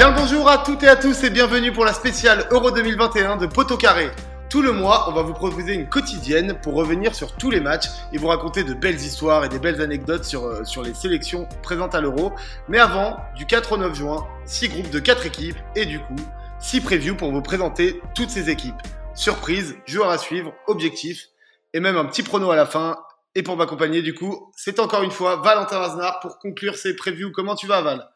Bien 0.00 0.12
bonjour 0.12 0.48
à 0.48 0.56
toutes 0.56 0.82
et 0.82 0.88
à 0.88 0.96
tous 0.96 1.24
et 1.24 1.28
bienvenue 1.28 1.72
pour 1.72 1.84
la 1.84 1.92
spéciale 1.92 2.46
Euro 2.52 2.70
2021 2.70 3.36
de 3.36 3.44
Poteau 3.44 3.76
Carré. 3.76 4.08
Tout 4.48 4.62
le 4.62 4.72
mois, 4.72 5.10
on 5.10 5.12
va 5.12 5.20
vous 5.20 5.34
proposer 5.34 5.74
une 5.74 5.90
quotidienne 5.90 6.58
pour 6.62 6.72
revenir 6.72 7.14
sur 7.14 7.36
tous 7.36 7.50
les 7.50 7.60
matchs 7.60 7.84
et 8.10 8.16
vous 8.16 8.28
raconter 8.28 8.64
de 8.64 8.72
belles 8.72 8.94
histoires 8.94 9.44
et 9.44 9.50
des 9.50 9.58
belles 9.58 9.82
anecdotes 9.82 10.24
sur, 10.24 10.46
euh, 10.46 10.62
les 10.82 10.94
sélections 10.94 11.46
présentes 11.62 11.94
à 11.94 12.00
l'Euro. 12.00 12.32
Mais 12.66 12.78
avant, 12.78 13.18
du 13.36 13.44
4 13.44 13.72
au 13.72 13.76
9 13.76 13.94
juin, 13.94 14.26
6 14.46 14.70
groupes 14.70 14.88
de 14.88 15.00
4 15.00 15.26
équipes 15.26 15.58
et 15.76 15.84
du 15.84 15.98
coup, 15.98 16.16
6 16.60 16.80
previews 16.80 17.14
pour 17.14 17.30
vous 17.30 17.42
présenter 17.42 18.00
toutes 18.14 18.30
ces 18.30 18.48
équipes. 18.48 18.80
Surprise, 19.14 19.76
joueurs 19.84 20.08
à 20.08 20.16
suivre, 20.16 20.54
objectifs 20.66 21.26
et 21.74 21.80
même 21.80 21.98
un 21.98 22.06
petit 22.06 22.22
prono 22.22 22.50
à 22.50 22.56
la 22.56 22.64
fin. 22.64 22.96
Et 23.34 23.42
pour 23.42 23.58
m'accompagner, 23.58 24.00
du 24.00 24.14
coup, 24.14 24.50
c'est 24.56 24.80
encore 24.80 25.02
une 25.02 25.10
fois 25.10 25.36
Valentin 25.44 25.82
Aznar 25.82 26.20
pour 26.20 26.38
conclure 26.38 26.76
ces 26.76 26.96
previews. 26.96 27.32
Comment 27.32 27.54
tu 27.54 27.66
vas, 27.66 27.82
Val? 27.82 28.08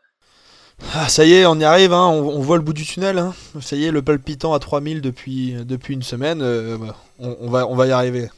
Ah, 0.93 1.09
ça 1.09 1.25
y 1.25 1.35
est, 1.35 1.47
on 1.47 1.59
y 1.59 1.65
arrive, 1.65 1.93
hein, 1.93 2.07
on, 2.07 2.41
voit 2.41 2.57
le 2.57 2.63
bout 2.63 2.73
du 2.73 2.85
tunnel. 2.85 3.19
Hein. 3.19 3.35
Ça 3.61 3.77
y 3.77 3.85
est, 3.85 3.91
le 3.91 4.03
palpitant 4.03 4.55
à 4.55 4.59
3000 4.59 5.01
depuis, 5.01 5.55
depuis 5.65 5.95
une 5.95 6.03
semaine. 6.03 6.41
Euh, 6.43 6.79
bah, 6.79 6.97
on, 7.19 7.49
va, 7.51 7.67
on 7.67 7.75
va 7.75 7.87
y 7.87 7.91
arriver. 7.91 8.29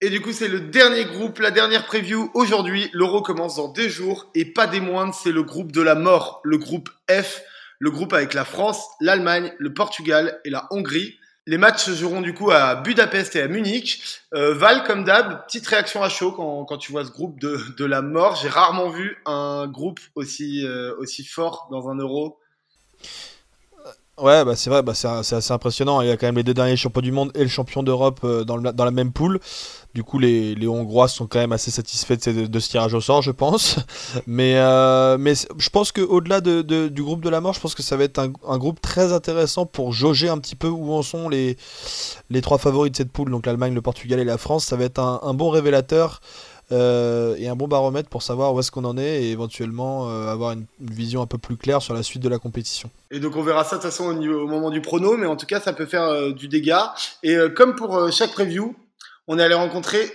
Et 0.00 0.10
du 0.10 0.20
coup, 0.20 0.32
c'est 0.32 0.48
le 0.48 0.60
dernier 0.60 1.04
groupe, 1.04 1.40
la 1.40 1.50
dernière 1.50 1.84
preview. 1.84 2.30
Aujourd'hui, 2.34 2.88
l'Euro 2.92 3.20
commence 3.20 3.56
dans 3.56 3.68
deux 3.68 3.88
jours. 3.88 4.30
Et 4.34 4.44
pas 4.44 4.66
des 4.66 4.80
moindres, 4.80 5.14
c'est 5.14 5.32
le 5.32 5.42
groupe 5.42 5.72
de 5.72 5.82
la 5.82 5.94
mort, 5.94 6.40
le 6.44 6.58
groupe 6.58 6.90
F. 7.10 7.42
Le 7.80 7.90
groupe 7.90 8.12
avec 8.12 8.34
la 8.34 8.44
France, 8.44 8.82
l'Allemagne, 9.00 9.52
le 9.58 9.72
Portugal 9.72 10.40
et 10.44 10.50
la 10.50 10.66
Hongrie. 10.70 11.16
Les 11.48 11.56
matchs 11.56 11.84
se 11.84 11.94
joueront 11.94 12.20
du 12.20 12.34
coup 12.34 12.50
à 12.50 12.74
Budapest 12.74 13.34
et 13.34 13.40
à 13.40 13.48
Munich. 13.48 14.02
Euh, 14.34 14.52
Val, 14.52 14.84
comme 14.84 15.04
d'hab, 15.04 15.46
petite 15.46 15.66
réaction 15.66 16.02
à 16.02 16.10
chaud 16.10 16.30
quand, 16.30 16.76
tu 16.76 16.92
vois 16.92 17.06
ce 17.06 17.10
groupe 17.10 17.40
de, 17.40 17.84
la 17.86 18.02
mort. 18.02 18.36
J'ai 18.36 18.50
rarement 18.50 18.90
vu 18.90 19.16
un 19.24 19.66
groupe 19.66 19.98
aussi, 20.14 20.66
euh, 20.66 20.94
aussi 20.98 21.24
fort 21.24 21.68
dans 21.70 21.88
un 21.88 21.94
euro. 21.94 22.38
Ouais, 24.20 24.44
bah 24.44 24.56
c'est 24.56 24.68
vrai, 24.68 24.82
bah 24.82 24.94
c'est 24.94 25.06
assez 25.06 25.52
impressionnant. 25.52 26.00
Il 26.00 26.08
y 26.08 26.10
a 26.10 26.16
quand 26.16 26.26
même 26.26 26.36
les 26.36 26.42
deux 26.42 26.54
derniers 26.54 26.76
champions 26.76 27.02
du 27.02 27.12
monde 27.12 27.30
et 27.34 27.42
le 27.42 27.48
champion 27.48 27.82
d'Europe 27.84 28.20
euh, 28.24 28.44
dans, 28.44 28.56
la 28.56 28.90
même 28.90 29.12
poule. 29.12 29.38
Du 29.94 30.02
coup, 30.02 30.18
les, 30.18 30.66
Hongrois 30.66 31.08
sont 31.08 31.26
quand 31.26 31.38
même 31.38 31.52
assez 31.52 31.70
satisfaits 31.70 32.28
de, 32.28 32.58
ce 32.58 32.68
tirage 32.68 32.94
au 32.94 33.00
sort, 33.00 33.22
je 33.22 33.30
pense. 33.30 33.76
Mais, 34.26 34.56
euh, 34.56 35.16
je 35.58 35.70
pense 35.70 35.92
qu'au-delà 35.92 36.40
de, 36.40 36.62
de, 36.62 36.88
du 36.88 37.02
groupe 37.02 37.22
de 37.22 37.28
la 37.28 37.40
mort, 37.40 37.54
je 37.54 37.60
pense 37.60 37.74
que 37.74 37.82
ça 37.82 37.96
va 37.96 38.04
être 38.04 38.18
un, 38.18 38.58
groupe 38.58 38.80
très 38.80 39.12
intéressant 39.12 39.66
pour 39.66 39.92
jauger 39.92 40.28
un 40.28 40.38
petit 40.38 40.56
peu 40.56 40.68
où 40.68 40.92
en 40.92 41.02
sont 41.02 41.28
les, 41.28 41.56
trois 42.42 42.58
favoris 42.58 42.90
de 42.90 42.96
cette 42.96 43.12
poule, 43.12 43.30
donc 43.30 43.46
l'Allemagne, 43.46 43.74
le 43.74 43.82
Portugal 43.82 44.18
et 44.18 44.24
la 44.24 44.38
France. 44.38 44.66
Ça 44.66 44.76
va 44.76 44.84
être 44.84 44.98
un 45.00 45.34
bon 45.34 45.50
révélateur. 45.50 46.20
Euh, 46.70 47.34
et 47.38 47.48
un 47.48 47.56
bon 47.56 47.66
baromètre 47.66 48.10
pour 48.10 48.22
savoir 48.22 48.52
où 48.52 48.60
est-ce 48.60 48.70
qu'on 48.70 48.84
en 48.84 48.98
est 48.98 49.22
et 49.22 49.30
éventuellement 49.30 50.10
euh, 50.10 50.28
avoir 50.28 50.52
une, 50.52 50.66
vision 50.80 51.22
un 51.22 51.26
peu 51.26 51.38
plus 51.38 51.56
claire 51.56 51.80
sur 51.80 51.94
la 51.94 52.02
suite 52.02 52.22
de 52.22 52.28
la 52.28 52.38
compétition. 52.38 52.90
Et 53.10 53.20
donc 53.20 53.36
on 53.36 53.42
verra 53.42 53.64
ça 53.64 53.76
de 53.76 53.82
toute 53.82 53.90
façon 53.90 54.04
au, 54.04 54.14
niveau, 54.14 54.42
au 54.42 54.46
moment 54.46 54.70
du 54.70 54.82
prono, 54.82 55.16
mais 55.16 55.26
en 55.26 55.36
tout 55.36 55.46
cas 55.46 55.60
ça 55.60 55.72
peut 55.72 55.86
faire 55.86 56.02
euh, 56.02 56.32
du 56.32 56.48
dégât. 56.48 56.94
Et 57.22 57.36
comme 57.56 57.74
pour 57.74 58.12
chaque 58.12 58.32
preview, 58.32 58.76
on 59.26 59.38
est 59.38 59.42
allé 59.42 59.54
rencontrer 59.54 60.10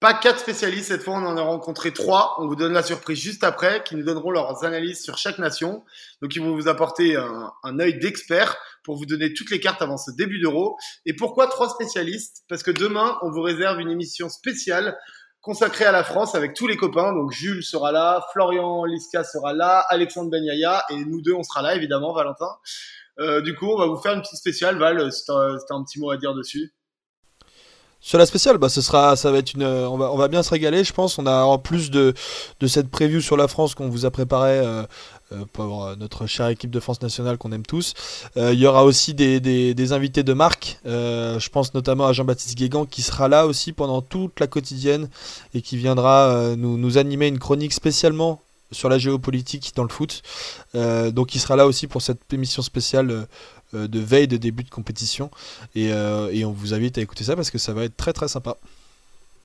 pas 0.00 0.14
quatre 0.14 0.38
spécialistes 0.38 0.88
cette 0.88 1.02
fois, 1.02 1.14
on 1.14 1.26
en 1.26 1.36
a 1.36 1.42
rencontré 1.42 1.92
trois. 1.92 2.36
On 2.38 2.46
vous 2.46 2.56
donne 2.56 2.72
la 2.72 2.82
surprise 2.82 3.18
juste 3.18 3.44
après, 3.44 3.82
qui 3.84 3.96
nous 3.96 4.02
donneront 4.02 4.30
leurs 4.30 4.64
analyses 4.64 5.02
sur 5.02 5.18
chaque 5.18 5.38
nation. 5.38 5.84
Donc 6.22 6.34
ils 6.34 6.40
vont 6.40 6.54
vous 6.54 6.68
apporter 6.68 7.16
un, 7.16 7.52
un 7.62 7.78
œil 7.80 7.98
d'expert 7.98 8.56
pour 8.82 8.96
vous 8.96 9.04
donner 9.04 9.34
toutes 9.34 9.50
les 9.50 9.60
cartes 9.60 9.82
avant 9.82 9.98
ce 9.98 10.10
début 10.10 10.40
d'euro. 10.40 10.78
Et 11.04 11.12
pourquoi 11.14 11.48
trois 11.48 11.68
spécialistes? 11.68 12.44
Parce 12.48 12.62
que 12.62 12.70
demain 12.70 13.18
on 13.22 13.30
vous 13.30 13.42
réserve 13.42 13.78
une 13.80 13.90
émission 13.90 14.30
spéciale 14.30 14.96
consacré 15.40 15.84
à 15.84 15.92
la 15.92 16.04
France 16.04 16.34
avec 16.34 16.54
tous 16.54 16.66
les 16.66 16.76
copains. 16.76 17.12
Donc 17.12 17.32
Jules 17.32 17.62
sera 17.62 17.92
là, 17.92 18.24
Florian 18.32 18.84
Liska 18.84 19.24
sera 19.24 19.52
là, 19.52 19.84
Alexandre 19.88 20.30
Benyaya 20.30 20.84
et 20.90 21.04
nous 21.04 21.22
deux 21.22 21.34
on 21.34 21.42
sera 21.42 21.62
là 21.62 21.74
évidemment, 21.74 22.12
Valentin. 22.12 22.58
Euh, 23.18 23.40
du 23.40 23.54
coup, 23.54 23.66
on 23.66 23.76
va 23.76 23.86
vous 23.86 23.98
faire 23.98 24.14
une 24.14 24.22
petite 24.22 24.38
spéciale. 24.38 24.78
Val, 24.78 25.12
si 25.12 25.24
t'as 25.26 25.34
un 25.34 25.84
petit 25.84 26.00
mot 26.00 26.10
à 26.10 26.16
dire 26.16 26.34
dessus. 26.34 26.72
Sur 28.02 28.18
la 28.18 28.26
spéciale, 28.26 28.56
bah, 28.58 28.68
ce 28.68 28.80
sera, 28.80 29.14
ça 29.14 29.30
va 29.30 29.38
être 29.38 29.52
une, 29.52 29.64
on 29.64 29.98
va, 29.98 30.10
on 30.10 30.16
va 30.16 30.28
bien 30.28 30.42
se 30.42 30.50
régaler, 30.50 30.84
je 30.84 30.92
pense. 30.92 31.18
On 31.18 31.26
a 31.26 31.42
en 31.42 31.58
plus 31.58 31.90
de, 31.90 32.14
de 32.58 32.66
cette 32.66 32.88
preview 32.88 33.20
sur 33.20 33.36
la 33.36 33.46
France 33.46 33.74
qu'on 33.74 33.88
vous 33.88 34.06
a 34.06 34.10
préparé 34.10 34.58
euh, 34.58 34.84
pour 35.52 35.94
notre 35.96 36.26
chère 36.26 36.48
équipe 36.48 36.70
de 36.70 36.80
France 36.80 37.02
nationale 37.02 37.38
qu'on 37.38 37.52
aime 37.52 37.66
tous. 37.66 37.94
Euh, 38.36 38.52
il 38.52 38.58
y 38.58 38.66
aura 38.66 38.84
aussi 38.84 39.14
des, 39.14 39.38
des, 39.38 39.74
des 39.74 39.92
invités 39.92 40.22
de 40.22 40.32
marque. 40.32 40.78
Euh, 40.86 41.38
je 41.38 41.50
pense 41.50 41.74
notamment 41.74 42.06
à 42.06 42.12
Jean-Baptiste 42.12 42.56
Guégan 42.56 42.86
qui 42.86 43.02
sera 43.02 43.28
là 43.28 43.46
aussi 43.46 43.72
pendant 43.72 44.02
toute 44.02 44.40
la 44.40 44.46
quotidienne 44.46 45.08
et 45.54 45.62
qui 45.62 45.76
viendra 45.76 46.30
euh, 46.30 46.56
nous, 46.56 46.78
nous 46.78 46.98
animer 46.98 47.28
une 47.28 47.38
chronique 47.38 47.72
spécialement 47.72 48.40
sur 48.72 48.88
la 48.88 48.98
géopolitique 48.98 49.72
dans 49.74 49.82
le 49.82 49.88
foot. 49.88 50.22
Euh, 50.74 51.10
donc 51.10 51.34
il 51.34 51.40
sera 51.40 51.56
là 51.56 51.66
aussi 51.66 51.86
pour 51.86 52.02
cette 52.02 52.32
émission 52.32 52.62
spéciale 52.62 53.10
euh, 53.10 53.24
de 53.72 54.00
veille 54.00 54.28
de 54.28 54.36
début 54.36 54.64
de 54.64 54.70
compétition. 54.70 55.30
Et, 55.74 55.92
euh, 55.92 56.30
et, 56.32 56.44
on 56.44 56.52
vous 56.52 56.74
invite 56.74 56.98
à 56.98 57.00
écouter 57.00 57.24
ça 57.24 57.36
parce 57.36 57.50
que 57.50 57.58
ça 57.58 57.72
va 57.72 57.84
être 57.84 57.96
très 57.96 58.12
très 58.12 58.28
sympa. 58.28 58.56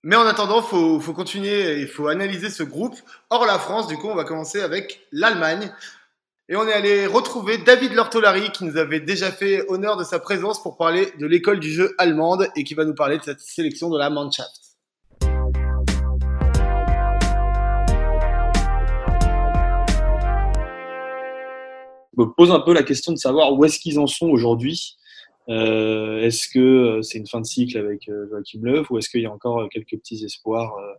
Mais 0.04 0.16
en 0.16 0.26
attendant, 0.26 0.62
il 0.62 0.68
faut, 0.68 1.00
faut, 1.00 1.14
continuer, 1.14 1.82
il 1.82 1.88
faut 1.88 2.08
analyser 2.08 2.50
ce 2.50 2.64
groupe. 2.64 2.96
Hors 3.30 3.46
la 3.46 3.58
France, 3.58 3.88
du 3.88 3.98
coup, 3.98 4.08
on 4.08 4.16
va 4.16 4.24
commencer 4.24 4.62
avec 4.62 5.02
l'Allemagne. 5.12 5.72
Et 6.48 6.56
on 6.56 6.68
est 6.68 6.74
allé 6.74 7.08
retrouver 7.08 7.58
David 7.58 7.94
Lortolari 7.94 8.52
qui 8.52 8.66
nous 8.66 8.78
avait 8.78 9.00
déjà 9.00 9.32
fait 9.32 9.66
honneur 9.68 9.98
de 9.98 10.04
sa 10.04 10.20
présence 10.20 10.62
pour 10.62 10.78
parler 10.78 11.12
de 11.20 11.26
l'école 11.26 11.60
du 11.60 11.72
jeu 11.72 11.96
allemande 11.98 12.48
et 12.56 12.64
qui 12.64 12.76
va 12.76 12.86
nous 12.86 12.94
parler 12.94 13.18
de 13.18 13.24
cette 13.24 13.40
sélection 13.40 13.90
de 13.90 13.98
la 13.98 14.12
Mannschaft. 14.12 14.65
Me 22.18 22.26
pose 22.26 22.52
un 22.52 22.60
peu 22.60 22.74
la 22.74 22.84
question 22.84 23.12
de 23.12 23.18
savoir 23.18 23.54
où 23.54 23.64
est-ce 23.66 23.80
qu'ils 23.80 24.00
en 24.00 24.08
sont 24.08 24.28
aujourd'hui. 24.28 24.98
Euh, 25.48 26.22
est-ce 26.22 26.48
que 26.48 27.02
c'est 27.04 27.20
une 27.20 27.28
fin 27.28 27.40
de 27.40 27.46
cycle 27.46 27.78
avec 27.78 28.10
euh, 28.10 28.28
Joachim 28.30 28.62
Löw 28.64 28.86
ou 28.90 28.98
est-ce 28.98 29.10
qu'il 29.10 29.22
y 29.22 29.26
a 29.26 29.32
encore 29.32 29.68
quelques 29.70 29.98
petits 29.98 30.24
espoirs 30.26 30.74
euh, 30.80 30.94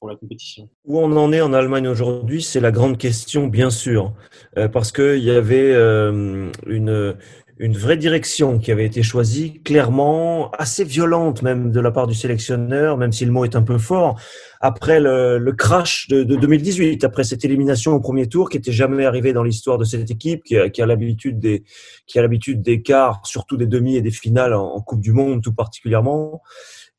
pour 0.00 0.10
la 0.10 0.16
compétition? 0.16 0.68
Où 0.84 0.98
on 0.98 1.16
en 1.16 1.32
est 1.32 1.40
en 1.40 1.52
Allemagne 1.52 1.88
aujourd'hui, 1.88 2.42
c'est 2.42 2.60
la 2.60 2.72
grande 2.72 2.98
question, 2.98 3.46
bien 3.46 3.70
sûr, 3.70 4.12
euh, 4.58 4.68
parce 4.68 4.92
qu'il 4.92 5.22
y 5.22 5.30
avait 5.30 5.72
euh, 5.72 6.50
une, 6.66 7.16
une 7.58 7.76
vraie 7.76 7.96
direction 7.96 8.58
qui 8.58 8.72
avait 8.72 8.84
été 8.84 9.02
choisie, 9.02 9.60
clairement 9.62 10.50
assez 10.52 10.82
violente 10.82 11.42
même 11.42 11.70
de 11.70 11.80
la 11.80 11.92
part 11.92 12.08
du 12.08 12.14
sélectionneur, 12.14 12.96
même 12.96 13.12
si 13.12 13.24
le 13.24 13.30
mot 13.30 13.44
est 13.44 13.54
un 13.54 13.62
peu 13.62 13.78
fort, 13.78 14.18
après 14.60 14.98
le, 14.98 15.38
le 15.38 15.52
crash 15.52 16.08
de, 16.08 16.24
de, 16.24 16.34
2018, 16.34 17.04
après 17.04 17.22
cette 17.22 17.44
élimination 17.44 17.92
au 17.92 18.00
premier 18.00 18.28
tour 18.28 18.48
qui 18.48 18.56
était 18.56 18.72
jamais 18.72 19.04
arrivée 19.04 19.32
dans 19.32 19.44
l'histoire 19.44 19.78
de 19.78 19.84
cette 19.84 20.10
équipe, 20.10 20.42
qui 20.42 20.56
a, 20.56 20.68
qui 20.68 20.82
a 20.82 20.86
l'habitude 20.86 21.38
des 21.38 21.62
qui 22.06 22.18
a 22.18 22.22
l'habitude 22.22 22.60
des 22.60 22.82
quarts, 22.82 23.20
surtout 23.24 23.56
des 23.56 23.66
demi 23.66 23.96
et 23.96 24.02
des 24.02 24.10
finales 24.10 24.54
en, 24.54 24.80
Coupe 24.80 25.00
du 25.00 25.12
Monde 25.12 25.42
tout 25.42 25.54
particulièrement. 25.54 26.42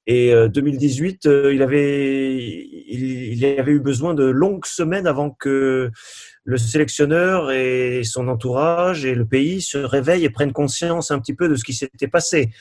Et 0.08 0.34
euh, 0.34 0.48
2018, 0.48 1.26
euh, 1.26 1.54
il 1.54 1.64
avait 1.64 2.36
il, 2.38 3.34
il 3.34 3.46
avait 3.60 3.72
eu 3.72 3.80
besoin 3.80 4.14
de 4.14 4.24
longues 4.24 4.66
semaines 4.66 5.08
avant 5.08 5.32
que 5.32 5.92
le 6.46 6.58
sélectionneur 6.58 7.52
et 7.52 8.02
son 8.04 8.28
entourage 8.28 9.04
et 9.04 9.16
le 9.16 9.26
pays 9.26 9.62
se 9.62 9.80
réveillent 9.80 10.26
et 10.26 10.30
prennent 10.30 10.54
conscience 10.54 11.10
un 11.10 11.20
petit 11.20 11.34
peu 11.34 11.50
de 11.50 11.56
ce 11.56 11.64
qui 11.64 11.74
s'était 11.74 12.08
passé. 12.08 12.52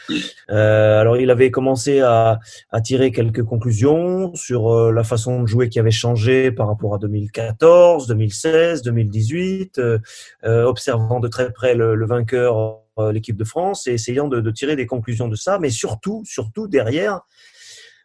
Euh, 0.50 1.00
alors 1.00 1.18
il 1.18 1.30
avait 1.30 1.50
commencé 1.50 2.00
à, 2.00 2.40
tirer 2.82 3.12
quelques 3.12 3.44
conclusions 3.44 4.34
sur 4.34 4.72
euh, 4.72 4.90
la 4.90 5.04
façon 5.04 5.42
de 5.42 5.46
jouer 5.46 5.68
qui 5.68 5.78
avait 5.78 5.90
changé 5.90 6.50
par 6.50 6.66
rapport 6.66 6.94
à 6.94 6.98
2014, 6.98 8.06
2016, 8.08 8.82
2018, 8.82 9.78
euh, 9.78 9.98
observant 10.64 11.20
de 11.20 11.28
très 11.28 11.52
près 11.52 11.74
le, 11.74 11.94
le 11.94 12.06
vainqueur, 12.06 12.80
euh, 12.98 13.12
l'équipe 13.12 13.36
de 13.36 13.44
France, 13.44 13.86
et 13.86 13.92
essayant 13.92 14.28
de, 14.28 14.40
de 14.40 14.50
tirer 14.50 14.76
des 14.76 14.86
conclusions 14.86 15.28
de 15.28 15.36
ça, 15.36 15.58
mais 15.58 15.70
surtout, 15.70 16.22
surtout 16.24 16.68
derrière, 16.68 17.22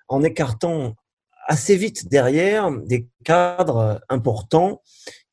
en 0.07 0.23
écartant 0.23 0.95
assez 1.49 1.75
vite 1.75 2.09
derrière 2.09 2.71
des 2.71 3.07
cadres 3.23 4.01
importants 4.09 4.81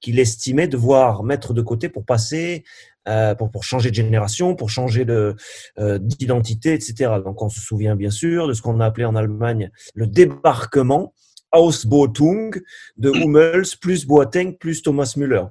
qu'il 0.01 0.19
estimait 0.19 0.69
devoir 0.69 1.23
mettre 1.23 1.55
de 1.55 1.63
côté 1.63 1.89
pour 1.89 2.05
passer, 2.05 2.65
euh, 3.09 3.35
pour, 3.35 3.51
pour 3.51 3.63
changer 3.63 3.91
de 3.91 3.95
génération, 3.95 4.57
pour 4.57 4.69
changer 4.69 5.05
de 5.05 5.37
euh, 5.79 5.99
d'identité, 5.99 6.75
etc. 6.75 7.13
Donc 7.25 7.41
on 7.41 7.49
se 7.49 7.61
souvient 7.61 7.95
bien 7.95 8.11
sûr 8.11 8.49
de 8.49 8.53
ce 8.53 8.63
qu'on 8.63 8.81
a 8.81 8.87
appelé 8.87 9.05
en 9.05 9.15
Allemagne 9.15 9.71
le 9.95 10.07
débarquement, 10.07 11.15
Ausbotung 11.53 12.61
de 12.97 13.11
Hummels 13.11 13.77
plus 13.81 14.07
Boateng 14.07 14.57
plus 14.59 14.83
Thomas 14.83 15.15
Müller. 15.17 15.45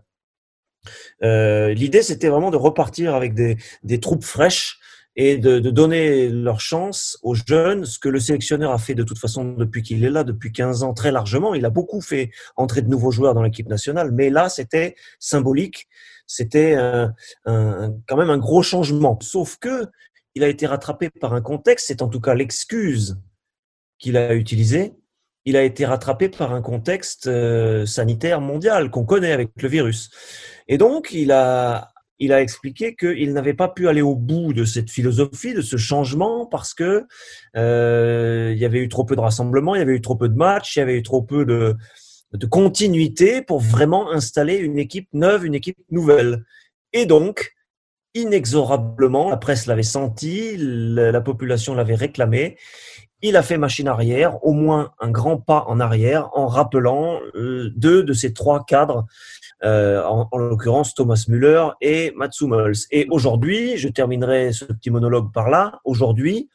Euh, 1.24 1.74
L'idée 1.74 2.04
c'était 2.04 2.28
vraiment 2.28 2.52
de 2.52 2.58
repartir 2.58 3.16
avec 3.16 3.34
des, 3.34 3.58
des 3.84 4.00
troupes 4.00 4.26
fraîches 4.26 4.80
et 5.16 5.38
de, 5.38 5.60
de, 5.60 5.70
donner 5.70 6.30
leur 6.30 6.60
chance 6.60 7.18
aux 7.24 7.36
jeunes, 7.36 7.86
ce 7.86 8.00
que 8.00 8.10
le 8.10 8.20
sélectionneur 8.20 8.72
a 8.72 8.78
fait 8.78 8.96
de 8.96 9.04
toute 9.04 9.18
façon 9.18 9.46
depuis 9.46 9.82
qu'il 9.82 10.04
est 10.04 10.10
là, 10.10 10.24
depuis 10.24 10.52
15 10.52 10.84
ans, 10.84 10.94
très 10.94 11.12
largement. 11.12 11.54
Il 11.54 11.66
a 11.66 11.70
beaucoup 11.70 12.02
fait 12.02 12.32
entrer 12.58 12.82
de 12.82 12.90
nouveaux 12.90 13.12
joueurs 13.12 13.34
dans 13.34 13.44
l'équipe 13.44 13.70
nationale, 13.70 14.12
mais 14.12 14.30
là, 14.30 14.50
c'était 14.50 14.96
symbolique, 15.20 15.88
c'était 16.28 16.76
quand 17.46 18.18
même 18.18 18.30
un 18.30 18.38
gros 18.38 18.64
changement. 18.64 19.18
Sauf 19.22 19.58
que 19.58 19.88
il 20.36 20.44
a 20.44 20.50
été 20.50 20.68
rattrapé 20.68 21.10
par 21.10 21.34
un 21.34 21.42
contexte, 21.42 21.88
c'est 21.88 22.02
en 22.02 22.10
tout 22.10 22.20
cas 22.20 22.36
l'excuse 22.36 23.18
qu'il 23.98 24.18
a 24.18 24.36
utilisée. 24.36 24.94
Il 25.46 25.56
a 25.56 25.64
été 25.64 25.86
rattrapé 25.86 26.28
par 26.28 26.54
un 26.54 26.62
contexte 26.62 27.28
euh, 27.28 27.86
sanitaire 27.86 28.42
mondial 28.42 28.90
qu'on 28.90 29.06
connaît 29.06 29.32
avec 29.32 29.52
le 29.62 29.70
virus. 29.70 30.10
Et 30.68 30.78
donc, 30.78 31.12
il 31.14 31.32
a, 31.32 31.94
il 32.20 32.32
a 32.32 32.42
expliqué 32.42 32.96
qu'il 32.96 33.34
n'avait 33.34 33.54
pas 33.54 33.68
pu 33.68 33.88
aller 33.88 34.02
au 34.02 34.16
bout 34.16 34.54
de 34.54 34.64
cette 34.64 34.90
philosophie, 34.90 35.54
de 35.54 35.62
ce 35.62 35.78
changement, 35.78 36.46
parce 36.46 36.74
que 36.74 37.06
euh, 37.58 38.52
il 38.54 38.58
y 38.58 38.66
avait 38.66 38.80
eu 38.80 38.90
trop 38.90 39.04
peu 39.04 39.16
de 39.16 39.22
rassemblements, 39.22 39.76
il 39.76 39.80
y 39.80 39.82
avait 39.82 39.96
eu 39.96 40.02
trop 40.02 40.16
peu 40.16 40.30
de 40.30 40.36
matchs, 40.36 40.76
il 40.76 40.80
y 40.80 40.82
avait 40.82 40.98
eu 40.98 41.04
trop 41.04 41.22
peu 41.22 41.46
de, 41.46 41.76
de 42.34 42.46
continuité 42.46 43.42
pour 43.42 43.60
vraiment 43.60 44.12
installer 44.12 44.56
une 44.56 44.78
équipe 44.78 45.10
neuve, 45.14 45.46
une 45.46 45.56
équipe 45.56 45.78
nouvelle. 45.92 46.46
Et 46.94 47.06
donc, 47.06 47.54
inexorablement, 48.14 49.30
la 49.30 49.38
presse 49.38 49.66
l'avait 49.66 49.84
senti, 49.84 50.56
la 50.58 51.22
population 51.22 51.76
l'avait 51.76 51.96
réclamé. 51.96 52.58
Il 53.22 53.38
a 53.38 53.44
fait 53.44 53.58
machine 53.58 53.88
arrière, 53.88 54.44
au 54.46 54.54
moins 54.54 54.92
un 55.00 55.10
grand 55.10 55.38
pas 55.38 55.66
en 55.68 55.80
arrière, 55.80 56.30
en 56.34 56.48
rappelant 56.48 57.20
euh, 57.36 57.72
deux 57.76 58.04
de 58.04 58.14
ces 58.14 58.34
trois 58.34 58.64
cadres, 58.66 59.06
euh, 59.64 60.04
en, 60.04 60.38
l'occurrence 60.38 60.94
Thomas 60.94 61.26
Müller 61.30 61.68
et 61.80 62.12
Mats 62.16 62.30
Hummels. 62.42 62.76
Et 62.92 63.08
aujourd'hui, 63.10 63.78
je 63.78 63.88
terminerai 63.88 64.52
ce 64.52 64.66
petit 64.66 64.90
monologue 64.90 65.32
par 65.34 65.50
là, 65.50 65.80
aujourd'hui, 65.86 66.50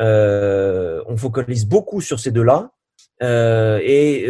euh, 0.00 1.02
on 1.06 1.16
focalise 1.16 1.66
beaucoup 1.66 2.00
sur 2.00 2.20
ces 2.20 2.30
deux-là, 2.30 2.70
euh, 3.22 3.80
et 3.82 4.26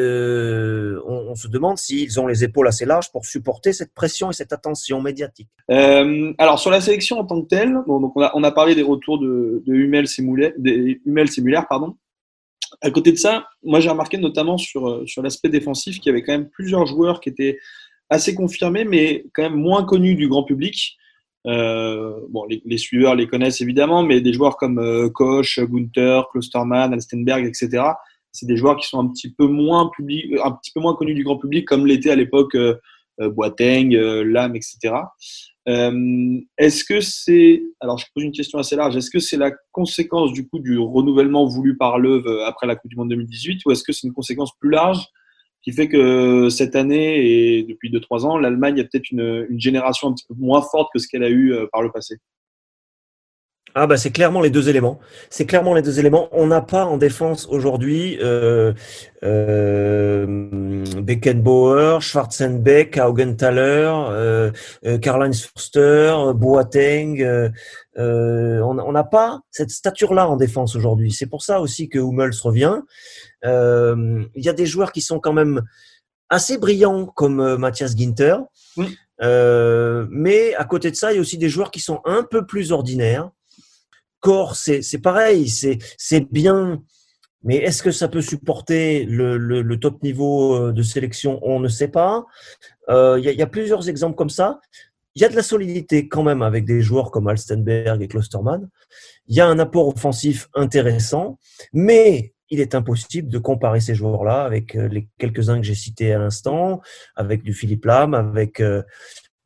on, 1.06 1.34
se 1.34 1.48
demande 1.48 1.78
s'ils 1.78 2.20
ont 2.20 2.28
les 2.28 2.44
épaules 2.44 2.68
assez 2.68 2.84
larges 2.84 3.10
pour 3.10 3.26
supporter 3.26 3.72
cette 3.72 3.92
pression 3.92 4.30
et 4.30 4.32
cette 4.32 4.52
attention 4.52 5.02
médiatique. 5.02 5.50
Alors 5.68 6.60
sur 6.60 6.70
la 6.70 6.80
sélection 6.80 7.18
en 7.18 7.24
tant 7.24 7.42
que 7.42 7.48
telle, 7.48 7.76
donc 7.88 8.12
on, 8.14 8.44
a, 8.44 8.52
parlé 8.52 8.74
des 8.74 8.82
retours 8.82 9.18
de, 9.18 9.62
de 9.66 9.74
Hummels 9.74 10.06
Hummels 10.18 11.28
et 11.36 11.40
Muller, 11.40 11.60
pardon. 11.68 11.96
À 12.80 12.90
côté 12.90 13.12
de 13.12 13.16
ça, 13.16 13.46
moi 13.62 13.80
j'ai 13.80 13.90
remarqué 13.90 14.18
notamment 14.18 14.58
sur, 14.58 14.88
euh, 14.88 15.06
sur 15.06 15.22
l'aspect 15.22 15.48
défensif 15.48 15.98
qu'il 15.98 16.10
y 16.10 16.12
avait 16.12 16.22
quand 16.22 16.32
même 16.32 16.48
plusieurs 16.48 16.86
joueurs 16.86 17.20
qui 17.20 17.28
étaient 17.28 17.58
assez 18.10 18.34
confirmés, 18.34 18.84
mais 18.84 19.24
quand 19.34 19.42
même 19.42 19.56
moins 19.56 19.84
connus 19.84 20.14
du 20.14 20.28
grand 20.28 20.44
public. 20.44 20.96
Euh, 21.46 22.14
les, 22.64 22.78
suiveurs 22.78 23.14
les 23.14 23.26
connaissent 23.26 23.60
évidemment, 23.60 24.02
mais 24.02 24.22
des 24.22 24.32
joueurs 24.32 24.56
comme 24.56 24.78
euh, 24.78 25.10
Koch, 25.10 25.60
Gunther, 25.60 26.28
Klosterman, 26.30 26.92
Alstenberg, 26.92 27.44
etc 27.44 27.82
c'est 28.34 28.46
des 28.46 28.56
joueurs 28.56 28.76
qui 28.76 28.88
sont 28.88 28.98
un 28.98 29.06
petit 29.06 29.32
peu 29.32 29.46
moins 29.46 29.88
connus 29.96 31.14
du 31.14 31.22
grand 31.22 31.38
public, 31.38 31.66
comme 31.66 31.86
l'était 31.86 32.10
à 32.10 32.16
l'époque 32.16 32.56
Boateng, 33.18 33.94
euh, 33.94 34.24
Lam, 34.24 34.56
etc. 34.56 34.94
Euh, 35.66 36.40
est-ce 36.58 36.84
que 36.84 37.00
c'est, 37.00 37.62
alors 37.80 37.96
je 37.98 38.06
pose 38.14 38.24
une 38.24 38.32
question 38.32 38.58
assez 38.58 38.76
large, 38.76 38.96
est-ce 38.96 39.10
que 39.10 39.18
c'est 39.18 39.38
la 39.38 39.50
conséquence 39.72 40.32
du 40.32 40.46
coup 40.46 40.58
du 40.58 40.78
renouvellement 40.78 41.46
voulu 41.46 41.76
par 41.76 41.98
l'œuvre 41.98 42.28
euh, 42.28 42.46
après 42.46 42.66
la 42.66 42.76
Coupe 42.76 42.90
du 42.90 42.96
Monde 42.96 43.08
2018, 43.08 43.62
ou 43.64 43.70
est-ce 43.70 43.82
que 43.82 43.92
c'est 43.92 44.06
une 44.06 44.12
conséquence 44.12 44.52
plus 44.58 44.70
large 44.70 45.06
qui 45.62 45.72
fait 45.72 45.88
que 45.88 46.50
cette 46.50 46.76
année 46.76 47.56
et 47.56 47.62
depuis 47.62 47.90
2-3 47.90 48.26
ans, 48.26 48.36
l'Allemagne 48.36 48.80
a 48.80 48.84
peut-être 48.84 49.10
une, 49.10 49.46
une, 49.48 49.58
génération 49.58 50.08
un 50.08 50.12
petit 50.12 50.26
peu 50.28 50.34
moins 50.36 50.60
forte 50.60 50.90
que 50.92 50.98
ce 50.98 51.08
qu'elle 51.08 51.24
a 51.24 51.30
eu 51.30 51.54
par 51.72 51.80
le 51.80 51.90
passé? 51.90 52.16
Ah 53.76 53.88
bah 53.88 53.96
c'est 53.96 54.12
clairement 54.12 54.40
les 54.40 54.50
deux 54.50 54.68
éléments. 54.68 55.00
C'est 55.30 55.46
clairement 55.46 55.74
les 55.74 55.82
deux 55.82 55.98
éléments. 55.98 56.28
On 56.30 56.46
n'a 56.46 56.60
pas 56.60 56.84
en 56.84 56.96
défense 56.96 57.48
aujourd'hui 57.50 58.18
euh, 58.22 58.72
euh, 59.24 60.84
Beckenbauer, 61.02 62.00
Schwarzenbeck, 62.00 63.00
Augenthaler, 63.04 63.90
euh, 63.90 64.52
euh, 64.86 64.98
Karl-Heinz 64.98 65.46
Forster, 65.46 66.14
Boateng. 66.36 67.20
Euh, 67.20 67.48
euh, 67.98 68.60
on 68.60 68.92
n'a 68.92 69.04
pas 69.04 69.40
cette 69.50 69.70
stature-là 69.70 70.28
en 70.28 70.36
défense 70.36 70.76
aujourd'hui. 70.76 71.10
C'est 71.10 71.26
pour 71.26 71.42
ça 71.42 71.60
aussi 71.60 71.88
que 71.88 71.98
Hummels 71.98 72.34
revient. 72.40 72.80
Il 73.42 74.28
y 74.36 74.48
a 74.48 74.52
des 74.52 74.66
joueurs 74.66 74.92
qui 74.92 75.00
sont 75.00 75.18
quand 75.18 75.32
même 75.32 75.62
assez 76.30 76.58
brillants 76.58 77.06
comme 77.06 77.56
Mathias 77.56 77.96
Ginter. 77.96 78.36
Oui. 78.76 78.96
mais 79.20 80.54
à 80.54 80.64
côté 80.64 80.92
de 80.92 80.96
ça, 80.96 81.12
il 81.12 81.16
y 81.16 81.18
a 81.18 81.20
aussi 81.20 81.38
des 81.38 81.48
joueurs 81.48 81.72
qui 81.72 81.80
sont 81.80 82.00
un 82.04 82.22
peu 82.22 82.46
plus 82.46 82.70
ordinaires 82.70 83.30
corps, 84.24 84.56
c'est 84.56 85.02
pareil, 85.02 85.50
c'est 85.50 86.32
bien. 86.32 86.82
Mais 87.46 87.56
est-ce 87.56 87.82
que 87.82 87.90
ça 87.90 88.08
peut 88.08 88.22
supporter 88.22 89.04
le, 89.04 89.36
le, 89.36 89.78
top 89.78 90.02
niveau 90.02 90.54
euh, 90.54 90.72
de 90.72 90.82
sélection? 90.82 91.38
On 91.42 91.60
ne 91.60 91.68
sait 91.68 91.88
pas. 91.88 92.24
Il 92.88 92.94
euh, 92.94 93.20
y, 93.20 93.28
a, 93.28 93.32
y, 93.32 93.42
a 93.42 93.46
plusieurs 93.46 93.86
exemples 93.90 94.16
comme 94.16 94.30
ça. 94.30 94.60
Il 95.14 95.20
y 95.20 95.26
a 95.26 95.28
de 95.28 95.36
la 95.36 95.42
solidité 95.42 96.08
quand 96.08 96.22
même 96.22 96.40
avec 96.40 96.64
des 96.64 96.80
joueurs 96.80 97.10
comme 97.10 97.28
Alstenberg 97.28 98.00
et 98.00 98.08
Klosterman. 98.08 98.70
Il 99.26 99.36
y 99.36 99.42
a 99.42 99.46
un 99.46 99.58
apport 99.58 99.88
offensif 99.88 100.48
intéressant, 100.54 101.38
mais 101.74 102.32
il 102.48 102.60
est 102.60 102.74
impossible 102.74 103.28
de 103.28 103.38
comparer 103.38 103.80
ces 103.80 103.94
joueurs-là 103.94 104.42
avec 104.44 104.74
euh, 104.74 104.88
les 104.88 105.06
quelques-uns 105.18 105.58
que 105.58 105.66
j'ai 105.66 105.74
cités 105.74 106.14
à 106.14 106.18
l'instant, 106.18 106.80
avec 107.14 107.42
du 107.42 107.52
Philippe 107.52 107.84
Lam, 107.84 108.14
avec 108.14 108.62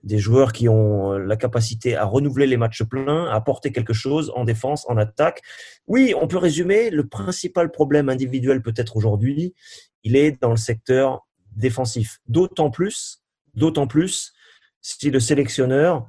des 0.02 0.18
joueurs 0.18 0.52
qui 0.52 0.68
ont 0.68 1.12
euh, 1.12 1.18
la 1.18 1.36
capacité 1.36 1.96
à 1.96 2.04
renouveler 2.04 2.46
les 2.46 2.56
matchs 2.56 2.82
pleins, 2.84 3.26
à 3.26 3.34
apporter 3.34 3.72
quelque 3.72 3.92
chose 3.92 4.32
en 4.34 4.44
défense, 4.44 4.86
en 4.88 4.96
attaque. 4.96 5.42
Oui, 5.86 6.14
on 6.20 6.28
peut 6.28 6.38
résumer, 6.38 6.90
le 6.90 7.06
principal 7.06 7.70
problème 7.70 8.08
individuel 8.08 8.62
peut-être 8.62 8.96
aujourd'hui, 8.96 9.54
il 10.04 10.16
est 10.16 10.40
dans 10.40 10.50
le 10.50 10.56
secteur 10.56 11.26
défensif. 11.56 12.20
D'autant 12.28 12.70
plus, 12.70 13.22
d'autant 13.54 13.86
plus 13.86 14.32
si 14.80 15.10
le 15.10 15.20
sélectionneur 15.20 16.06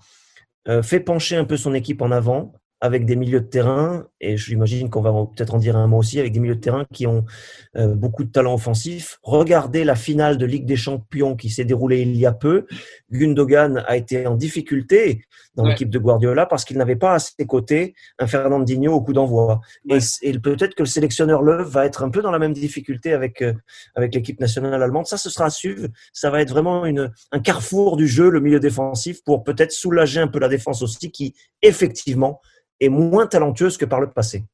euh, 0.67 0.83
fait 0.83 0.99
pencher 0.99 1.35
un 1.35 1.45
peu 1.45 1.57
son 1.57 1.73
équipe 1.73 2.01
en 2.01 2.11
avant, 2.11 2.53
avec 2.81 3.05
des 3.05 3.15
milieux 3.15 3.41
de 3.41 3.45
terrain, 3.45 4.05
et 4.21 4.37
j'imagine 4.37 4.89
qu'on 4.89 5.01
va 5.01 5.11
peut-être 5.11 5.53
en 5.53 5.57
dire 5.57 5.75
un 5.75 5.87
mot 5.87 5.97
aussi, 5.97 6.19
avec 6.19 6.31
des 6.31 6.39
milieux 6.39 6.55
de 6.55 6.61
terrain 6.61 6.85
qui 6.93 7.07
ont 7.07 7.25
euh, 7.75 7.93
beaucoup 7.93 8.23
de 8.23 8.31
talent 8.31 8.53
offensif. 8.53 9.19
Regardez 9.23 9.83
la 9.83 9.95
finale 9.95 10.37
de 10.37 10.45
Ligue 10.45 10.65
des 10.65 10.77
Champions 10.77 11.35
qui 11.35 11.49
s'est 11.49 11.65
déroulée 11.65 12.01
il 12.01 12.15
y 12.15 12.25
a 12.25 12.31
peu. 12.31 12.65
Gundogan 13.11 13.83
a 13.85 13.97
été 13.97 14.27
en 14.27 14.35
difficulté 14.35 15.21
dans 15.59 15.65
ouais. 15.65 15.71
l'équipe 15.71 15.89
de 15.89 15.99
Guardiola 15.99 16.45
parce 16.45 16.63
qu'il 16.63 16.77
n'avait 16.77 16.95
pas 16.95 17.15
à 17.15 17.19
ses 17.19 17.45
côtés 17.45 17.93
un 18.17 18.27
Fernandinho 18.27 18.93
au 18.93 19.01
coup 19.01 19.11
d'envoi. 19.11 19.59
Ouais. 19.89 19.99
Et, 20.21 20.29
et 20.29 20.39
peut-être 20.39 20.73
que 20.73 20.83
le 20.83 20.87
sélectionneur 20.87 21.41
Löw 21.41 21.63
va 21.65 21.85
être 21.85 22.01
un 22.03 22.09
peu 22.09 22.21
dans 22.21 22.31
la 22.31 22.39
même 22.39 22.53
difficulté 22.53 23.11
avec, 23.11 23.41
euh, 23.41 23.53
avec 23.93 24.15
l'équipe 24.15 24.39
nationale 24.39 24.81
allemande. 24.81 25.05
Ça, 25.05 25.17
ce 25.17 25.29
sera 25.29 25.45
à 25.45 25.49
suivre. 25.49 25.87
Ça 26.13 26.29
va 26.29 26.41
être 26.41 26.51
vraiment 26.51 26.85
une, 26.85 27.11
un 27.33 27.39
carrefour 27.39 27.97
du 27.97 28.07
jeu, 28.07 28.29
le 28.29 28.39
milieu 28.39 28.61
défensif, 28.61 29.21
pour 29.25 29.43
peut-être 29.43 29.73
soulager 29.73 30.21
un 30.21 30.27
peu 30.27 30.39
la 30.39 30.47
défense 30.47 30.81
aussi 30.81 31.11
qui, 31.11 31.35
effectivement, 31.61 32.39
est 32.79 32.89
moins 32.89 33.27
talentueuse 33.27 33.77
que 33.77 33.85
par 33.85 33.99
le 33.99 34.09
passé. 34.09 34.45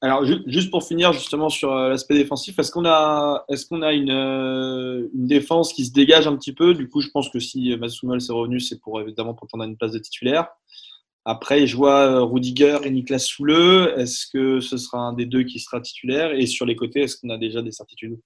Alors, 0.00 0.24
juste 0.24 0.70
pour 0.70 0.82
finir 0.82 1.12
justement 1.12 1.48
sur 1.48 1.72
euh, 1.72 1.90
l'aspect 1.90 2.14
défensif, 2.14 2.58
est-ce 2.58 2.72
qu'on 2.72 2.84
a, 2.84 3.44
est-ce 3.48 3.72
a 3.72 3.92
une, 3.92 4.10
euh, 4.10 5.08
une, 5.14 5.26
défense 5.26 5.72
qui 5.72 5.84
se 5.84 5.92
dégage 5.92 6.26
un 6.26 6.36
petit 6.36 6.52
peu? 6.52 6.74
Du 6.74 6.88
coup, 6.88 7.00
je 7.00 7.08
pense 7.08 7.30
que 7.30 7.38
si 7.38 7.76
Massoumel 7.76 8.20
s'est 8.20 8.32
revenu, 8.32 8.58
c'est 8.58 8.80
pour 8.80 9.00
évidemment 9.00 9.34
prétendre 9.34 9.64
à 9.64 9.66
une 9.66 9.76
place 9.76 9.92
de 9.92 9.98
titulaire. 9.98 10.48
Après, 11.24 11.66
je 11.68 11.76
vois 11.76 12.00
euh, 12.00 12.24
Rudiger 12.24 12.78
et 12.82 12.90
Niklas 12.90 13.20
Souleux. 13.20 13.96
Est-ce 13.96 14.26
que 14.26 14.60
ce 14.60 14.76
sera 14.76 14.98
un 14.98 15.12
des 15.12 15.26
deux 15.26 15.44
qui 15.44 15.60
sera 15.60 15.80
titulaire? 15.80 16.32
Et 16.32 16.46
sur 16.46 16.66
les 16.66 16.74
côtés, 16.74 17.02
est-ce 17.02 17.16
qu'on 17.16 17.30
a 17.30 17.38
déjà 17.38 17.62
des 17.62 17.70
certitudes? 17.70 18.18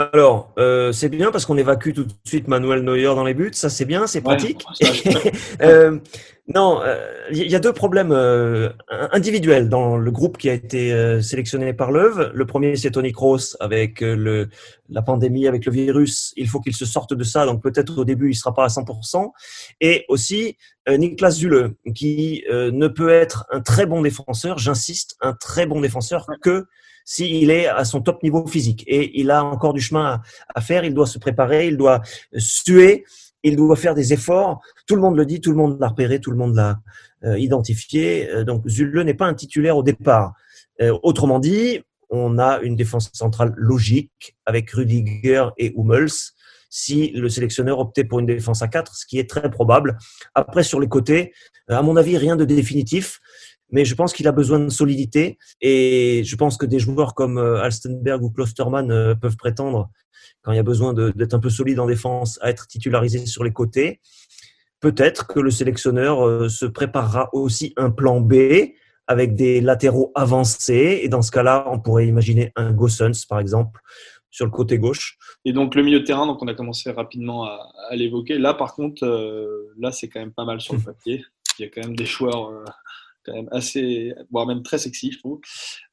Alors, 0.00 0.54
euh, 0.58 0.92
c'est 0.92 1.10
bien 1.10 1.30
parce 1.30 1.44
qu'on 1.44 1.58
évacue 1.58 1.92
tout 1.92 2.04
de 2.04 2.12
suite 2.24 2.48
Manuel 2.48 2.82
Neuer 2.82 3.04
dans 3.04 3.24
les 3.24 3.34
buts. 3.34 3.50
Ça, 3.52 3.68
c'est 3.68 3.84
bien, 3.84 4.06
c'est 4.06 4.22
pratique. 4.22 4.64
Ouais, 4.80 5.32
euh, 5.60 5.98
non, 6.48 6.80
il 7.30 7.42
euh, 7.42 7.46
y 7.46 7.54
a 7.54 7.58
deux 7.58 7.74
problèmes 7.74 8.10
individuels 9.12 9.68
dans 9.68 9.98
le 9.98 10.10
groupe 10.10 10.38
qui 10.38 10.48
a 10.48 10.54
été 10.54 11.20
sélectionné 11.20 11.74
par 11.74 11.92
l'œuvre. 11.92 12.30
Le 12.32 12.46
premier, 12.46 12.76
c'est 12.76 12.92
Tony 12.92 13.12
Kroos 13.12 13.56
avec 13.60 14.00
le, 14.00 14.48
la 14.88 15.02
pandémie, 15.02 15.46
avec 15.46 15.66
le 15.66 15.72
virus. 15.72 16.32
Il 16.38 16.48
faut 16.48 16.60
qu'il 16.60 16.74
se 16.74 16.86
sorte 16.86 17.12
de 17.12 17.24
ça. 17.24 17.44
Donc, 17.44 17.62
peut-être 17.62 17.98
au 17.98 18.06
début, 18.06 18.30
il 18.30 18.34
sera 18.34 18.54
pas 18.54 18.64
à 18.64 18.68
100%. 18.68 19.30
Et 19.82 20.06
aussi, 20.08 20.56
Niklas 20.88 21.32
Zule, 21.32 21.74
qui 21.94 22.42
ne 22.50 22.88
peut 22.88 23.10
être 23.10 23.44
un 23.50 23.60
très 23.60 23.84
bon 23.84 24.00
défenseur, 24.00 24.56
j'insiste, 24.56 25.16
un 25.20 25.34
très 25.34 25.66
bon 25.66 25.82
défenseur 25.82 26.26
que 26.40 26.64
s'il 27.10 27.50
est 27.50 27.66
à 27.66 27.84
son 27.84 28.02
top 28.02 28.22
niveau 28.22 28.46
physique. 28.46 28.84
Et 28.86 29.18
il 29.18 29.32
a 29.32 29.42
encore 29.42 29.72
du 29.72 29.80
chemin 29.80 30.22
à, 30.54 30.60
faire, 30.60 30.84
il 30.84 30.94
doit 30.94 31.08
se 31.08 31.18
préparer, 31.18 31.66
il 31.66 31.76
doit 31.76 32.02
suer, 32.36 33.04
il 33.42 33.56
doit 33.56 33.74
faire 33.74 33.96
des 33.96 34.12
efforts. 34.12 34.60
Tout 34.86 34.94
le 34.94 35.02
monde 35.02 35.16
le 35.16 35.26
dit, 35.26 35.40
tout 35.40 35.50
le 35.50 35.56
monde 35.56 35.76
l'a 35.80 35.88
repéré, 35.88 36.20
tout 36.20 36.30
le 36.30 36.36
monde 36.36 36.54
l'a 36.54 36.78
euh, 37.24 37.36
identifié. 37.36 38.30
Euh, 38.30 38.44
donc 38.44 38.64
Zule 38.68 39.00
n'est 39.00 39.14
pas 39.14 39.26
un 39.26 39.34
titulaire 39.34 39.76
au 39.76 39.82
départ. 39.82 40.34
Euh, 40.80 40.96
autrement 41.02 41.40
dit, 41.40 41.80
on 42.10 42.38
a 42.38 42.60
une 42.60 42.76
défense 42.76 43.10
centrale 43.12 43.54
logique 43.56 44.36
avec 44.46 44.70
Rudiger 44.70 45.46
et 45.58 45.74
Hummels 45.76 46.30
si 46.72 47.10
le 47.10 47.28
sélectionneur 47.28 47.80
optait 47.80 48.04
pour 48.04 48.20
une 48.20 48.26
défense 48.26 48.62
à 48.62 48.68
4, 48.68 48.94
ce 48.94 49.04
qui 49.04 49.18
est 49.18 49.28
très 49.28 49.50
probable. 49.50 49.98
Après, 50.36 50.62
sur 50.62 50.78
les 50.78 50.86
côtés, 50.86 51.32
à 51.66 51.82
mon 51.82 51.96
avis, 51.96 52.16
rien 52.16 52.36
de 52.36 52.44
définitif 52.44 53.20
mais 53.72 53.84
je 53.84 53.94
pense 53.94 54.12
qu'il 54.12 54.26
a 54.28 54.32
besoin 54.32 54.58
de 54.58 54.68
solidité 54.68 55.38
et 55.60 56.22
je 56.24 56.36
pense 56.36 56.56
que 56.56 56.66
des 56.66 56.78
joueurs 56.78 57.14
comme 57.14 57.38
euh, 57.38 57.62
Alstenberg 57.62 58.22
ou 58.22 58.30
Klosterman 58.30 58.90
euh, 58.90 59.14
peuvent 59.14 59.36
prétendre, 59.36 59.90
quand 60.42 60.52
il 60.52 60.56
y 60.56 60.60
a 60.60 60.64
besoin 60.64 60.94
d'être 60.94 61.34
un 61.34 61.38
peu 61.38 61.50
solide 61.50 61.80
en 61.80 61.86
défense, 61.86 62.38
à 62.42 62.50
être 62.50 62.66
titularisés 62.66 63.26
sur 63.26 63.44
les 63.44 63.52
côtés. 63.52 64.00
Peut-être 64.80 65.26
que 65.26 65.40
le 65.40 65.50
sélectionneur 65.50 66.26
euh, 66.26 66.48
se 66.48 66.66
préparera 66.66 67.28
aussi 67.32 67.72
un 67.76 67.90
plan 67.90 68.20
B 68.20 68.34
avec 69.06 69.34
des 69.34 69.60
latéraux 69.60 70.12
avancés 70.14 71.00
et 71.02 71.08
dans 71.08 71.22
ce 71.22 71.30
cas-là, 71.30 71.66
on 71.70 71.80
pourrait 71.80 72.06
imaginer 72.06 72.52
un 72.56 72.72
Gossens 72.72 73.26
par 73.28 73.40
exemple 73.40 73.80
sur 74.30 74.44
le 74.44 74.52
côté 74.52 74.78
gauche. 74.78 75.18
Et 75.44 75.52
donc 75.52 75.74
le 75.74 75.82
milieu 75.82 76.00
de 76.00 76.04
terrain, 76.04 76.26
donc 76.26 76.40
on 76.42 76.46
a 76.46 76.54
commencé 76.54 76.90
rapidement 76.92 77.44
à, 77.44 77.96
l'évoquer. 77.96 78.38
Là, 78.38 78.54
par 78.54 78.74
contre, 78.74 79.04
là 79.76 79.90
c'est 79.90 80.08
quand 80.08 80.20
même 80.20 80.32
pas 80.32 80.44
mal 80.44 80.60
sur 80.60 80.74
le 80.74 80.80
papier. 80.80 81.24
Il 81.58 81.62
y 81.62 81.64
a 81.66 81.68
quand 81.68 81.80
même 81.80 81.96
des 81.96 82.06
joueurs 82.06 82.52
quand 83.30 83.36
même 83.36 83.48
assez, 83.52 84.12
voire 84.30 84.46
même 84.46 84.62
très 84.62 84.78
sexy, 84.78 85.12
je 85.12 85.18
trouve. 85.18 85.40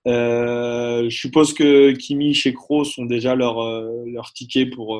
je 0.06 1.08
suppose 1.10 1.54
que 1.54 1.92
Kimi 1.92 2.34
chez 2.34 2.54
Kroos 2.54 2.98
ont 2.98 3.06
déjà 3.06 3.36
leur, 3.36 3.62
leur 4.06 4.34
ticket 4.34 4.66
pour, 4.66 5.00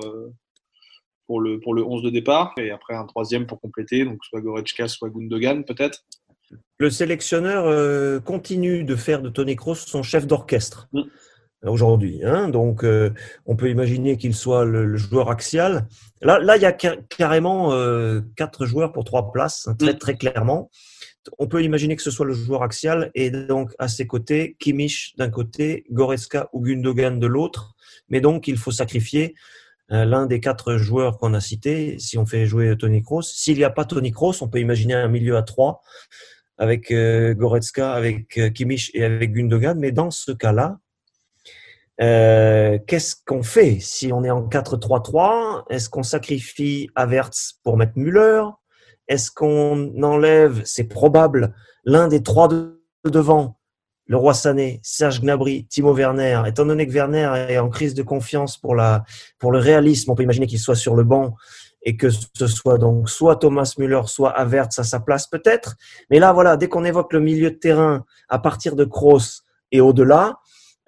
pour 1.28 1.42
le, 1.42 1.60
pour 1.60 1.74
le 1.74 1.84
11 1.84 2.04
de 2.04 2.10
départ, 2.10 2.54
et 2.58 2.72
après 2.72 2.96
un 2.96 3.06
troisième 3.06 3.46
pour 3.46 3.60
compléter, 3.60 4.06
donc 4.06 4.24
soit 4.24 4.42
Goretzka, 4.42 4.88
soit 4.88 5.10
Gundogan 5.10 5.64
peut-être. 5.66 6.06
Le 6.78 6.90
sélectionneur 6.90 7.66
euh, 7.66 8.20
continue 8.20 8.84
de 8.84 8.96
faire 8.96 9.22
de 9.22 9.30
Tony 9.30 9.56
Kroos 9.56 9.76
son 9.76 10.04
chef 10.04 10.26
d'orchestre 10.26 10.88
mm. 10.94 11.02
aujourd'hui. 11.64 12.22
Hein. 12.24 12.48
donc 12.50 12.84
euh, 12.84 13.12
on 13.46 13.58
peut 13.58 13.70
imaginer 13.70 14.18
qu'il 14.18 14.34
soit 14.34 14.64
le, 14.64 14.96
joueur 14.96 15.30
axial. 15.30 15.88
Là, 16.22 16.40
là, 16.40 16.56
il 16.56 16.62
y 16.62 16.66
a 16.66 16.72
carrément 16.72 17.74
euh, 17.74 18.22
quatre 18.36 18.66
joueurs 18.66 18.94
pour 18.94 19.04
trois 19.04 19.32
places, 19.32 19.68
hein, 19.68 19.76
très, 19.78 19.94
mm. 19.94 19.98
très 19.98 20.16
clairement. 20.16 20.72
On 21.38 21.48
peut 21.48 21.64
imaginer 21.64 21.96
que 21.96 22.02
ce 22.02 22.12
soit 22.12 22.26
le 22.26 22.34
joueur 22.34 22.64
axial 22.64 23.12
et 23.16 23.30
donc 23.32 23.72
à 23.80 23.88
ses 23.88 24.08
côtés, 24.08 24.56
Kimmich 24.60 25.16
d'un 25.18 25.30
côté, 25.30 25.86
Goretzka 25.92 26.50
ou 26.54 26.62
Gundogan 26.62 27.20
de 27.20 27.28
l'autre. 27.28 27.76
Mais 28.10 28.22
donc 28.22 28.48
il 28.48 28.58
faut 28.58 28.72
sacrifier 28.72 29.36
euh, 29.92 30.04
l'un 30.04 30.26
des 30.26 30.40
quatre 30.40 30.76
joueurs 30.76 31.18
qu'on 31.18 31.34
a 31.34 31.40
cités, 31.40 31.98
si 32.00 32.18
on 32.18 32.26
fait 32.26 32.46
jouer 32.46 32.76
Tony 32.78 33.02
Kroos. 33.02 33.22
S'il 33.22 33.58
n'y 33.58 33.64
a 33.64 33.70
pas 33.70 33.86
Tony 33.86 34.12
Kroos, 34.12 34.42
on 34.42 34.50
peut 34.50 34.60
imaginer 34.60 34.94
un 34.94 35.08
milieu 35.08 35.38
à 35.38 35.44
trois 35.44 35.82
avec 36.58 36.92
euh, 36.92 37.34
Goretzka, 37.34 37.94
avec 37.94 38.38
euh, 38.38 38.50
Kimmich 38.50 38.92
et 38.94 39.04
avec 39.04 39.32
Gundogan. 39.32 39.80
Mais 39.80 39.92
dans 39.92 40.12
ce 40.12 40.32
cas-là, 40.32 40.80
qu'est-ce 42.00 43.16
qu'on 43.26 43.44
fait 43.44 43.80
si 43.80 44.12
on 44.12 44.24
est 44.24 44.30
en 44.30 44.48
4-3-3 44.48 45.64
Est-ce 45.70 45.90
qu'on 45.90 46.04
sacrifie 46.04 46.90
Avertz 46.96 47.60
pour 47.64 47.78
mettre 47.78 47.94
Müller? 47.96 48.44
Est-ce 49.08 49.32
qu'on 49.32 50.04
enlève, 50.04 50.62
c'est 50.66 50.86
probable, 50.86 51.54
l'un 51.86 52.08
des 52.08 52.24
trois 52.24 52.48
de 52.48 52.78
devant 53.06 53.58
le 54.08 54.18
roi 54.18 54.34
Sané, 54.34 54.80
Serge 54.84 55.22
Gnabry, 55.22 55.66
Timo 55.66 55.94
Werner, 55.94 56.42
étant 56.48 56.66
donné 56.66 56.88
que 56.88 56.94
Werner 56.94 57.46
est 57.50 57.58
en 57.58 57.70
crise 57.70 57.94
de 57.94 58.04
confiance 58.04 58.58
pour, 58.58 58.74
la, 58.74 59.04
pour 59.38 59.52
le 59.52 59.60
réalisme, 59.60 60.12
on 60.12 60.16
peut 60.16 60.24
imaginer 60.24 60.48
qu'il 60.48 60.60
soit 60.60 60.76
sur 60.76 60.96
le 60.96 61.04
banc 61.04 61.36
et 61.84 61.98
que 61.98 62.10
ce 62.10 62.48
soit 62.48 62.78
donc 62.78 63.10
soit 63.10 63.36
Thomas 63.36 63.74
Müller, 63.78 64.02
soit 64.06 64.32
Havertz 64.32 64.80
à 64.80 64.84
sa 64.84 65.00
place 65.00 65.28
peut-être. 65.28 65.76
Mais 66.10 66.20
là, 66.20 66.34
voilà, 66.34 66.58
dès 66.58 66.68
qu'on 66.68 66.86
évoque 66.86 67.14
le 67.14 67.20
milieu 67.20 67.52
de 67.52 67.56
terrain 67.56 68.06
à 68.30 68.40
partir 68.40 68.76
de 68.76 68.86
Kroos 68.86 69.44
et 69.72 69.82
au-delà, 69.82 70.40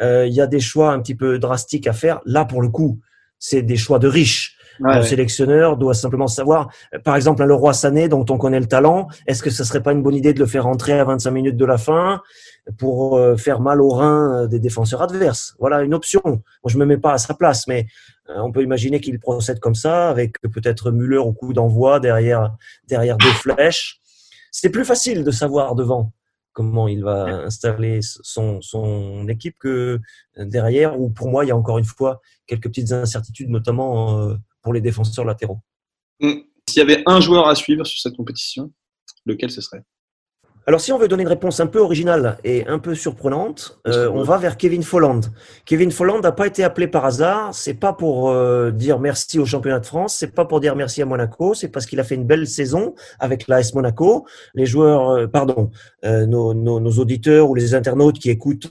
euh, 0.01 0.25
il 0.25 0.33
y 0.33 0.41
a 0.41 0.47
des 0.47 0.59
choix 0.61 0.91
un 0.91 1.01
petit 1.01 1.15
peu 1.15 1.39
drastiques 1.39 1.87
à 1.87 1.93
faire. 1.93 2.21
Là, 2.25 2.45
pour 2.45 2.61
le 2.61 2.69
coup, 2.69 2.99
c'est 3.37 3.61
des 3.61 3.77
choix 3.77 3.99
de 3.99 4.07
riches 4.07 4.57
le 4.79 5.01
sélectionneur 5.03 5.77
doit 5.77 5.93
simplement 5.93 6.27
savoir, 6.27 6.69
par 7.03 7.15
exemple, 7.15 7.41
un 7.43 7.45
Leroy 7.45 7.73
Sané 7.73 8.07
dont 8.07 8.25
on 8.29 8.37
connaît 8.37 8.59
le 8.59 8.67
talent, 8.67 9.07
est-ce 9.27 9.43
que 9.43 9.49
ce 9.49 9.63
serait 9.63 9.83
pas 9.83 9.91
une 9.91 10.01
bonne 10.01 10.15
idée 10.15 10.33
de 10.33 10.39
le 10.39 10.45
faire 10.45 10.63
rentrer 10.63 10.99
à 10.99 11.03
25 11.03 11.31
minutes 11.31 11.57
de 11.57 11.65
la 11.65 11.77
fin 11.77 12.21
pour 12.77 13.17
euh, 13.17 13.35
faire 13.35 13.59
mal 13.59 13.81
aux 13.81 13.89
reins 13.89 14.43
euh, 14.43 14.47
des 14.47 14.59
défenseurs 14.59 15.01
adverses? 15.01 15.55
Voilà 15.59 15.81
une 15.81 15.93
option. 15.93 16.21
Moi, 16.23 16.41
je 16.67 16.77
me 16.77 16.85
mets 16.85 16.97
pas 16.97 17.13
à 17.13 17.17
sa 17.17 17.33
place, 17.33 17.67
mais 17.67 17.87
euh, 18.29 18.39
on 18.39 18.51
peut 18.51 18.63
imaginer 18.63 18.99
qu'il 18.99 19.19
procède 19.19 19.59
comme 19.59 19.75
ça, 19.75 20.09
avec 20.09 20.39
peut-être 20.41 20.91
Müller 20.91 21.17
au 21.17 21.33
coup 21.33 21.53
d'envoi 21.53 21.99
derrière, 21.99 22.55
derrière 22.87 23.17
deux 23.17 23.31
flèches. 23.31 23.99
C'est 24.51 24.69
plus 24.69 24.85
facile 24.85 25.23
de 25.23 25.31
savoir 25.31 25.75
devant 25.75 26.11
comment 26.53 26.87
il 26.87 27.03
va 27.03 27.43
installer 27.45 27.99
son, 28.01 28.59
son 28.61 29.27
équipe 29.29 29.55
que 29.59 29.99
derrière, 30.37 30.99
où 30.99 31.09
pour 31.09 31.29
moi, 31.29 31.45
il 31.45 31.49
y 31.49 31.51
a 31.51 31.55
encore 31.55 31.77
une 31.77 31.85
fois 31.85 32.21
quelques 32.47 32.63
petites 32.63 32.91
incertitudes, 32.91 33.49
notamment 33.49 34.35
pour 34.61 34.73
les 34.73 34.81
défenseurs 34.81 35.25
latéraux. 35.25 35.59
Hmm. 36.19 36.41
S'il 36.67 36.79
y 36.79 36.81
avait 36.81 37.03
un 37.05 37.19
joueur 37.19 37.47
à 37.47 37.55
suivre 37.55 37.83
sur 37.83 37.99
cette 37.99 38.15
compétition, 38.15 38.71
lequel 39.25 39.49
ce 39.49 39.61
serait? 39.61 39.83
Alors, 40.67 40.81
si 40.81 40.91
on 40.91 40.99
veut 40.99 41.07
donner 41.07 41.23
une 41.23 41.29
réponse 41.29 41.59
un 41.61 41.65
peu 41.65 41.79
originale 41.79 42.37
et 42.43 42.67
un 42.67 42.77
peu 42.77 42.93
surprenante, 42.93 43.79
euh, 43.87 44.07
on 44.13 44.21
va 44.21 44.37
vers 44.37 44.55
Kevin 44.55 44.83
Folland. 44.83 45.21
Kevin 45.65 45.89
Folland 45.89 46.21
n'a 46.21 46.31
pas 46.31 46.45
été 46.45 46.63
appelé 46.63 46.87
par 46.87 47.05
hasard. 47.05 47.55
C'est 47.55 47.73
pas 47.73 47.91
pour 47.91 48.29
euh, 48.29 48.69
dire 48.69 48.99
merci 48.99 49.39
au 49.39 49.45
championnat 49.45 49.79
de 49.79 49.87
France. 49.87 50.15
C'est 50.15 50.35
pas 50.35 50.45
pour 50.45 50.59
dire 50.59 50.75
merci 50.75 51.01
à 51.01 51.05
Monaco. 51.05 51.55
C'est 51.55 51.69
parce 51.69 51.87
qu'il 51.87 51.99
a 51.99 52.03
fait 52.03 52.13
une 52.13 52.25
belle 52.25 52.45
saison 52.45 52.93
avec 53.19 53.47
l'AS 53.47 53.73
Monaco. 53.73 54.27
Les 54.53 54.67
joueurs, 54.67 55.09
euh, 55.09 55.27
pardon, 55.27 55.71
nos, 56.03 56.53
nos, 56.53 56.91
auditeurs 56.99 57.49
ou 57.49 57.55
les 57.55 57.73
internautes 57.73 58.19
qui 58.19 58.29
écoutent, 58.29 58.69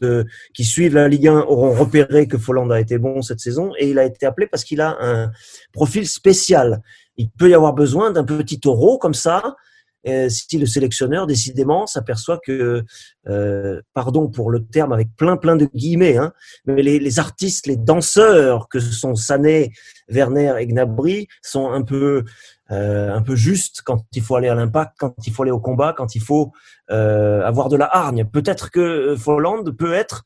qui 0.54 0.64
suivent 0.64 0.94
la 0.94 1.08
Ligue 1.08 1.26
1 1.26 1.40
auront 1.48 1.72
repéré 1.72 2.28
que 2.28 2.38
Folland 2.38 2.70
a 2.70 2.78
été 2.78 2.98
bon 2.98 3.22
cette 3.22 3.40
saison 3.40 3.72
et 3.76 3.90
il 3.90 3.98
a 3.98 4.04
été 4.04 4.24
appelé 4.24 4.46
parce 4.46 4.62
qu'il 4.62 4.80
a 4.80 4.96
un 5.00 5.32
profil 5.72 6.06
spécial. 6.06 6.80
Il 7.16 7.28
peut 7.30 7.50
y 7.50 7.54
avoir 7.54 7.72
besoin 7.72 8.12
d'un 8.12 8.24
petit 8.24 8.60
taureau 8.60 8.98
comme 8.98 9.14
ça 9.14 9.56
si 10.04 10.58
le 10.58 10.66
sélectionneur 10.66 11.26
décidément 11.26 11.86
s'aperçoit 11.86 12.38
que, 12.38 12.84
euh, 13.28 13.80
pardon 13.94 14.28
pour 14.28 14.50
le 14.50 14.64
terme 14.64 14.92
avec 14.92 15.08
plein 15.16 15.36
plein 15.36 15.56
de 15.56 15.66
guillemets, 15.74 16.16
hein, 16.16 16.32
mais 16.66 16.82
les, 16.82 17.18
artistes, 17.18 17.66
les 17.66 17.76
danseurs 17.76 18.68
que 18.68 18.80
sont 18.80 19.14
Sané, 19.14 19.72
Werner 20.08 20.54
et 20.60 20.66
Gnabry 20.66 21.28
sont 21.42 21.70
un 21.70 21.82
peu 21.82 22.24
euh, 22.70 23.12
un 23.12 23.22
peu 23.22 23.36
justes 23.36 23.82
quand 23.84 24.04
il 24.12 24.22
faut 24.22 24.36
aller 24.36 24.48
à 24.48 24.54
l'impact, 24.54 24.94
quand 24.98 25.14
il 25.26 25.32
faut 25.32 25.42
aller 25.42 25.52
au 25.52 25.60
combat, 25.60 25.94
quand 25.96 26.14
il 26.14 26.22
faut 26.22 26.52
euh, 26.90 27.42
avoir 27.42 27.68
de 27.68 27.76
la 27.76 27.86
hargne. 27.86 28.24
Peut-être 28.24 28.70
que 28.70 29.16
Folland 29.16 29.64
peut 29.76 29.94
être 29.94 30.24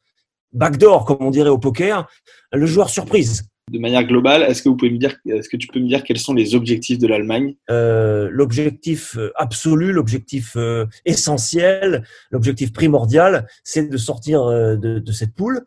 backdoor, 0.52 1.04
comme 1.06 1.18
on 1.20 1.30
dirait 1.30 1.50
au 1.50 1.58
poker, 1.58 2.08
le 2.52 2.66
joueur 2.66 2.90
surprise 2.90 3.51
de 3.70 3.78
manière 3.78 4.04
globale, 4.04 4.42
est-ce 4.42 4.62
que 4.62 4.68
vous 4.68 4.76
pouvez 4.76 4.90
me 4.90 4.98
dire, 4.98 5.16
est-ce 5.26 5.48
que 5.48 5.56
tu 5.56 5.68
peux 5.68 5.78
me 5.78 5.86
dire 5.86 6.02
quels 6.02 6.18
sont 6.18 6.34
les 6.34 6.54
objectifs 6.54 6.98
de 6.98 7.06
l'Allemagne? 7.06 7.54
Euh, 7.70 8.28
L'objectif 8.30 9.16
euh, 9.16 9.30
absolu, 9.36 9.92
l'objectif 9.92 10.56
euh, 10.56 10.86
essentiel, 11.04 12.04
l'objectif 12.30 12.72
primordial, 12.72 13.46
c'est 13.62 13.88
de 13.88 13.96
sortir 13.96 14.46
de, 14.46 15.12
cette 15.12 15.34
poule. 15.34 15.62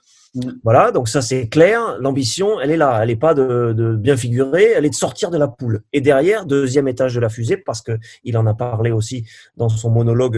Voilà, 0.66 0.92
donc 0.92 1.08
ça 1.08 1.22
c'est 1.22 1.48
clair. 1.48 1.98
L'ambition, 2.02 2.60
elle 2.60 2.72
est 2.72 2.78
là. 2.78 3.00
Elle 3.02 3.08
n'est 3.08 3.16
pas 3.16 3.34
de, 3.34 3.96
bien 3.98 4.18
figurer, 4.18 4.74
elle 4.76 4.86
est 4.86 4.90
de 4.90 4.96
sortir 4.96 5.32
de 5.32 5.38
la 5.38 5.48
poule. 5.48 5.82
Et 5.94 6.02
derrière, 6.02 6.46
deuxième 6.46 6.90
étage 6.90 7.16
de 7.16 7.22
la 7.22 7.30
fusée, 7.30 7.56
parce 7.56 7.82
que 7.82 7.94
il 8.26 8.38
en 8.38 8.46
a 8.46 8.54
parlé 8.54 8.92
aussi 8.92 9.26
dans 9.56 9.70
son 9.70 9.90
monologue, 9.90 10.38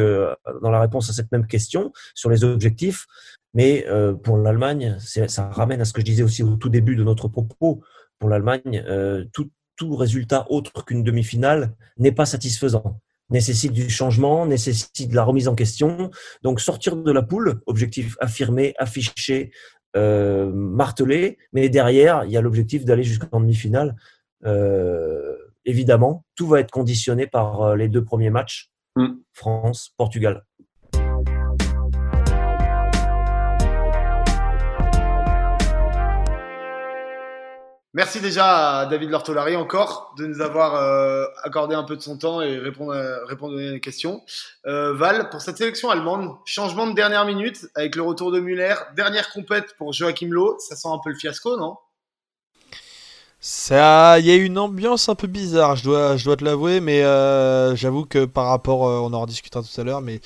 dans 0.62 0.70
la 0.70 0.80
réponse 0.80 1.10
à 1.10 1.14
cette 1.14 1.32
même 1.32 1.48
question 1.48 1.92
sur 2.14 2.30
les 2.30 2.44
objectifs. 2.44 3.08
Mais 3.54 3.86
euh, 3.88 4.14
pour 4.14 4.38
l'Allemagne, 4.38 4.98
ça 5.00 5.50
ramène 5.50 5.82
à 5.82 5.86
ce 5.86 5.94
que 5.94 6.02
je 6.02 6.06
disais 6.06 6.24
aussi 6.24 6.44
au 6.44 6.56
tout 6.56 6.70
début 6.70 6.96
de 6.96 7.04
notre 7.04 7.28
propos. 7.28 7.82
Pour 8.20 8.30
l'Allemagne, 8.30 8.84
euh, 8.88 9.26
tout, 9.34 9.50
résultat 9.96 10.48
autre 10.50 10.86
qu'une 10.86 11.04
demi-finale 11.04 11.76
n'est 11.98 12.12
pas 12.12 12.26
satisfaisant. 12.26 13.00
Nécessite 13.30 13.74
du 13.74 13.90
changement, 13.90 14.46
nécessite 14.46 15.12
de 15.12 15.16
la 15.16 15.24
remise 15.24 15.48
en 15.48 15.56
question. 15.56 16.10
Donc 16.42 16.62
sortir 16.62 16.96
de 16.96 17.12
la 17.12 17.22
poule, 17.22 17.62
objectif 17.68 18.16
affirmé, 18.20 18.74
affiché, 18.80 19.52
euh, 19.96 20.52
martelé. 20.52 21.38
Mais 21.54 21.70
derrière, 21.70 22.26
il 22.26 22.32
y 22.32 22.38
a 22.38 22.42
l'objectif 22.42 22.86
d'aller 22.86 23.04
jusqu'en 23.04 23.40
demi-finale. 23.40 23.96
évidemment, 25.66 26.26
tout 26.36 26.48
va 26.48 26.60
être 26.60 26.72
conditionné 26.72 27.28
par 27.28 27.76
les 27.76 27.90
deux 27.90 28.04
premiers 28.04 28.30
matchs. 28.32 28.72
Mm. 28.96 29.18
France, 29.34 29.94
Portugal. 29.98 30.47
Merci 37.98 38.22
déjà 38.22 38.82
à 38.82 38.86
David 38.86 39.10
Lortolari 39.10 39.56
encore 39.56 40.14
de 40.20 40.28
nous 40.28 40.42
avoir 40.42 40.76
euh, 40.76 41.26
accordé 41.42 41.74
un 41.74 41.82
peu 41.82 41.96
de 41.96 42.02
son 42.02 42.16
temps 42.16 42.44
et 42.44 42.60
répondre 42.60 42.94
à, 42.94 43.26
répondre 43.26 43.58
à 43.58 43.72
des 43.72 43.80
questions. 43.80 44.22
Euh, 44.68 44.94
Val, 44.94 45.32
pour 45.32 45.42
cette 45.42 45.58
sélection 45.58 45.90
allemande, 45.90 46.36
changement 46.46 46.86
de 46.86 46.94
dernière 46.94 47.26
minute 47.26 47.66
avec 47.74 47.96
le 47.96 48.04
retour 48.04 48.32
de 48.32 48.40
Müller, 48.40 48.76
dernière 48.96 49.32
compète 49.32 49.76
pour 49.80 49.94
Joachim 49.94 50.28
Lowe, 50.30 50.58
ça 50.60 50.76
sent 50.76 50.90
un 50.90 51.00
peu 51.04 51.10
le 51.10 51.16
fiasco, 51.16 51.58
non? 51.58 51.76
Ça, 53.40 54.18
il 54.20 54.26
y 54.26 54.32
a 54.32 54.36
une 54.36 54.58
ambiance 54.58 55.10
un 55.10 55.16
peu 55.16 55.28
bizarre, 55.28 55.76
je 55.76 55.84
dois, 55.84 56.18
te 56.18 56.44
l'avouer, 56.44 56.80
mais 56.80 57.04
euh, 57.04 57.76
j'avoue 57.76 58.04
que 58.04 58.26
par 58.26 58.48
rapport, 58.48 58.88
euh, 58.88 59.00
on 59.00 59.14
en 59.14 59.22
rediscutera 59.22 59.62
tout 59.62 59.80
à 59.80 59.84
l'heure, 59.84 60.02
mais 60.02 60.22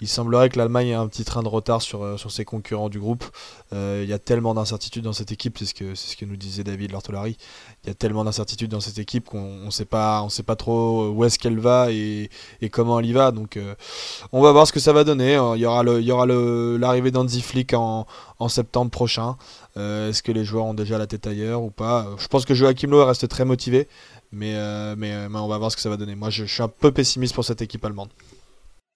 il 0.00 0.08
semblerait 0.08 0.48
que 0.48 0.58
l'Allemagne 0.58 0.88
ait 0.88 0.94
un 0.94 1.06
petit 1.06 1.24
train 1.24 1.44
de 1.44 1.48
retard 1.48 1.80
euh, 1.94 2.16
sur 2.16 2.32
ses 2.32 2.44
concurrents 2.44 2.88
du 2.88 2.98
groupe. 2.98 3.24
Il 3.72 4.08
y 4.08 4.12
a 4.12 4.18
tellement 4.18 4.54
d'incertitudes 4.54 5.04
dans 5.04 5.12
cette 5.12 5.32
équipe, 5.32 5.58
c'est 5.58 5.66
ce 5.66 5.74
que, 5.74 5.94
c'est 5.94 6.12
ce 6.12 6.16
que 6.16 6.24
nous 6.24 6.36
disait 6.36 6.64
David 6.64 6.92
Lortolari. 6.92 7.36
Il 7.84 7.88
y 7.88 7.90
a 7.90 7.94
tellement 7.94 8.24
d'incertitudes 8.24 8.70
dans 8.70 8.80
cette 8.80 8.98
équipe 8.98 9.26
qu'on 9.26 9.66
ne 9.66 9.70
sait 9.70 9.84
pas, 9.84 10.22
on 10.22 10.28
sait 10.28 10.42
pas 10.42 10.56
trop 10.56 11.10
où 11.10 11.24
est-ce 11.24 11.38
qu'elle 11.38 11.58
va 11.58 11.88
et, 11.90 12.30
comment 12.70 13.00
elle 13.00 13.06
y 13.06 13.12
va. 13.12 13.32
Donc, 13.32 13.58
on 14.32 14.40
va 14.40 14.52
voir 14.52 14.66
ce 14.66 14.72
que 14.72 14.80
ça 14.80 14.92
va 14.92 15.04
donner. 15.04 15.32
Il 15.54 15.60
y 15.60 15.66
aura 15.66 15.82
le, 15.82 16.00
il 16.00 16.06
y 16.06 16.12
aura 16.12 16.26
l'arrivée 16.26 17.10
d'Andy 17.10 17.42
Flick 17.42 17.74
en, 17.74 18.06
septembre 18.48 18.90
prochain. 18.90 19.36
Euh, 19.76 20.10
est-ce 20.10 20.22
que 20.22 20.32
les 20.32 20.44
joueurs 20.44 20.64
ont 20.64 20.74
déjà 20.74 20.98
la 20.98 21.06
tête 21.06 21.26
ailleurs 21.26 21.62
ou 21.62 21.70
pas? 21.70 22.06
Je 22.18 22.28
pense 22.28 22.44
que 22.44 22.54
Joachim 22.54 22.88
Lowe 22.88 23.04
reste 23.04 23.28
très 23.28 23.44
motivé, 23.44 23.88
euh, 24.34 24.36
euh, 24.42 24.96
mais, 24.96 25.38
on 25.38 25.48
va 25.48 25.58
voir 25.58 25.70
ce 25.70 25.76
que 25.76 25.82
ça 25.82 25.90
va 25.90 25.96
donner. 25.96 26.14
Moi, 26.14 26.30
je, 26.30 26.44
suis 26.44 26.62
un 26.62 26.68
peu 26.68 26.92
pessimiste 26.92 27.34
pour 27.34 27.44
cette 27.44 27.62
équipe 27.62 27.84
allemande. 27.84 28.08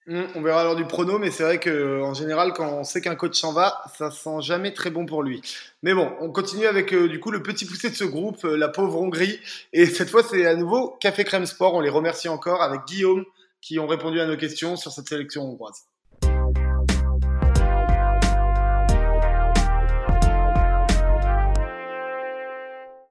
Hum, 0.08 0.26
on 0.34 0.40
verra 0.40 0.62
alors 0.62 0.76
du 0.76 0.86
prono, 0.86 1.18
mais 1.18 1.30
c'est 1.30 1.42
vrai 1.42 1.60
que 1.60 2.00
en 2.02 2.14
général, 2.14 2.52
quand 2.54 2.72
on 2.72 2.84
sait 2.84 3.00
qu'un 3.00 3.16
coach 3.16 3.38
s'en 3.38 3.52
va, 3.52 3.82
ça 3.96 4.10
sent 4.10 4.40
jamais 4.40 4.72
très 4.72 4.90
bon 4.90 5.04
pour 5.04 5.22
lui. 5.22 5.42
Mais 5.82 5.92
bon, 5.92 6.10
on 6.20 6.32
continue 6.32 6.66
avec 6.66 6.94
euh, 6.94 7.06
du 7.06 7.20
coup 7.20 7.30
le 7.30 7.42
petit 7.42 7.66
poussé 7.66 7.90
de 7.90 7.94
ce 7.94 8.04
groupe, 8.04 8.44
euh, 8.44 8.56
la 8.56 8.68
pauvre 8.68 8.98
Hongrie. 9.00 9.38
Et 9.72 9.86
cette 9.86 10.08
fois, 10.10 10.22
c'est 10.22 10.46
à 10.46 10.56
nouveau 10.56 10.96
Café 11.00 11.24
Crème 11.24 11.46
Sport. 11.46 11.74
On 11.74 11.80
les 11.80 11.90
remercie 11.90 12.28
encore 12.28 12.62
avec 12.62 12.80
Guillaume 12.86 13.24
qui 13.60 13.78
ont 13.78 13.86
répondu 13.86 14.20
à 14.20 14.26
nos 14.26 14.36
questions 14.36 14.76
sur 14.76 14.90
cette 14.90 15.08
sélection 15.08 15.42
hongroise. 15.42 15.89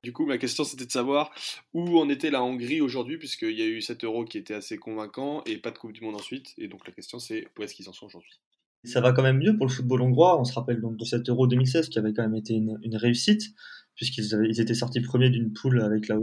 Du 0.04 0.14
coup, 0.14 0.26
ma 0.26 0.38
question 0.38 0.64
c'était 0.64 0.86
de 0.86 0.92
savoir 0.92 1.32
où 1.74 2.00
en 2.00 2.08
était 2.10 2.32
la 2.32 2.42
Hongrie 2.42 2.80
aujourd'hui, 2.80 3.18
puisqu'il 3.18 3.58
y 3.58 3.62
a 3.62 3.68
eu 3.68 3.82
7 3.82 4.06
euros 4.06 4.24
qui 4.24 4.38
était 4.38 4.54
assez 4.54 4.78
convaincant 4.78 5.44
et 5.46 5.58
pas 5.58 5.72
de 5.72 5.78
Coupe 5.78 5.92
du 5.92 6.02
Monde 6.02 6.16
ensuite. 6.16 6.54
Et 6.58 6.68
donc 6.68 6.88
la 6.88 6.94
question 6.94 7.20
c'est 7.20 7.48
où 7.58 7.64
est-ce 7.64 7.74
qu'ils 7.74 7.90
en 7.90 7.94
sont 7.94 8.06
aujourd'hui? 8.06 8.40
Ça 8.86 9.02
va 9.02 9.12
quand 9.12 9.24
même 9.24 9.40
mieux 9.40 9.58
pour 9.58 9.66
le 9.66 9.72
football 9.72 10.02
hongrois. 10.02 10.40
On 10.40 10.46
se 10.46 10.54
rappelle 10.54 10.80
donc 10.80 10.96
de 10.96 11.04
7 11.04 11.28
euros 11.30 11.48
2016 11.48 11.90
qui 11.90 12.00
avait 12.00 12.14
quand 12.14 12.24
même 12.24 12.36
été 12.36 12.54
une, 12.54 12.96
réussite, 12.96 13.54
puisqu'ils 13.96 14.62
étaient 14.62 14.74
sortis 14.74 15.02
premiers 15.02 15.30
d'une 15.30 15.52
poule 15.52 15.82
avec 15.82 16.10
euh, 16.10 16.18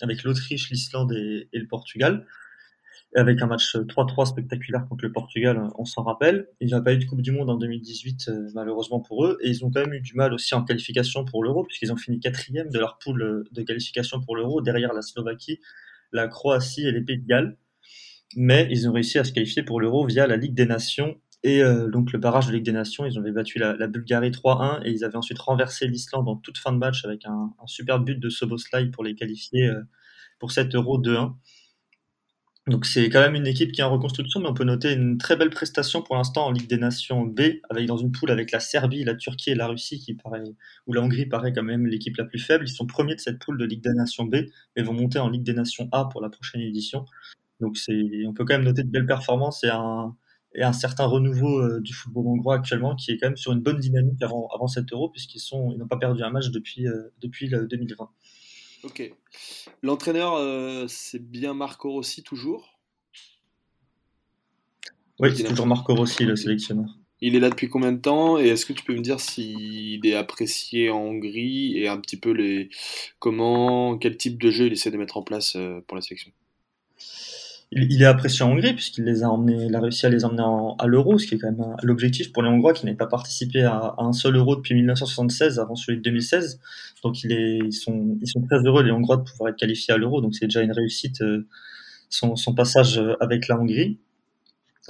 avec 0.00 0.24
l'Autriche, 0.24 0.70
l'Islande 0.70 1.12
et, 1.12 1.48
le 1.52 1.66
Portugal 1.68 2.26
avec 3.16 3.42
un 3.42 3.46
match 3.46 3.74
3-3 3.74 4.26
spectaculaire 4.26 4.86
contre 4.88 5.04
le 5.04 5.12
Portugal, 5.12 5.68
on 5.76 5.84
s'en 5.84 6.02
rappelle. 6.02 6.48
Il 6.60 6.68
n'y 6.68 6.74
a 6.74 6.80
pas 6.80 6.92
eu 6.94 6.98
de 6.98 7.04
Coupe 7.04 7.22
du 7.22 7.32
Monde 7.32 7.50
en 7.50 7.56
2018, 7.56 8.28
euh, 8.28 8.48
malheureusement 8.54 9.00
pour 9.00 9.24
eux, 9.24 9.38
et 9.42 9.50
ils 9.50 9.64
ont 9.64 9.70
quand 9.70 9.80
même 9.80 9.94
eu 9.94 10.00
du 10.00 10.14
mal 10.14 10.32
aussi 10.32 10.54
en 10.54 10.64
qualification 10.64 11.24
pour 11.24 11.42
l'Euro, 11.42 11.64
puisqu'ils 11.64 11.92
ont 11.92 11.96
fini 11.96 12.20
quatrième 12.20 12.70
de 12.70 12.78
leur 12.78 12.98
poule 12.98 13.22
euh, 13.22 13.44
de 13.50 13.62
qualification 13.62 14.20
pour 14.20 14.36
l'Euro, 14.36 14.60
derrière 14.60 14.92
la 14.92 15.02
Slovaquie, 15.02 15.58
la 16.12 16.28
Croatie 16.28 16.86
et 16.86 16.92
les 16.92 17.00
Pays 17.00 17.18
de 17.18 17.26
Galles. 17.26 17.56
Mais 18.36 18.68
ils 18.70 18.88
ont 18.88 18.92
réussi 18.92 19.18
à 19.18 19.24
se 19.24 19.32
qualifier 19.32 19.64
pour 19.64 19.80
l'Euro 19.80 20.06
via 20.06 20.28
la 20.28 20.36
Ligue 20.36 20.54
des 20.54 20.66
Nations 20.66 21.20
et 21.42 21.64
euh, 21.64 21.88
donc 21.88 22.12
le 22.12 22.18
barrage 22.20 22.46
de 22.46 22.52
Ligue 22.52 22.64
des 22.64 22.72
Nations. 22.72 23.04
Ils 23.06 23.18
avaient 23.18 23.32
battu 23.32 23.58
la, 23.58 23.74
Bulgarie 23.88 24.30
3-1 24.30 24.82
et 24.84 24.92
ils 24.92 25.04
avaient 25.04 25.16
ensuite 25.16 25.38
renversé 25.40 25.88
l'Islande 25.88 26.28
en 26.28 26.36
toute 26.36 26.58
fin 26.58 26.70
de 26.70 26.78
match 26.78 27.04
avec 27.04 27.26
un, 27.26 27.52
un 27.60 27.66
super 27.66 27.98
but 27.98 28.20
de 28.20 28.28
Soboslai 28.28 28.86
pour 28.86 29.02
les 29.02 29.16
qualifier 29.16 29.68
pour 30.38 30.52
cet 30.52 30.76
Euro 30.76 31.00
2-1. 31.00 31.34
Donc 32.66 32.84
c'est 32.84 33.08
quand 33.08 33.20
même 33.20 33.34
une 33.34 33.46
équipe 33.46 33.72
qui 33.72 33.80
est 33.80 33.84
en 33.84 33.90
reconstruction, 33.90 34.40
mais 34.40 34.48
on 34.48 34.54
peut 34.54 34.64
noter 34.64 34.92
une 34.92 35.16
très 35.18 35.34
belle 35.36 35.50
prestation 35.50 36.02
pour 36.02 36.16
l'instant 36.16 36.46
en 36.46 36.50
Ligue 36.50 36.68
des 36.68 36.76
Nations 36.76 37.22
B, 37.24 37.40
avec 37.70 37.86
dans 37.86 37.96
une 37.96 38.12
poule 38.12 38.30
avec 38.30 38.52
la 38.52 38.60
Serbie, 38.60 39.02
la 39.02 39.14
Turquie 39.14 39.50
et 39.50 39.54
la 39.54 39.66
Russie, 39.66 39.98
qui 39.98 40.14
paraît, 40.14 40.44
où 40.86 40.92
la 40.92 41.00
Hongrie 41.00 41.26
paraît 41.26 41.52
quand 41.52 41.62
même 41.62 41.86
l'équipe 41.86 42.16
la 42.18 42.24
plus 42.24 42.38
faible. 42.38 42.64
Ils 42.68 42.72
sont 42.72 42.86
premiers 42.86 43.14
de 43.14 43.20
cette 43.20 43.38
poule 43.38 43.58
de 43.58 43.64
Ligue 43.64 43.82
des 43.82 43.94
Nations 43.94 44.24
B, 44.24 44.36
mais 44.76 44.82
vont 44.82 44.92
monter 44.92 45.18
en 45.18 45.30
Ligue 45.30 45.42
des 45.42 45.54
Nations 45.54 45.88
A 45.92 46.04
pour 46.04 46.20
la 46.20 46.28
prochaine 46.28 46.60
édition. 46.60 47.06
Donc 47.60 47.76
c'est, 47.78 48.26
on 48.26 48.34
peut 48.34 48.44
quand 48.44 48.54
même 48.54 48.64
noter 48.64 48.82
de 48.84 48.90
belles 48.90 49.06
performances 49.06 49.64
et 49.64 49.70
un, 49.70 50.14
et 50.54 50.62
certain 50.72 51.06
renouveau 51.06 51.60
euh, 51.60 51.80
du 51.80 51.94
football 51.94 52.26
hongrois 52.26 52.56
actuellement, 52.56 52.96
qui 52.96 53.12
est 53.12 53.18
quand 53.18 53.28
même 53.28 53.36
sur 53.36 53.52
une 53.52 53.60
bonne 53.60 53.78
dynamique 53.78 54.20
avant, 54.22 54.66
cet 54.66 54.92
Euro, 54.92 55.08
puisqu'ils 55.08 55.42
n'ont 55.52 55.86
pas 55.86 55.96
perdu 55.96 56.22
un 56.22 56.30
match 56.30 56.50
depuis, 56.50 56.86
euh, 56.86 57.12
depuis 57.22 57.48
le 57.48 57.66
2020. 57.66 58.10
Ok. 58.82 59.12
L'entraîneur, 59.82 60.34
euh, 60.34 60.86
c'est 60.88 61.22
bien 61.22 61.54
Marco 61.54 61.90
Rossi 61.90 62.22
toujours? 62.22 62.78
Oui, 65.18 65.36
c'est 65.36 65.44
toujours 65.44 65.66
Marco 65.66 65.94
Rossi, 65.94 66.24
le 66.24 66.36
sélectionneur. 66.36 66.86
Il 67.20 67.36
est 67.36 67.40
là 67.40 67.50
depuis 67.50 67.68
combien 67.68 67.92
de 67.92 68.00
temps? 68.00 68.38
Et 68.38 68.48
est-ce 68.48 68.64
que 68.64 68.72
tu 68.72 68.82
peux 68.82 68.94
me 68.94 69.02
dire 69.02 69.20
s'il 69.20 70.06
est 70.06 70.14
apprécié 70.14 70.88
en 70.88 71.00
Hongrie 71.00 71.76
et 71.76 71.88
un 71.88 71.98
petit 71.98 72.16
peu 72.16 72.30
les 72.30 72.70
comment, 73.18 73.98
quel 73.98 74.16
type 74.16 74.40
de 74.40 74.50
jeu 74.50 74.66
il 74.66 74.72
essaie 74.72 74.90
de 74.90 74.96
mettre 74.96 75.18
en 75.18 75.22
place 75.22 75.56
euh, 75.56 75.80
pour 75.86 75.96
la 75.96 76.00
sélection? 76.00 76.32
Il, 77.72 78.02
est 78.02 78.06
apprécié 78.06 78.44
en 78.44 78.50
Hongrie 78.50 78.74
puisqu'il 78.74 79.04
les 79.04 79.22
a 79.22 79.28
emmenés, 79.28 79.66
il 79.66 79.74
a 79.76 79.80
réussi 79.80 80.04
à 80.04 80.08
les 80.08 80.24
emmener 80.24 80.42
à 80.78 80.86
l'euro, 80.86 81.18
ce 81.18 81.26
qui 81.26 81.36
est 81.36 81.38
quand 81.38 81.52
même 81.52 81.76
l'objectif 81.82 82.32
pour 82.32 82.42
les 82.42 82.48
Hongrois 82.48 82.72
qui 82.72 82.84
n'avaient 82.84 82.96
pas 82.96 83.06
participé 83.06 83.62
à, 83.62 83.94
un 83.98 84.12
seul 84.12 84.36
euro 84.36 84.56
depuis 84.56 84.74
1976 84.74 85.58
avant 85.60 85.76
celui 85.76 85.98
de 85.98 86.02
2016. 86.02 86.60
Donc 87.04 87.22
il 87.22 87.32
est, 87.32 87.58
ils 87.58 87.72
sont, 87.72 88.18
ils 88.20 88.28
sont 88.28 88.42
très 88.42 88.58
heureux 88.64 88.82
les 88.82 88.90
Hongrois 88.90 89.18
de 89.18 89.22
pouvoir 89.22 89.50
être 89.50 89.56
qualifiés 89.56 89.94
à 89.94 89.98
l'euro. 89.98 90.20
Donc 90.20 90.34
c'est 90.34 90.46
déjà 90.46 90.62
une 90.62 90.72
réussite 90.72 91.22
euh, 91.22 91.46
son, 92.08 92.34
son 92.34 92.54
passage 92.54 93.00
avec 93.20 93.46
la 93.46 93.58
Hongrie 93.58 93.98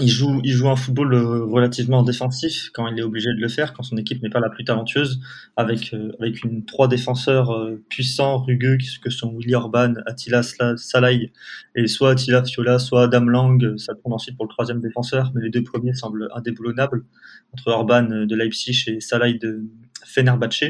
il 0.00 0.08
joue, 0.08 0.40
il 0.44 0.52
joue 0.52 0.68
un 0.68 0.76
football 0.76 1.14
euh, 1.14 1.44
relativement 1.44 2.02
défensif 2.02 2.70
quand 2.72 2.86
il 2.88 2.98
est 2.98 3.02
obligé 3.02 3.28
de 3.34 3.40
le 3.40 3.48
faire, 3.48 3.72
quand 3.72 3.82
son 3.82 3.96
équipe 3.96 4.22
n'est 4.22 4.30
pas 4.30 4.40
la 4.40 4.50
plus 4.50 4.64
talentueuse, 4.64 5.20
avec, 5.56 5.92
euh, 5.94 6.12
avec 6.20 6.42
une, 6.42 6.64
trois 6.64 6.88
défenseurs 6.88 7.52
euh, 7.52 7.82
puissants, 7.88 8.38
rugueux, 8.38 8.78
que 9.02 9.10
sont 9.10 9.36
Willy 9.36 9.54
Orban, 9.54 9.94
Attila 10.06 10.42
Salai, 10.42 11.32
et 11.74 11.86
soit 11.86 12.12
Attila 12.12 12.44
Fiola, 12.44 12.78
soit 12.78 13.04
Adam 13.04 13.24
Lang, 13.24 13.76
ça 13.76 13.94
tourne 13.94 14.14
ensuite 14.14 14.36
pour 14.36 14.46
le 14.46 14.50
troisième 14.50 14.80
défenseur, 14.80 15.32
mais 15.34 15.42
les 15.42 15.50
deux 15.50 15.62
premiers 15.62 15.94
semblent 15.94 16.28
indéboulonnables, 16.34 17.04
entre 17.52 17.68
Orban 17.68 18.02
de 18.02 18.36
Leipzig 18.36 18.84
et 18.86 19.00
Salai 19.00 19.34
de 19.34 19.64
Fenerbahce. 20.04 20.64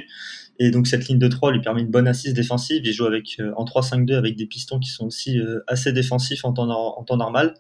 Et 0.59 0.71
donc 0.71 0.87
cette 0.87 1.09
ligne 1.09 1.19
de 1.19 1.29
3 1.29 1.53
lui 1.53 1.61
permet 1.61 1.81
une 1.81 1.91
bonne 1.91 2.07
assise 2.07 2.35
défensive. 2.35 2.83
Il 2.85 2.93
joue 2.93 3.07
avec, 3.07 3.41
en 3.57 3.65
3-5-2 3.65 4.15
avec 4.15 4.37
des 4.37 4.47
pistons 4.47 4.79
qui 4.79 4.91
sont 4.91 5.07
aussi 5.07 5.41
assez 5.67 5.93
défensifs 5.93 6.45
en 6.45 6.53
temps, 6.53 6.69
en 6.69 7.03
temps 7.03 7.17
normal 7.17 7.55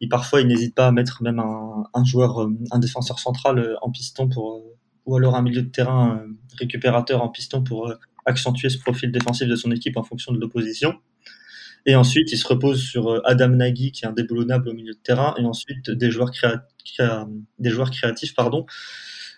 et 0.00 0.08
parfois 0.08 0.40
il 0.40 0.46
n'hésite 0.46 0.74
pas 0.74 0.86
à 0.86 0.92
mettre 0.92 1.22
même 1.22 1.38
un, 1.38 1.84
un 1.94 2.04
joueur, 2.04 2.42
euh, 2.42 2.52
un 2.70 2.78
défenseur 2.78 3.18
central 3.18 3.58
euh, 3.58 3.76
en 3.82 3.90
piston 3.90 4.28
pour, 4.28 4.56
euh, 4.56 4.76
ou 5.06 5.16
alors 5.16 5.36
un 5.36 5.42
milieu 5.42 5.62
de 5.62 5.68
terrain 5.68 6.22
récupérateur 6.58 7.22
en 7.22 7.28
piston 7.28 7.62
pour 7.62 7.92
accentuer 8.24 8.68
ce 8.68 8.78
profil 8.78 9.12
défensif 9.12 9.48
de 9.48 9.56
son 9.56 9.70
équipe 9.70 9.96
en 9.96 10.02
fonction 10.02 10.32
de 10.32 10.40
l'opposition. 10.40 10.94
Et 11.88 11.94
ensuite, 11.94 12.32
il 12.32 12.36
se 12.36 12.48
repose 12.48 12.82
sur 12.82 13.22
Adam 13.24 13.50
Nagy, 13.50 13.92
qui 13.92 14.04
est 14.04 14.08
indéboulonnable 14.08 14.68
au 14.68 14.72
milieu 14.72 14.92
de 14.92 14.98
terrain, 14.98 15.36
et 15.38 15.44
ensuite 15.44 15.88
des 15.92 16.10
joueurs, 16.10 16.32
des 17.60 17.70
joueurs 17.70 17.92
créatifs 17.92 18.34
pardon, 18.34 18.66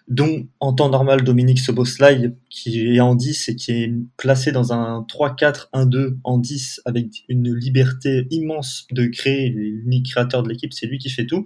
dont 0.08 0.46
en 0.60 0.72
temps 0.72 0.88
normal 0.88 1.22
Dominique 1.22 1.58
Soboslai 1.58 2.32
qui 2.48 2.94
est 2.96 3.00
en 3.00 3.14
10 3.14 3.50
et 3.50 3.56
qui 3.56 3.72
est 3.72 3.92
placé 4.16 4.52
dans 4.52 4.72
un 4.72 5.02
3-4-1-2 5.02 6.16
en 6.24 6.38
10 6.38 6.80
avec 6.86 7.06
une 7.28 7.54
liberté 7.54 8.26
immense 8.30 8.86
de 8.90 9.06
créer, 9.06 9.50
l'unique 9.50 10.10
créateur 10.10 10.42
de 10.42 10.48
l'équipe, 10.48 10.72
c'est 10.72 10.86
lui 10.86 10.98
qui 10.98 11.10
fait 11.10 11.26
tout. 11.26 11.44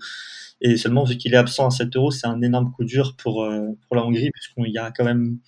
Et 0.60 0.76
seulement 0.76 1.02
vu 1.02 1.16
qu'il 1.16 1.34
est 1.34 1.38
absent 1.38 1.66
à 1.66 1.70
7 1.70 1.96
euros, 1.96 2.12
c'est 2.12 2.28
un 2.28 2.40
énorme 2.40 2.70
coup 2.70 2.84
dur 2.84 3.16
pour, 3.18 3.42
euh, 3.42 3.66
pour 3.88 3.96
la 3.96 4.04
Hongrie 4.04 4.30
puisqu'il 4.30 4.72
y 4.72 4.78
a 4.78 4.92
quand 4.92 5.04
même 5.04 5.38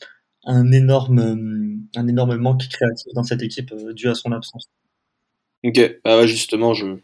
un 0.45 0.73
énorme, 0.73 1.19
euh, 1.21 1.99
un 2.01 2.09
énorme 2.09 2.37
manque 2.37 2.69
créatif 2.69 3.13
dans 3.15 3.23
cette 3.23 3.43
équipe 3.43 3.73
euh, 3.73 3.93
dû 3.93 4.09
à 4.09 4.15
son 4.15 4.33
absence. 4.33 4.69
Ok, 5.63 5.81
ah 6.05 6.27
justement, 6.27 6.75
je, 6.75 6.99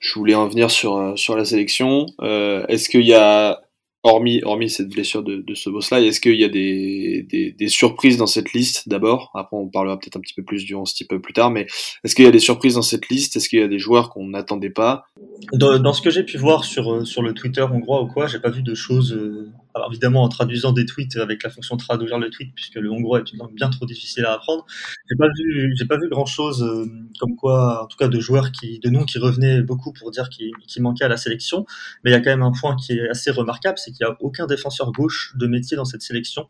je 0.00 0.14
voulais 0.14 0.34
en 0.34 0.48
venir 0.48 0.70
sur, 0.70 1.14
sur 1.16 1.34
la 1.36 1.46
sélection. 1.46 2.04
Est-ce 2.20 2.90
qu'il 2.90 3.06
y 3.06 3.14
a 3.14 3.62
hormis, 4.02 4.40
hormis 4.44 4.70
cette 4.70 4.88
blessure 4.88 5.22
de, 5.22 5.36
de 5.36 5.54
ce 5.54 5.68
boss-là, 5.68 6.00
est-ce 6.00 6.20
qu'il 6.20 6.36
y 6.36 6.44
a 6.44 6.48
des, 6.48 7.54
des, 7.56 7.68
surprises 7.68 8.16
dans 8.16 8.26
cette 8.26 8.52
liste 8.52 8.88
d'abord? 8.88 9.30
Après, 9.34 9.56
on 9.56 9.68
parlera 9.68 9.98
peut-être 9.98 10.16
un 10.16 10.20
petit 10.20 10.34
peu 10.34 10.42
plus 10.42 10.64
du 10.64 10.74
11 10.74 10.92
type 10.94 11.14
plus 11.16 11.32
tard, 11.32 11.50
mais 11.50 11.66
est-ce 12.04 12.14
qu'il 12.14 12.24
y 12.24 12.28
a 12.28 12.30
des 12.30 12.38
surprises 12.38 12.74
dans 12.74 12.82
cette 12.82 13.08
liste? 13.08 13.36
Est-ce 13.36 13.48
qu'il 13.48 13.58
y 13.58 13.62
a 13.62 13.68
des 13.68 13.78
joueurs 13.78 14.10
qu'on 14.10 14.26
n'attendait 14.26 14.70
pas? 14.70 15.04
Dans, 15.52 15.78
dans, 15.78 15.92
ce 15.92 16.02
que 16.02 16.10
j'ai 16.10 16.22
pu 16.22 16.36
voir 16.36 16.64
sur, 16.64 16.92
euh, 16.92 17.04
sur 17.04 17.22
le 17.22 17.34
Twitter 17.34 17.62
hongrois 17.62 18.02
ou 18.02 18.06
quoi, 18.06 18.26
j'ai 18.26 18.38
pas 18.38 18.50
vu 18.50 18.62
de 18.62 18.74
choses. 18.74 19.12
Euh, 19.12 19.50
alors 19.74 19.88
évidemment, 19.90 20.22
en 20.22 20.28
traduisant 20.28 20.72
des 20.72 20.84
tweets 20.86 21.16
avec 21.16 21.42
la 21.42 21.50
fonction 21.50 21.76
traduire 21.76 22.18
le 22.18 22.30
tweet, 22.30 22.54
puisque 22.54 22.76
le 22.76 22.90
hongrois 22.90 23.20
est 23.20 23.32
une 23.32 23.38
langue 23.38 23.54
bien 23.54 23.70
trop 23.70 23.86
difficile 23.86 24.24
à 24.24 24.32
apprendre, 24.32 24.64
j'ai 25.08 25.16
pas 25.16 25.28
vu, 25.28 25.74
j'ai 25.76 25.86
pas 25.86 25.96
vu 25.96 26.08
grand 26.08 26.26
chose 26.26 26.62
euh, 26.62 26.84
comme 27.18 27.36
quoi, 27.36 27.84
en 27.84 27.86
tout 27.86 27.96
cas, 27.96 28.08
de 28.08 28.20
joueurs 28.20 28.52
qui, 28.52 28.78
de 28.80 28.90
noms 28.90 29.04
qui 29.04 29.18
revenaient 29.18 29.62
beaucoup 29.62 29.92
pour 29.92 30.10
dire 30.10 30.28
qu'il 30.28 30.52
qu 30.68 30.80
manquait 30.80 31.04
à 31.04 31.08
la 31.08 31.16
sélection. 31.16 31.66
Mais 32.04 32.10
il 32.10 32.14
y 32.14 32.16
a 32.16 32.20
quand 32.20 32.30
même 32.30 32.42
un 32.42 32.52
point 32.52 32.76
qui 32.76 32.92
est 32.92 33.08
assez 33.08 33.30
remarquable, 33.30 33.78
c'est 33.78 33.92
qu'il 33.92 34.06
y 34.06 34.08
a 34.08 34.16
aucun 34.20 34.46
défenseur 34.46 34.92
gauche 34.92 35.34
de 35.36 35.46
métier 35.46 35.76
dans 35.76 35.84
cette 35.84 36.02
sélection 36.02 36.48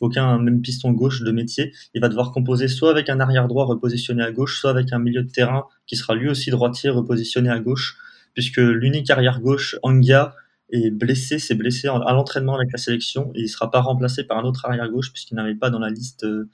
aucun 0.00 0.38
même 0.38 0.62
piston 0.62 0.92
gauche 0.92 1.22
de 1.22 1.30
métier. 1.30 1.72
Il 1.94 2.00
va 2.00 2.08
devoir 2.08 2.32
composer 2.32 2.68
soit 2.68 2.90
avec 2.90 3.08
un 3.08 3.20
arrière 3.20 3.48
droit 3.48 3.66
repositionné 3.66 4.22
à 4.22 4.32
gauche, 4.32 4.58
soit 4.58 4.70
avec 4.70 4.92
un 4.92 4.98
milieu 4.98 5.22
de 5.22 5.30
terrain 5.30 5.64
qui 5.86 5.96
sera 5.96 6.14
lui 6.14 6.28
aussi 6.28 6.50
droitier 6.50 6.90
repositionné 6.90 7.50
à 7.50 7.60
gauche, 7.60 7.98
puisque 8.40 8.56
l'unique 8.56 9.10
arrière 9.10 9.42
gauche, 9.42 9.76
Angia, 9.82 10.34
est 10.72 10.90
blessé, 10.90 11.38
s'est 11.38 11.54
blessé 11.54 11.88
à 11.88 12.12
l'entraînement 12.14 12.54
avec 12.54 12.72
la 12.72 12.78
sélection 12.78 13.30
et 13.34 13.42
il 13.42 13.48
sera 13.48 13.70
pas 13.70 13.82
remplacé 13.82 14.24
par 14.24 14.38
un 14.38 14.44
autre 14.44 14.64
arrière 14.64 14.88
gauche 14.88 15.12
puisqu'il 15.12 15.34
n'avait 15.34 15.54
pas 15.54 15.68
dans 15.68 15.78
la 15.78 15.90
liste 15.90 16.24
euh, 16.24 16.48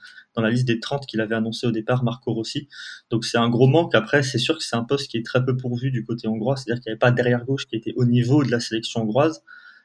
des 0.65 0.79
30 0.81 1.05
qu'il 1.05 1.21
avait 1.21 1.35
annoncé 1.35 1.65
au 1.65 1.71
départ 1.71 2.03
Marco 2.03 2.33
Rossi. 2.33 2.67
Donc 3.09 3.23
c'est 3.23 3.37
un 3.37 3.47
gros 3.47 3.67
manque. 3.67 3.95
Après, 3.95 4.21
c'est 4.21 4.37
sûr 4.37 4.57
que 4.57 4.63
c'est 4.65 4.75
un 4.75 4.83
poste 4.83 5.09
qui 5.09 5.15
est 5.15 5.25
très 5.25 5.45
peu 5.45 5.55
pourvu 5.55 5.89
du 5.89 6.03
côté 6.03 6.27
hongrois, 6.27 6.57
c'est-à-dire 6.57 6.83
qu'il 6.83 6.89
n'y 6.89 6.95
avait 6.95 6.99
pas 6.99 7.11
derrière 7.11 7.45
gauche 7.45 7.67
qui 7.67 7.77
était 7.77 7.93
au 7.95 8.03
niveau 8.03 8.43
de 8.43 8.51
la 8.51 8.59
sélection 8.59 9.03
hongroise. 9.03 9.43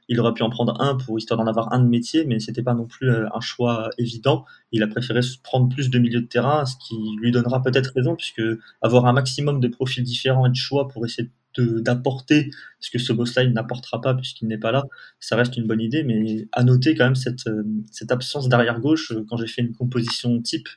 Il 0.08 0.18
aurait 0.18 0.34
pu 0.34 0.42
en 0.42 0.50
prendre 0.50 0.80
un 0.80 0.96
pour 0.96 1.16
histoire 1.16 1.38
d'en 1.38 1.46
avoir 1.46 1.72
un 1.72 1.78
de 1.78 1.88
métier, 1.88 2.24
mais 2.24 2.40
c'était 2.40 2.64
pas 2.64 2.74
non 2.74 2.86
plus 2.86 3.08
euh, 3.08 3.28
un 3.32 3.40
choix 3.40 3.90
évident. 3.98 4.44
Il 4.72 4.82
a 4.82 4.88
préféré 4.88 5.20
prendre 5.44 5.68
plus 5.68 5.90
de 5.90 5.98
milieux 6.00 6.22
de 6.22 6.26
terrain, 6.26 6.66
ce 6.66 6.74
qui 6.84 6.96
lui 7.20 7.30
donnera 7.30 7.62
peut-être 7.62 7.92
raison, 7.94 8.16
puisque 8.16 8.42
avoir 8.82 9.06
un 9.06 9.12
maximum 9.12 9.60
de 9.60 9.68
profils 9.68 10.02
différents 10.02 10.46
et 10.46 10.50
de 10.50 10.56
choix 10.56 10.88
pour 10.88 11.06
essayer 11.06 11.30
d'apporter 11.60 12.50
ce 12.80 12.90
que 12.90 12.98
ce 12.98 13.12
boss 13.12 13.36
line 13.36 13.52
n'apportera 13.52 14.00
pas 14.00 14.14
puisqu'il 14.14 14.48
n'est 14.48 14.58
pas 14.58 14.72
là, 14.72 14.84
ça 15.20 15.36
reste 15.36 15.56
une 15.56 15.66
bonne 15.66 15.80
idée, 15.80 16.02
mais 16.02 16.46
à 16.52 16.64
noter 16.64 16.94
quand 16.94 17.04
même 17.04 17.14
cette, 17.14 17.46
euh, 17.46 17.62
cette 17.90 18.12
absence 18.12 18.48
d'arrière 18.48 18.80
gauche. 18.80 19.12
Euh, 19.12 19.24
quand 19.28 19.36
j'ai 19.36 19.46
fait 19.46 19.62
une 19.62 19.74
composition 19.74 20.40
type 20.40 20.68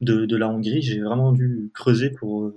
de, 0.00 0.26
de 0.26 0.36
la 0.36 0.48
Hongrie, 0.48 0.82
j'ai 0.82 1.00
vraiment 1.00 1.32
dû 1.32 1.70
creuser 1.74 2.10
pour, 2.10 2.52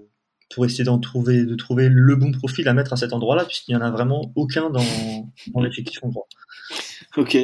pour 0.49 0.65
essayer 0.65 0.83
d'en 0.83 0.99
trouver, 0.99 1.43
de 1.43 1.55
trouver 1.55 1.89
le 1.89 2.15
bon 2.15 2.31
profil 2.31 2.67
à 2.67 2.73
mettre 2.73 2.93
à 2.93 2.97
cet 2.97 3.13
endroit-là, 3.13 3.45
puisqu'il 3.45 3.75
n'y 3.75 3.81
en 3.81 3.85
a 3.85 3.91
vraiment 3.91 4.31
aucun 4.35 4.69
dans, 4.69 4.83
dans 5.53 5.61
l'effectif 5.61 5.99
hongrois. 6.03 6.27
Ok. 7.15 7.37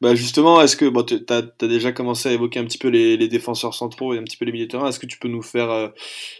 Bah 0.00 0.14
justement, 0.14 0.62
est-ce 0.62 0.76
que 0.76 0.88
bon, 0.88 1.02
tu 1.02 1.20
as, 1.28 1.42
déjà 1.66 1.92
commencé 1.92 2.28
à 2.28 2.32
évoquer 2.32 2.58
un 2.58 2.64
petit 2.64 2.78
peu 2.78 2.88
les, 2.88 3.28
défenseurs 3.28 3.74
centraux 3.74 4.14
et 4.14 4.18
un 4.18 4.22
petit 4.22 4.36
peu 4.36 4.44
les 4.44 4.52
milieux 4.52 4.66
de 4.66 4.70
terrain. 4.70 4.88
Est-ce 4.88 4.98
que 4.98 5.06
tu 5.06 5.18
peux 5.18 5.28
nous 5.28 5.42
faire, 5.42 5.70
euh, 5.70 5.88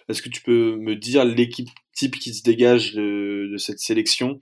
est-ce 0.08 0.22
que 0.22 0.28
tu 0.28 0.42
peux 0.42 0.76
me 0.76 0.96
dire 0.96 1.24
l'équipe 1.24 1.68
type 1.94 2.18
qui 2.18 2.32
se 2.32 2.42
dégage 2.42 2.94
de 2.94 3.56
cette 3.58 3.80
sélection? 3.80 4.40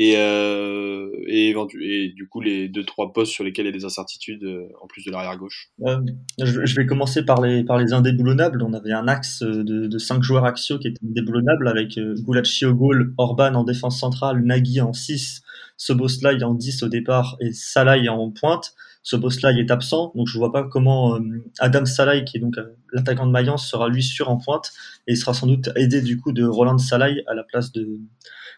Et, 0.00 0.14
euh, 0.16 1.10
et, 1.26 2.12
du 2.14 2.28
coup 2.28 2.40
les 2.40 2.68
deux 2.68 2.84
trois 2.84 3.12
postes 3.12 3.32
sur 3.32 3.42
lesquels 3.42 3.66
il 3.66 3.70
y 3.70 3.74
a 3.74 3.76
des 3.76 3.84
incertitudes 3.84 4.44
euh, 4.44 4.68
en 4.80 4.86
plus 4.86 5.04
de 5.04 5.10
l'arrière 5.10 5.36
gauche. 5.36 5.70
Euh, 5.82 5.98
je, 6.40 6.76
vais 6.76 6.86
commencer 6.86 7.24
par 7.24 7.40
les 7.40 7.64
par 7.64 7.78
les 7.78 7.92
indéboulonnables. 7.92 8.62
On 8.62 8.74
avait 8.74 8.92
un 8.92 9.08
axe 9.08 9.42
de, 9.42 9.88
de 9.88 9.98
cinq 9.98 10.22
joueurs 10.22 10.44
axiaux 10.44 10.78
qui 10.78 10.86
étaient 10.86 11.04
indéboulonnables 11.04 11.66
avec 11.66 11.98
euh, 11.98 12.14
Gulacsi 12.14 12.64
au 12.64 12.74
goal, 12.74 13.12
Orban 13.18 13.54
en 13.56 13.64
défense 13.64 13.98
centrale, 13.98 14.40
Nagui 14.44 14.80
en 14.80 14.92
6, 14.92 15.42
Soboslai 15.76 16.44
en 16.44 16.54
10 16.54 16.84
au 16.84 16.88
départ 16.88 17.36
et 17.40 17.52
Salai 17.52 18.08
en 18.08 18.30
pointe. 18.30 18.74
Soboslai 19.02 19.58
est 19.58 19.70
absent, 19.72 20.12
donc 20.14 20.28
je 20.28 20.38
vois 20.38 20.52
pas 20.52 20.62
comment 20.62 21.16
euh, 21.16 21.20
Adam 21.58 21.84
Salai, 21.86 22.24
qui 22.24 22.36
est 22.36 22.40
donc 22.40 22.54
l'attaquant 22.92 23.26
de 23.26 23.32
Mayence, 23.32 23.68
sera 23.68 23.88
lui 23.88 24.04
sûr 24.04 24.30
en 24.30 24.36
pointe 24.36 24.70
et 25.08 25.14
il 25.14 25.16
sera 25.16 25.34
sans 25.34 25.48
doute 25.48 25.70
aidé 25.74 26.02
du 26.02 26.20
coup 26.20 26.30
de 26.30 26.44
Roland 26.44 26.78
Salai 26.78 27.24
à 27.26 27.34
la 27.34 27.42
place 27.42 27.72
de 27.72 27.98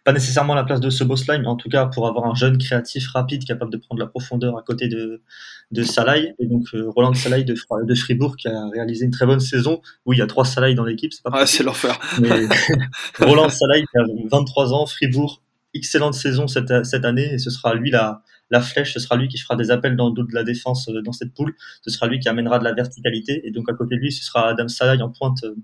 pas 0.05 0.13
nécessairement 0.13 0.55
la 0.55 0.65
place 0.65 0.81
de 0.81 0.91
ce 0.91 1.05
boss 1.05 1.29
line, 1.29 1.43
mais 1.43 1.49
en 1.49 1.57
tout 1.57 1.69
cas 1.69 1.87
pour 1.87 2.07
avoir 2.07 2.27
un 2.27 2.35
jeune 2.35 2.59
créatif 2.59 3.09
rapide 3.09 3.45
capable 3.45 3.71
de 3.71 3.77
prendre 3.77 4.01
la 4.01 4.07
profondeur 4.07 4.57
à 4.57 4.63
côté 4.63 4.89
de, 4.89 5.23
de 5.71 5.83
Salai. 5.83 6.35
Et 6.39 6.47
donc 6.47 6.67
euh, 6.75 6.89
Roland 6.89 7.15
Salai 7.15 7.45
de, 7.45 7.55
de 7.55 7.95
Fribourg 7.95 8.37
qui 8.37 8.49
a 8.49 8.69
réalisé 8.69 9.05
une 9.05 9.11
très 9.11 9.27
bonne 9.27 9.41
saison. 9.41 9.81
Oui, 10.07 10.17
il 10.17 10.19
y 10.21 10.23
a 10.23 10.27
trois 10.27 10.45
Salai 10.45 10.75
dans 10.75 10.85
l'équipe, 10.85 11.13
c'est 11.13 11.23
pas 11.23 11.31
Ah, 11.33 11.47
c'est 11.47 11.63
l'enfer. 11.63 11.99
Roland 13.21 13.49
Salai 13.49 13.83
qui 13.83 13.99
a 13.99 14.05
23 14.31 14.73
ans, 14.73 14.87
Fribourg, 14.87 15.43
excellente 15.75 16.15
saison 16.15 16.47
cette, 16.49 16.85
cette 16.85 17.05
année 17.05 17.35
et 17.35 17.39
ce 17.39 17.51
sera 17.51 17.75
lui 17.75 17.91
la, 17.91 18.23
la 18.51 18.61
flèche, 18.61 18.93
ce 18.93 19.01
sera 19.01 19.17
lui 19.17 19.29
qui 19.29 19.39
fera 19.39 19.57
des 19.57 19.71
appels 19.71 19.97
dans 19.97 20.09
le 20.09 20.15
dos 20.15 20.25
de 20.25 20.35
la 20.35 20.43
défense 20.43 20.89
euh, 20.89 21.03
dans 21.03 21.13
cette 21.13 21.33
poule. 21.33 21.55
Ce 21.83 21.91
sera 21.91 22.09
lui 22.09 22.19
qui 22.19 22.29
amènera 22.29 22.59
de 22.59 22.65
la 22.65 22.73
verticalité. 22.73 23.47
Et 23.47 23.51
donc 23.53 23.71
à 23.71 23.75
côté 23.75 23.95
de 23.95 24.01
lui, 24.01 24.13
ce 24.13 24.25
sera 24.25 24.49
Adam 24.49 24.69
Salai 24.69 25.01
en 25.03 25.11
pointe 25.11 25.45
euh, 25.45 25.55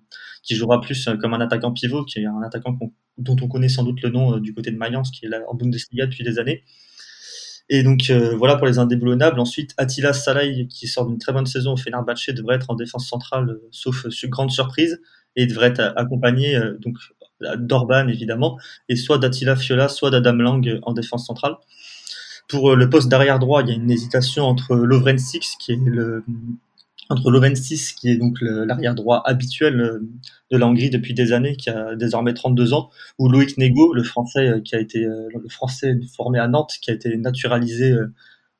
qui 0.42 0.54
jouera 0.54 0.80
plus 0.80 1.08
comme 1.20 1.34
un 1.34 1.40
attaquant 1.40 1.72
pivot, 1.72 2.04
qui 2.04 2.20
est 2.20 2.26
un 2.26 2.42
attaquant 2.42 2.78
dont 3.18 3.36
on 3.40 3.48
connaît 3.48 3.68
sans 3.68 3.82
doute 3.82 4.00
le 4.02 4.10
nom 4.10 4.38
du 4.38 4.54
côté 4.54 4.70
de 4.70 4.76
Mayence, 4.76 5.10
qui 5.10 5.26
est 5.26 5.28
là 5.28 5.40
en 5.48 5.54
Bundesliga 5.54 6.06
depuis 6.06 6.22
des 6.22 6.38
années. 6.38 6.62
Et 7.68 7.82
donc 7.82 8.12
voilà 8.36 8.54
pour 8.54 8.68
les 8.68 8.78
indéboulonnables. 8.78 9.40
Ensuite, 9.40 9.72
Attila 9.76 10.12
Salai, 10.12 10.68
qui 10.68 10.86
sort 10.86 11.06
d'une 11.06 11.18
très 11.18 11.32
bonne 11.32 11.46
saison 11.46 11.72
au 11.72 11.76
Fenerbahçe, 11.76 12.30
devrait 12.30 12.54
être 12.56 12.70
en 12.70 12.76
défense 12.76 13.08
centrale, 13.08 13.58
sauf 13.72 14.06
grande 14.26 14.52
surprise, 14.52 15.00
et 15.34 15.46
devrait 15.46 15.70
être 15.70 15.92
accompagné 15.96 16.56
donc 16.78 16.96
d'Orban 17.40 18.06
évidemment, 18.06 18.56
et 18.88 18.94
soit 18.94 19.18
d'Attila 19.18 19.56
Fiola, 19.56 19.88
soit 19.88 20.10
d'Adam 20.10 20.34
Lang 20.34 20.78
en 20.82 20.92
défense 20.92 21.26
centrale. 21.26 21.56
Pour 22.48 22.76
le 22.76 22.88
poste 22.88 23.08
d'arrière 23.08 23.38
droit, 23.38 23.62
il 23.62 23.68
y 23.68 23.72
a 23.72 23.74
une 23.74 23.90
hésitation 23.90 24.44
entre 24.44 24.76
Lovren 24.76 25.18
Six, 25.18 25.56
qui 25.58 25.72
est 25.72 25.80
le 25.84 26.24
entre 27.08 27.30
Lovren 27.30 27.54
Six, 27.54 27.92
qui 27.92 28.10
est 28.10 28.16
donc 28.16 28.38
l'arrière 28.40 28.94
droit 28.94 29.22
habituel 29.24 30.00
de 30.50 30.56
la 30.56 30.66
Hongrie 30.66 30.90
depuis 30.90 31.14
des 31.14 31.32
années, 31.32 31.56
qui 31.56 31.70
a 31.70 31.94
désormais 31.94 32.34
32 32.34 32.72
ans, 32.72 32.90
ou 33.18 33.28
Loïc 33.28 33.58
Nego, 33.58 33.92
le 33.94 34.02
français 34.02 34.60
qui 34.64 34.74
a 34.74 34.80
été 34.80 35.00
le 35.00 35.48
français 35.48 35.96
formé 36.16 36.38
à 36.38 36.48
Nantes, 36.48 36.74
qui 36.80 36.90
a 36.90 36.94
été 36.94 37.16
naturalisé 37.16 37.94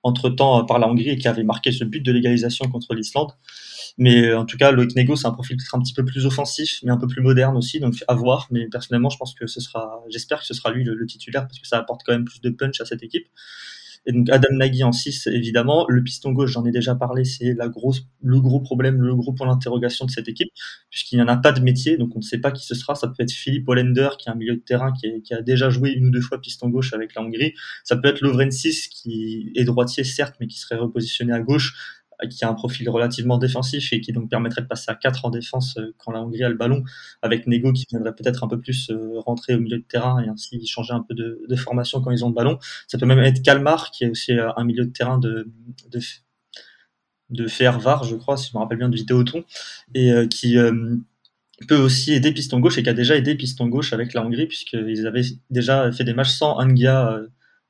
entre 0.07 0.31
temps 0.31 0.65
par 0.65 0.79
la 0.79 0.89
Hongrie 0.89 1.11
et 1.11 1.19
qui 1.19 1.27
avait 1.27 1.43
marqué 1.43 1.73
ce 1.73 1.83
but 1.83 2.01
de 2.01 2.13
légalisation 2.13 2.69
contre 2.69 2.95
l'Islande. 2.95 3.33
Mais 3.99 4.33
en 4.35 4.45
tout 4.45 4.57
cas, 4.57 4.71
Loïc 4.71 4.95
Nego, 4.95 5.17
c'est 5.17 5.27
un 5.27 5.33
profil 5.33 5.57
peut-être 5.57 5.75
un 5.75 5.81
petit 5.81 5.95
peu 5.95 6.05
plus 6.05 6.27
offensif, 6.27 6.81
mais 6.85 6.93
un 6.93 6.97
peu 6.97 7.09
plus 7.09 7.23
moderne 7.23 7.57
aussi, 7.57 7.81
donc 7.81 7.95
à 8.07 8.15
voir. 8.15 8.47
Mais 8.51 8.67
personnellement, 8.69 9.11
je 9.11 9.17
pense 9.17 9.35
que 9.35 9.47
ce 9.47 9.61
sera, 9.61 10.03
j'espère 10.09 10.41
que 10.41 10.47
ce 10.47 10.55
sera 10.55 10.71
lui 10.71 10.85
le, 10.85 11.07
titulaire 11.07 11.47
parce 11.49 11.59
que 11.59 11.67
ça 11.67 11.79
apporte 11.79 12.03
quand 12.05 12.13
même 12.13 12.25
plus 12.25 12.41
de 12.41 12.51
punch 12.51 12.81
à 12.81 12.85
cette 12.85 13.03
équipe. 13.03 13.27
Et 14.07 14.13
donc 14.13 14.31
Adam 14.31 14.49
Nagy 14.53 14.85
en 14.85 14.93
6, 14.93 15.27
évidemment. 15.29 15.85
Le 15.89 16.03
piston 16.03 16.33
gauche, 16.33 16.53
j'en 16.53 16.65
ai 16.65 16.71
déjà 16.71 16.95
parlé, 16.95 17.25
c'est 17.25 17.57
le 17.57 18.41
gros 18.41 18.61
problème, 18.61 19.03
le 19.03 19.15
gros 19.15 19.33
point 19.33 19.49
d'interrogation 19.49 20.07
de 20.07 20.11
cette 20.11 20.29
équipe, 20.29 20.49
puisqu'il 20.91 21.17
n'y 21.17 21.23
en 21.23 21.29
a 21.29 21.37
pas 21.37 21.53
de 21.53 21.61
métier, 21.61 21.97
donc 21.97 22.15
on 22.15 22.21
ne 22.21 22.25
sait 22.25 22.39
pas 22.39 22.53
qui 22.53 22.65
ce 22.65 22.75
sera. 22.75 22.95
Ça 22.95 23.09
peut 23.09 23.23
être 23.23 23.33
Philippe 23.33 23.69
Hollender, 23.69 24.11
qui 24.19 24.29
est 24.29 24.33
un 24.33 24.37
milieu 24.37 24.55
de 24.55 24.61
terrain 24.61 24.93
qui, 24.93 25.23
qui 25.23 25.35
a 25.35 25.43
déjà 25.43 25.71
joué 25.71 25.91
une 25.91 26.07
ou 26.07 26.11
deux 26.11 26.21
fois 26.21 26.41
piston 26.41 26.69
gauche 26.69 26.93
avec 26.93 27.15
la 27.15 27.23
Hongrie. 27.23 27.55
Ça 27.85 27.97
peut 27.97 28.09
être 28.09 28.21
Lovren 28.21 28.51
6, 28.51 28.89
qui 28.89 29.53
est 29.55 29.65
droitier, 29.65 30.05
certes, 30.05 30.37
mais 30.41 30.47
qui 30.47 30.59
serait 30.59 30.77
repositionné 30.77 31.33
à 31.33 31.41
gauche 31.41 31.75
qui 32.31 32.45
a 32.45 32.49
un 32.49 32.55
profil 32.55 32.89
relativement 32.89 33.39
défensif 33.39 33.93
et 33.93 34.01
qui 34.01 34.13
donc 34.13 34.31
permettrait 34.31 34.63
de 34.63 34.67
passer 34.67 34.91
à 34.91 34.95
4 34.95 35.25
en 35.25 35.31
défense 35.31 35.77
euh, 35.79 35.95
quand 35.99 36.13
la 36.13 36.21
Hongrie 36.21 36.45
a 36.45 36.49
le 36.49 36.57
ballon, 36.57 36.83
avec 37.23 37.47
Nego 37.47 37.73
qui 37.73 37.87
viendrait 37.91 38.15
peut-être 38.15 38.45
un 38.45 38.49
peu 38.49 38.59
plus 38.61 38.91
euh, 38.91 39.19
rentrer 39.21 39.55
au 39.55 39.61
milieu 39.61 39.79
de 39.79 39.85
terrain 39.85 40.23
et 40.23 40.29
ainsi 40.29 40.67
changer 40.67 40.93
un 40.93 41.03
peu 41.03 41.15
de, 41.15 41.57
formation 41.57 42.01
quand 42.01 42.11
ils 42.11 42.25
ont 42.25 42.29
le 42.29 42.35
ballon. 42.35 42.59
Ça 42.87 42.99
peut 42.99 43.07
même 43.07 43.19
être 43.21 43.43
Kalmar 43.43 43.91
qui 43.91 44.05
est 44.05 44.11
aussi 44.11 44.33
euh, 44.33 44.51
un 44.57 44.65
milieu 44.65 44.85
de 44.85 44.91
terrain 44.91 45.19
de, 45.19 45.49
de, 45.91 46.01
de 47.31 47.47
Fervar, 47.47 48.05
je 48.05 48.15
crois, 48.17 48.37
si 48.37 48.51
je 48.51 48.57
me 48.57 48.63
rappelle 48.63 48.79
bien 48.79 48.89
de 48.89 48.97
Vidéoton, 48.97 49.45
et 49.95 50.13
qui 50.29 50.57
peut 51.67 51.77
aussi 51.77 52.13
aider 52.13 52.33
Piston 52.33 52.61
Gauche 52.61 52.77
et 52.77 52.83
qui 52.83 52.91
a 52.91 52.95
déjà 52.95 53.17
aidé 53.17 53.35
Piston 53.35 53.67
Gauche 53.69 53.93
avec 53.95 54.13
la 54.13 54.25
Hongrie 54.25 54.47
puisqu'ils 54.47 55.07
avaient 55.07 55.23
déjà 55.49 55.91
fait 55.91 56.05
des 56.05 56.13
matchs 56.13 56.33
sans 56.33 56.59
Angia 56.59 57.19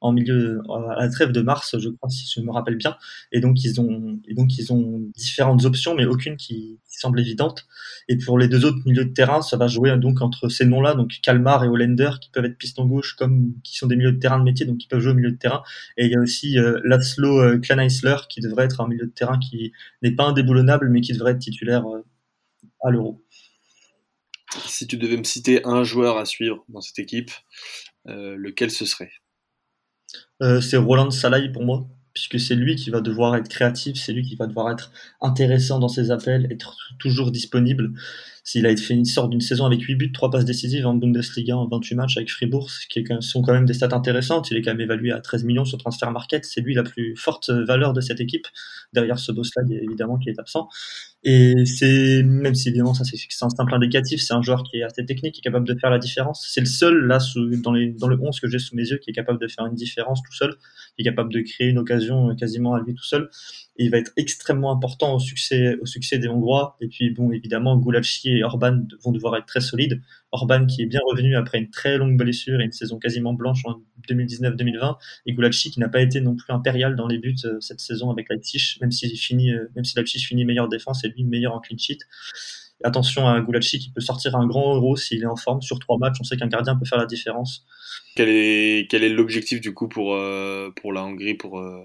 en 0.06 0.12
milieu 0.12 0.60
à 0.68 1.00
la 1.00 1.08
trêve 1.08 1.32
de 1.32 1.40
mars, 1.40 1.76
je 1.78 1.88
crois, 1.88 2.08
si 2.08 2.30
je 2.34 2.40
me 2.40 2.50
rappelle 2.52 2.76
bien. 2.76 2.96
Et 3.32 3.40
donc 3.40 3.62
ils 3.64 3.80
ont, 3.80 4.18
et 4.26 4.34
donc 4.34 4.56
ils 4.58 4.72
ont 4.72 5.02
différentes 5.14 5.64
options, 5.64 5.94
mais 5.94 6.06
aucune 6.06 6.36
qui, 6.36 6.78
semble 6.98 7.20
évidente. 7.20 7.66
Et 8.08 8.16
pour 8.16 8.38
les 8.38 8.48
deux 8.48 8.64
autres 8.64 8.78
milieux 8.86 9.04
de 9.04 9.12
terrain, 9.12 9.42
ça 9.42 9.58
va 9.58 9.66
jouer 9.66 9.94
donc 9.98 10.22
entre 10.22 10.48
ces 10.48 10.64
noms-là, 10.64 10.94
donc 10.94 11.10
Kalmar 11.22 11.62
et 11.62 11.68
Hollander, 11.68 12.12
qui 12.20 12.30
peuvent 12.30 12.46
être 12.46 12.56
piston 12.56 12.86
gauche, 12.86 13.14
comme 13.16 13.52
qui 13.62 13.76
sont 13.76 13.86
des 13.86 13.96
milieux 13.96 14.12
de 14.12 14.18
terrain 14.18 14.38
de 14.38 14.44
métier, 14.44 14.64
donc 14.64 14.78
qui 14.78 14.88
peuvent 14.88 15.00
jouer 15.00 15.12
au 15.12 15.16
milieu 15.16 15.32
de 15.32 15.36
terrain. 15.36 15.62
Et 15.98 16.06
il 16.06 16.10
y 16.10 16.16
a 16.16 16.20
aussi 16.20 16.58
euh, 16.58 16.80
Laszlo 16.84 17.40
euh, 17.40 17.60
qui 17.60 18.40
devrait 18.40 18.64
être 18.64 18.80
un 18.80 18.88
milieu 18.88 19.04
de 19.04 19.12
terrain 19.12 19.38
qui 19.38 19.72
n'est 20.02 20.12
pas 20.12 20.24
indéboulonnable, 20.24 20.88
mais 20.88 21.02
qui 21.02 21.12
devrait 21.12 21.32
être 21.32 21.38
titulaire 21.38 21.86
euh, 21.86 22.02
à 22.82 22.90
l'Euro. 22.90 23.22
Si 24.66 24.86
tu 24.86 24.96
devais 24.96 25.16
me 25.16 25.24
citer 25.24 25.64
un 25.66 25.84
joueur 25.84 26.16
à 26.16 26.24
suivre 26.24 26.64
dans 26.68 26.80
cette 26.80 26.98
équipe, 26.98 27.30
euh, 28.08 28.36
lequel 28.38 28.70
ce 28.70 28.84
serait? 28.84 29.10
Euh, 30.42 30.60
c'est 30.60 30.76
Roland 30.76 31.10
Salai 31.10 31.48
pour 31.50 31.64
moi, 31.64 31.86
puisque 32.12 32.40
c'est 32.40 32.54
lui 32.54 32.76
qui 32.76 32.90
va 32.90 33.00
devoir 33.00 33.36
être 33.36 33.48
créatif, 33.48 33.96
c'est 33.96 34.12
lui 34.12 34.22
qui 34.22 34.36
va 34.36 34.46
devoir 34.46 34.70
être 34.70 34.90
intéressant 35.20 35.78
dans 35.78 35.88
ses 35.88 36.10
appels, 36.10 36.46
être 36.50 36.76
toujours 36.98 37.30
disponible. 37.30 37.92
S'il 38.46 38.64
a 38.64 38.76
fait 38.76 38.94
une 38.94 39.04
sorte 39.04 39.30
d'une 39.30 39.40
saison 39.40 39.66
avec 39.66 39.82
8 39.82 39.96
buts, 39.96 40.12
3 40.12 40.30
passes 40.30 40.44
décisives 40.44 40.86
en 40.86 40.94
Bundesliga 40.94 41.56
en 41.56 41.66
28 41.66 41.94
matchs 41.96 42.16
avec 42.16 42.30
Fribourg, 42.30 42.70
ce 42.70 42.86
qui 42.86 43.04
sont 43.18 43.42
quand 43.42 43.52
même 43.52 43.66
des 43.66 43.74
stats 43.74 43.88
intéressantes. 43.90 44.52
Il 44.52 44.56
est 44.56 44.62
quand 44.62 44.70
même 44.70 44.82
évalué 44.82 45.10
à 45.10 45.20
13 45.20 45.42
millions 45.42 45.64
sur 45.64 45.78
Transfer 45.78 46.08
Market. 46.12 46.44
C'est 46.44 46.60
lui 46.60 46.72
la 46.72 46.84
plus 46.84 47.16
forte 47.16 47.50
valeur 47.50 47.92
de 47.92 48.00
cette 48.00 48.20
équipe. 48.20 48.46
Derrière 48.92 49.18
ce 49.18 49.32
boss-là, 49.32 49.64
évidemment, 49.68 50.16
qui 50.16 50.28
est 50.28 50.38
absent. 50.38 50.68
Et 51.24 51.66
c'est, 51.66 52.22
même 52.22 52.54
si 52.54 52.68
évidemment 52.68 52.94
ça 52.94 53.02
c'est 53.02 53.44
un 53.44 53.50
simple 53.50 53.74
indicatif, 53.74 54.20
c'est 54.22 54.34
un 54.34 54.42
joueur 54.42 54.62
qui 54.62 54.76
est 54.76 54.84
assez 54.84 55.04
technique, 55.04 55.34
qui 55.34 55.40
est 55.40 55.42
capable 55.42 55.66
de 55.66 55.76
faire 55.76 55.90
la 55.90 55.98
différence. 55.98 56.46
C'est 56.48 56.60
le 56.60 56.66
seul 56.66 57.04
là 57.06 57.18
dans, 57.64 57.72
les, 57.72 57.88
dans 57.94 58.06
le 58.06 58.16
11 58.16 58.38
que 58.38 58.48
j'ai 58.48 58.60
sous 58.60 58.76
mes 58.76 58.84
yeux 58.84 58.98
qui 58.98 59.10
est 59.10 59.12
capable 59.12 59.40
de 59.40 59.48
faire 59.48 59.66
une 59.66 59.74
différence 59.74 60.22
tout 60.22 60.32
seul, 60.32 60.54
qui 60.94 61.02
est 61.02 61.04
capable 61.04 61.32
de 61.32 61.40
créer 61.40 61.66
une 61.66 61.78
occasion 61.78 62.32
quasiment 62.36 62.74
à 62.74 62.80
lui 62.80 62.94
tout 62.94 63.02
seul 63.02 63.28
il 63.78 63.90
va 63.90 63.98
être 63.98 64.12
extrêmement 64.16 64.72
important 64.72 65.14
au 65.14 65.18
succès, 65.18 65.76
au 65.80 65.86
succès 65.86 66.18
des 66.18 66.28
Hongrois. 66.28 66.76
Et 66.80 66.88
puis, 66.88 67.10
bon, 67.10 67.30
évidemment, 67.32 67.76
Gulacsi 67.76 68.30
et 68.30 68.44
Orban 68.44 68.82
vont 69.02 69.12
devoir 69.12 69.36
être 69.36 69.46
très 69.46 69.60
solides. 69.60 70.02
Orban 70.32 70.66
qui 70.66 70.82
est 70.82 70.86
bien 70.86 71.00
revenu 71.10 71.36
après 71.36 71.58
une 71.58 71.70
très 71.70 71.98
longue 71.98 72.16
blessure 72.16 72.60
et 72.60 72.64
une 72.64 72.72
saison 72.72 72.98
quasiment 72.98 73.32
blanche 73.32 73.62
en 73.64 73.82
2019-2020. 74.08 74.96
Et 75.26 75.32
Gulacsi 75.32 75.70
qui 75.70 75.80
n'a 75.80 75.88
pas 75.88 76.00
été 76.00 76.20
non 76.20 76.36
plus 76.36 76.52
impérial 76.52 76.96
dans 76.96 77.06
les 77.06 77.18
buts 77.18 77.36
euh, 77.44 77.60
cette 77.60 77.80
saison 77.80 78.10
avec 78.10 78.28
Leipzig, 78.28 78.78
même 78.80 78.90
s'il 78.90 79.16
finit, 79.18 79.52
euh, 79.52 79.70
même 79.74 79.84
si 79.84 79.96
Leipzig 79.96 80.20
finit 80.20 80.44
meilleure 80.44 80.68
défense 80.68 81.04
et 81.04 81.08
lui 81.08 81.24
meilleur 81.24 81.54
en 81.54 81.60
clean 81.60 81.78
sheet. 81.78 81.98
Attention 82.84 83.26
à 83.26 83.40
Gulacsi 83.40 83.78
qui 83.78 83.90
peut 83.90 84.00
sortir 84.00 84.36
un 84.36 84.46
grand 84.46 84.74
euro 84.74 84.96
s'il 84.96 85.22
est 85.22 85.26
en 85.26 85.36
forme 85.36 85.62
sur 85.62 85.78
trois 85.78 85.96
matchs. 85.98 86.16
On 86.20 86.24
sait 86.24 86.36
qu'un 86.36 86.46
gardien 86.46 86.76
peut 86.76 86.84
faire 86.84 86.98
la 86.98 87.06
différence. 87.06 87.64
Quel 88.14 88.28
est, 88.28 88.90
quel 88.90 89.02
est 89.02 89.08
l'objectif 89.08 89.60
du 89.60 89.72
coup 89.72 89.88
pour, 89.88 90.14
euh, 90.14 90.70
pour 90.76 90.92
la 90.92 91.02
Hongrie 91.02 91.34
pour, 91.34 91.58
euh, 91.58 91.80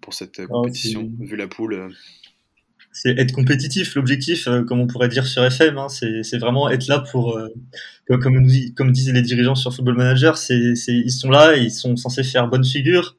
pour 0.00 0.14
cette 0.14 0.40
ah, 0.40 0.46
compétition, 0.46 1.10
vu 1.20 1.36
la 1.36 1.48
poule 1.48 1.74
euh 1.74 1.88
C'est 2.92 3.18
être 3.18 3.32
compétitif. 3.32 3.94
L'objectif, 3.94 4.46
comme 4.66 4.80
on 4.80 4.86
pourrait 4.86 5.08
dire 5.08 5.26
sur 5.26 5.42
FM, 5.42 5.78
hein, 5.78 5.88
c'est 5.88 6.38
vraiment 6.38 6.68
être 6.68 6.86
là 6.86 7.00
pour, 7.12 7.40
comme, 8.08 8.46
comme 8.74 8.92
disent 8.92 9.12
les 9.12 9.22
dirigeants 9.22 9.54
sur 9.54 9.74
Football 9.74 9.96
Manager, 9.96 10.36
c'est 10.36 10.74
ils 10.86 11.10
sont 11.10 11.30
là, 11.30 11.56
ils 11.56 11.70
sont 11.70 11.96
censés 11.96 12.24
faire 12.24 12.48
bonne 12.48 12.64
figure 12.64 13.16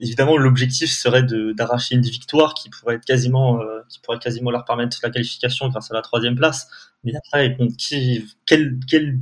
évidemment, 0.00 0.36
l'objectif 0.36 0.90
serait 0.90 1.22
d'arracher 1.22 1.96
une 1.96 2.02
victoire 2.02 2.54
qui 2.54 2.70
pourrait 2.70 2.96
être 2.96 3.04
quasiment, 3.04 3.60
euh, 3.60 3.80
qui 3.92 4.00
pourrait 4.00 4.18
quasiment 4.18 4.50
leur 4.50 4.64
permettre 4.64 4.98
la 5.02 5.10
qualification 5.10 5.68
grâce 5.68 5.90
à 5.90 5.94
la 5.94 6.02
troisième 6.02 6.34
place. 6.34 6.68
Mais 7.04 7.14
après, 7.14 7.56
qui, 7.78 8.24
quel, 8.46 8.78
quel 8.88 9.18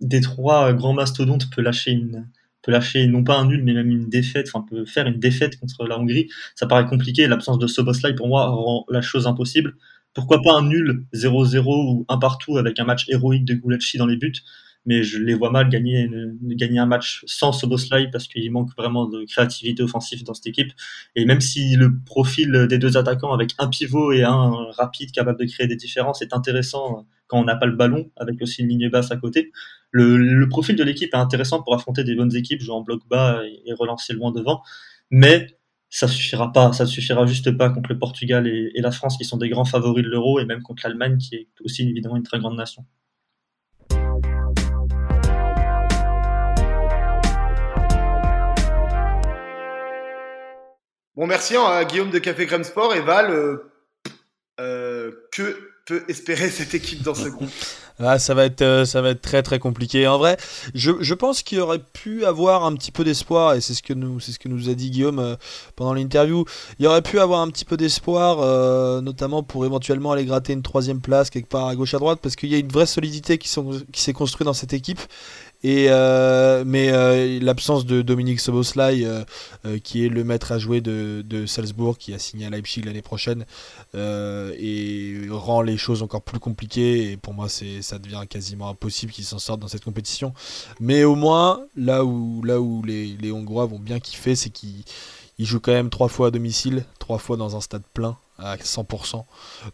des 0.00 0.20
trois 0.20 0.72
grands 0.72 0.92
mastodontes 0.92 1.50
peut 1.50 1.62
lâcher 1.62 1.92
une, 1.92 2.28
peut 2.62 2.72
lâcher 2.72 3.06
non 3.06 3.24
pas 3.24 3.36
un 3.36 3.46
nul, 3.46 3.62
mais 3.64 3.72
même 3.74 3.90
une 3.90 4.08
défaite, 4.08 4.48
enfin 4.52 4.64
peut 4.68 4.84
faire 4.84 5.06
une 5.06 5.18
défaite 5.18 5.58
contre 5.58 5.86
la 5.86 5.98
Hongrie? 5.98 6.28
Ça 6.54 6.66
paraît 6.66 6.86
compliqué. 6.86 7.26
L'absence 7.26 7.58
de 7.58 7.66
Soboslai 7.66 8.14
pour 8.14 8.28
moi 8.28 8.46
rend 8.46 8.84
la 8.90 9.02
chose 9.02 9.26
impossible. 9.26 9.76
pourquoi 10.14 10.42
pas 10.42 10.54
un 10.54 10.66
nul 10.68 11.06
0-0 11.14 11.64
ou 11.66 12.04
un 12.08 12.18
partout 12.18 12.58
avec 12.58 12.78
un 12.78 12.84
match 12.84 13.06
héroïque 13.08 13.44
de 13.44 13.54
Gouletchi 13.54 13.98
dans 13.98 14.06
les 14.06 14.16
buts? 14.16 14.42
Mais 14.84 15.02
je 15.02 15.18
les 15.18 15.34
vois 15.34 15.50
mal 15.50 15.68
gagner, 15.68 16.08
gagner 16.42 16.78
un 16.78 16.86
match 16.86 17.22
sans 17.26 17.52
Soboslai 17.52 18.08
parce 18.10 18.26
qu'il 18.26 18.50
manque 18.50 18.70
vraiment 18.76 19.06
de 19.06 19.24
créativité 19.24 19.82
offensive 19.82 20.24
dans 20.24 20.34
cette 20.34 20.46
équipe. 20.46 20.72
Et 21.14 21.24
même 21.24 21.40
si 21.40 21.76
le 21.76 21.98
profil 22.04 22.66
des 22.68 22.78
deux 22.78 22.96
attaquants 22.96 23.32
avec 23.32 23.54
un 23.58 23.68
pivot 23.68 24.12
et 24.12 24.24
un 24.24 24.50
rapide 24.72 25.12
capable 25.12 25.38
de 25.38 25.44
créer 25.46 25.66
des 25.66 25.76
différences 25.76 26.22
est 26.22 26.34
intéressant 26.34 27.06
quand 27.28 27.40
on 27.40 27.44
n'a 27.44 27.56
pas 27.56 27.66
le 27.66 27.76
ballon, 27.76 28.10
avec 28.16 28.42
aussi 28.42 28.62
une 28.62 28.68
ligne 28.68 28.90
basse 28.90 29.10
à 29.10 29.16
côté, 29.16 29.52
le, 29.90 30.46
profil 30.48 30.76
de 30.76 30.84
l'équipe 30.84 31.14
est 31.14 31.16
intéressant 31.16 31.62
pour 31.62 31.74
affronter 31.74 32.04
des 32.04 32.14
bonnes 32.14 32.34
équipes, 32.34 32.60
jouer 32.60 32.74
en 32.74 32.82
bloc 32.82 33.02
bas 33.08 33.42
et, 33.66 33.72
relancer 33.72 34.12
loin 34.12 34.32
devant. 34.32 34.62
Mais 35.10 35.46
ça 35.88 36.08
suffira 36.08 36.52
pas, 36.52 36.72
ça 36.72 36.86
suffira 36.86 37.26
juste 37.26 37.50
pas 37.56 37.70
contre 37.70 37.92
le 37.92 37.98
Portugal 37.98 38.46
et 38.46 38.80
la 38.80 38.90
France 38.90 39.16
qui 39.16 39.24
sont 39.24 39.36
des 39.36 39.48
grands 39.48 39.64
favoris 39.64 40.04
de 40.04 40.08
l'euro 40.08 40.40
et 40.40 40.46
même 40.46 40.62
contre 40.62 40.82
l'Allemagne 40.86 41.18
qui 41.18 41.36
est 41.36 41.48
aussi 41.64 41.88
évidemment 41.88 42.16
une 42.16 42.22
très 42.22 42.38
grande 42.38 42.56
nation. 42.56 42.84
Bon, 51.14 51.26
merci 51.26 51.56
à 51.56 51.68
hein, 51.68 51.84
Guillaume 51.84 52.10
de 52.10 52.18
Café 52.18 52.46
Crème 52.46 52.64
Sport 52.64 52.94
et 52.94 53.02
Val. 53.02 53.30
Euh, 53.30 53.70
euh, 54.60 55.10
que 55.30 55.58
peut 55.84 56.04
espérer 56.08 56.48
cette 56.50 56.74
équipe 56.74 57.02
dans 57.02 57.14
ce 57.14 57.28
groupe? 57.28 57.50
Ah, 57.98 58.18
ça 58.18 58.32
va 58.32 58.46
être 58.46 58.62
euh, 58.62 58.86
ça 58.86 59.02
va 59.02 59.10
être 59.10 59.20
très 59.20 59.42
très 59.42 59.58
compliqué. 59.58 60.06
En 60.06 60.16
vrai, 60.16 60.38
je, 60.74 60.92
je 61.00 61.12
pense 61.12 61.42
qu'il 61.42 61.60
aurait 61.60 61.80
pu 61.80 62.24
avoir 62.24 62.64
un 62.64 62.74
petit 62.74 62.92
peu 62.92 63.04
d'espoir 63.04 63.52
et 63.52 63.60
c'est 63.60 63.74
ce 63.74 63.82
que 63.82 63.92
nous 63.92 64.20
c'est 64.20 64.32
ce 64.32 64.38
que 64.38 64.48
nous 64.48 64.70
a 64.70 64.74
dit 64.74 64.90
Guillaume 64.90 65.36
pendant 65.76 65.92
l'interview. 65.92 66.46
Il 66.78 66.86
aurait 66.86 67.02
pu 67.02 67.20
avoir 67.20 67.42
un 67.42 67.50
petit 67.50 67.66
peu 67.66 67.76
d'espoir, 67.76 69.02
notamment 69.02 69.42
pour 69.42 69.66
éventuellement 69.66 70.12
aller 70.12 70.24
gratter 70.24 70.54
une 70.54 70.62
troisième 70.62 71.02
place 71.02 71.28
quelque 71.28 71.48
part 71.48 71.66
à 71.66 71.76
gauche 71.76 71.92
à 71.92 71.98
droite, 71.98 72.20
parce 72.22 72.36
qu'il 72.36 72.48
y 72.48 72.54
a 72.54 72.58
une 72.58 72.72
vraie 72.72 72.86
solidité 72.86 73.36
qui, 73.36 73.48
sont, 73.48 73.82
qui 73.92 74.00
s'est 74.00 74.14
construite 74.14 74.46
dans 74.46 74.54
cette 74.54 74.72
équipe 74.72 75.00
et 75.64 75.86
euh, 75.90 76.64
mais 76.66 76.90
euh, 76.92 77.38
l'absence 77.40 77.86
de 77.86 78.02
Dominique 78.02 78.40
Soboslai, 78.40 79.04
euh, 79.04 79.78
qui 79.78 80.04
est 80.04 80.08
le 80.08 80.24
maître 80.24 80.50
à 80.50 80.58
jouer 80.58 80.80
de, 80.80 81.22
de, 81.24 81.46
Salzbourg, 81.46 81.98
qui 81.98 82.12
a 82.12 82.18
signé 82.18 82.46
à 82.46 82.50
Leipzig 82.50 82.82
l'année 82.82 83.02
prochaine, 83.02 83.46
et 83.94 85.20
rend 85.30 85.62
les 85.62 85.76
choses 85.76 86.02
encore 86.02 86.22
plus 86.22 86.40
compliquées. 86.40 87.12
Et 87.12 87.16
pour 87.16 87.32
moi, 87.32 87.48
c'est 87.48 87.80
ça 87.82 87.98
devient 87.98 88.22
quasiment 88.28 88.68
impossible 88.68 89.12
qu'ils 89.12 89.24
s'en 89.24 89.38
sortent 89.38 89.60
dans 89.60 89.68
cette 89.68 89.84
compétition. 89.84 90.34
Mais 90.80 91.04
au 91.04 91.14
moins, 91.14 91.64
là 91.76 92.04
où 92.04 92.42
là 92.42 92.60
où 92.60 92.82
les, 92.82 93.16
les 93.20 93.30
Hongrois 93.30 93.66
vont 93.66 93.78
bien 93.78 94.00
kiffer, 94.00 94.34
c'est 94.34 94.50
qu'ils 94.50 94.84
jouent 95.38 95.60
quand 95.60 95.72
même 95.72 95.90
trois 95.90 96.08
fois 96.08 96.28
à 96.28 96.30
domicile, 96.32 96.84
trois 96.98 97.18
fois 97.18 97.36
dans 97.36 97.56
un 97.56 97.60
stade 97.60 97.82
plein 97.94 98.16
à 98.38 98.56
100%. 98.56 99.24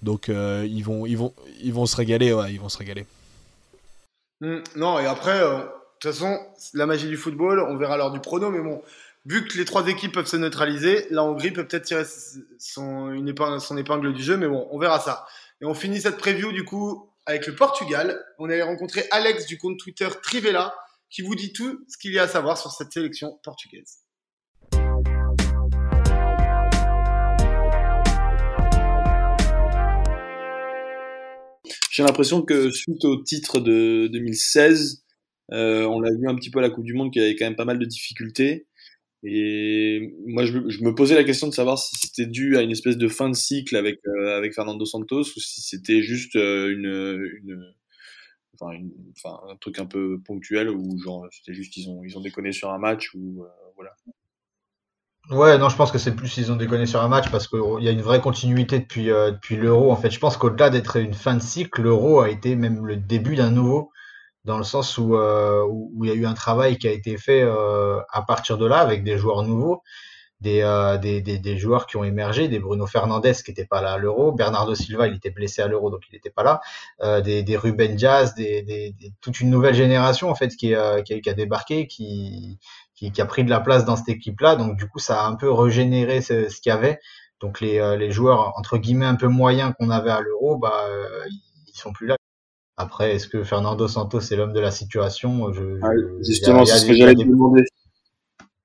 Donc 0.03 0.29
ils 0.29 0.83
vont 0.83 1.07
ils 1.07 1.17
vont 1.17 1.33
ils 1.63 1.73
vont 1.73 1.87
se 1.87 1.97
régaler, 1.97 2.35
ouais, 2.35 2.53
ils 2.53 2.61
vont 2.61 2.69
se 2.69 2.77
régaler. 2.77 3.07
Mmh, 4.41 4.59
non, 4.77 5.01
et 5.01 5.07
après, 5.07 5.41
toute 6.01 6.13
façon, 6.13 6.39
la 6.75 6.87
magie 6.87 7.09
du 7.09 7.17
football, 7.17 7.61
on 7.61 7.77
verra 7.77 7.97
lors 7.97 8.13
du 8.13 8.21
prono, 8.21 8.51
mais 8.51 8.61
bon, 8.61 8.83
vu 9.27 9.47
que 9.47 9.59
les 9.59 9.65
trois 9.65 9.87
équipes 9.89 10.13
peuvent 10.13 10.27
se 10.27 10.37
neutraliser, 10.37 11.07
la 11.11 11.25
Hongrie 11.25 11.51
peut 11.51 11.67
peut-être 11.67 11.85
tirer 11.85 12.05
son, 12.59 13.27
épingle, 13.77 14.13
du 14.13 14.23
jeu, 14.23 14.37
mais 14.37 14.47
bon, 14.47 14.69
on 14.71 14.79
verra 14.79 15.01
ça. 15.01 15.27
Et 15.61 15.65
on 15.65 15.75
finit 15.75 16.01
cette 16.01 16.17
preview 16.17 16.53
du 16.53 16.65
coup 16.65 17.11
avec 17.27 17.47
le 17.47 17.55
Portugal. 17.55 18.25
On 18.39 18.45
allait 18.45 18.63
rencontrer 18.63 19.07
Alex 19.11 19.47
du 19.47 19.59
compte 19.59 19.77
Twitter 19.79 20.09
Trivella 20.23 20.75
qui 21.11 21.23
vous 21.23 21.35
dit 21.35 21.53
tout 21.53 21.85
ce 21.89 21.99
qu'il 21.99 22.13
y 22.13 22.19
a 22.19 22.23
à 22.23 22.29
savoir 22.29 22.57
sur 22.59 22.71
cette 22.71 22.93
sélection 22.93 23.41
portugaise. 23.43 23.99
J'ai 31.91 32.05
l'impression 32.05 32.43
que 32.43 32.71
suite 32.71 33.05
au 33.05 33.17
titre 33.17 33.59
de 33.59 34.07
2016, 34.13 35.03
euh, 35.03 35.08
on 35.51 36.01
l'a 36.01 36.11
vu 36.11 36.29
un 36.29 36.35
petit 36.35 36.51
peu 36.51 36.59
à 36.59 36.63
la 36.63 36.71
Coupe 36.71 36.85
du 36.85 36.95
Monde 36.95 37.13
qu'il 37.13 37.23
y 37.23 37.25
avait 37.25 37.37
quand 37.37 37.47
même 37.47 37.57
pas 37.57 37.65
mal 37.65 37.79
de 37.79 37.85
difficultés. 37.85 38.67
Et 39.25 40.15
moi, 40.27 40.45
je, 40.45 40.59
me 40.59 40.95
posais 40.95 41.17
la 41.17 41.25
question 41.25 41.49
de 41.49 41.55
savoir 41.55 41.79
si 41.79 41.97
c'était 41.97 42.27
dû 42.27 42.57
à 42.57 42.63
une 42.63 42.71
espèce 42.71 42.97
de 42.97 43.09
fin 43.09 43.29
de 43.29 43.35
cycle 43.35 43.75
avec, 43.75 43.99
euh, 44.07 44.37
avec 44.37 44.55
Fernando 44.55 44.85
Santos 44.85 45.23
ou 45.23 45.41
si 45.41 45.61
c'était 45.61 46.03
juste 46.03 46.37
euh, 46.37 46.71
une, 46.71 47.75
un 48.63 49.57
truc 49.61 49.81
un 49.81 49.87
peu 49.87 50.21
ponctuel 50.25 50.69
ou 50.69 50.99
genre 50.99 51.27
c'était 51.31 51.55
juste 51.55 51.77
ils 51.77 51.89
ont, 51.89 52.03
ils 52.05 52.17
ont 52.17 52.21
déconné 52.21 52.53
sur 52.53 52.71
un 52.71 52.79
match 52.79 53.13
ou 53.15 53.45
voilà. 53.75 53.95
Ouais, 55.31 55.59
non, 55.59 55.69
je 55.69 55.77
pense 55.77 55.93
que 55.93 55.99
c'est 55.99 56.15
plus 56.15 56.37
ils 56.39 56.51
ont 56.53 56.57
déconné 56.57 56.87
sur 56.87 57.03
un 57.03 57.09
match 57.09 57.31
parce 57.31 57.49
qu'il 57.49 57.83
y 57.83 57.89
a 57.89 57.93
une 57.93 58.01
vraie 58.03 58.21
continuité 58.21 58.79
depuis, 58.79 59.07
depuis 59.07 59.57
l'Euro. 59.57 59.91
En 59.91 59.97
fait, 59.97 60.11
je 60.11 60.19
pense 60.19 60.37
qu'au-delà 60.37 60.71
d'être 60.71 60.97
une 60.97 61.13
fin 61.13 61.35
de 61.35 61.43
cycle, 61.43 61.83
l'Euro 61.83 62.21
a 62.21 62.31
été 62.31 62.57
même 62.57 62.87
le 62.87 62.97
début 62.97 63.37
d'un 63.37 63.51
nouveau 63.51 63.91
dans 64.49 64.59
le 64.59 64.65
sens 64.65 64.99
euh, 64.99 65.63
où, 65.65 65.93
où, 65.95 66.05
il 66.07 66.09
y 66.09 66.13
a 66.13 66.17
eu 66.17 66.25
un 66.25 66.33
travail 66.33 66.79
qui 66.79 66.89
a 66.89 66.91
été 66.91 67.19
fait 67.19 67.43
euh, 67.43 68.01
à 68.11 68.23
partir 68.23 68.57
de 68.57 68.65
là 68.67 68.79
avec 68.79 69.05
des 69.05 69.19
joueurs 69.19 69.43
nouveaux, 69.43 69.83
des, 70.41 70.63
euh, 70.63 70.97
des, 70.97 71.21
des, 71.21 71.39
des, 71.39 71.59
joueurs 71.59 71.87
qui 71.87 71.99
ont 71.99 72.05
émergé, 72.05 72.49
des 72.49 72.59
Bruno 72.59 72.87
Fernandez 72.87 73.35
qui 73.45 73.51
n'était 73.51 73.67
pas 73.67 73.83
là 73.83 73.93
à 73.93 73.99
l'Euro, 73.99 74.33
Bernardo 74.33 74.75
Silva 74.75 75.07
il 75.07 75.17
était 75.17 75.31
blessé 75.31 75.61
à 75.61 75.69
l'Euro 75.69 75.91
donc 75.91 76.01
il 76.11 76.15
n'était 76.15 76.31
pas 76.31 76.45
là, 76.45 77.21
des, 77.21 77.43
des 77.43 77.57
Ruben 77.59 77.95
Diaz, 77.95 78.35
des, 78.35 78.95
toute 79.21 79.39
une 79.41 79.51
nouvelle 79.51 79.75
génération 79.75 80.31
en 80.31 80.35
fait 80.35 80.49
qui, 80.49 80.75
qui, 81.05 81.29
a, 81.31 81.35
débarqué, 81.35 81.87
qui, 81.87 82.59
qui, 82.95 83.21
a 83.21 83.27
pris 83.27 83.45
de 83.45 83.51
la 83.51 83.61
place 83.61 83.85
dans 83.85 83.97
cette 83.97 84.09
équipe-là, 84.09 84.57
donc 84.57 84.77
du 84.77 84.89
coup 84.89 84.99
ça 84.99 85.25
a 85.25 85.27
un 85.27 85.35
peu 85.35 85.53
régénéré 85.53 86.23
ce, 86.23 86.49
ce 86.49 86.61
qu'il 86.61 86.71
y 86.71 86.73
avait. 86.73 86.99
Donc 87.41 87.61
les, 87.61 87.97
les 87.99 88.11
joueurs 88.11 88.55
entre 88.57 88.79
guillemets 88.79 89.07
un 89.07 89.15
peu 89.15 89.29
moyens 89.29 89.75
qu'on 89.79 89.91
avait 89.91 90.11
à 90.11 90.21
l'Euro, 90.21 90.57
bah 90.57 90.87
ils 91.67 91.79
sont 91.79 91.93
plus 91.93 92.07
là. 92.07 92.17
Après, 92.81 93.17
est-ce 93.17 93.27
que 93.27 93.43
Fernando 93.43 93.89
Santos 93.89 94.21
est 94.21 94.37
l'homme 94.37 94.53
de 94.53 94.61
la 94.61 94.71
situation? 94.71 95.53
Je, 95.53 95.81
ah, 95.83 95.91
Justement, 96.25 96.65
c'est 96.65 96.79
ce 96.79 96.87
que 96.87 96.95
j'allais 96.95 97.17
te 97.17 97.23
demander. 97.23 97.65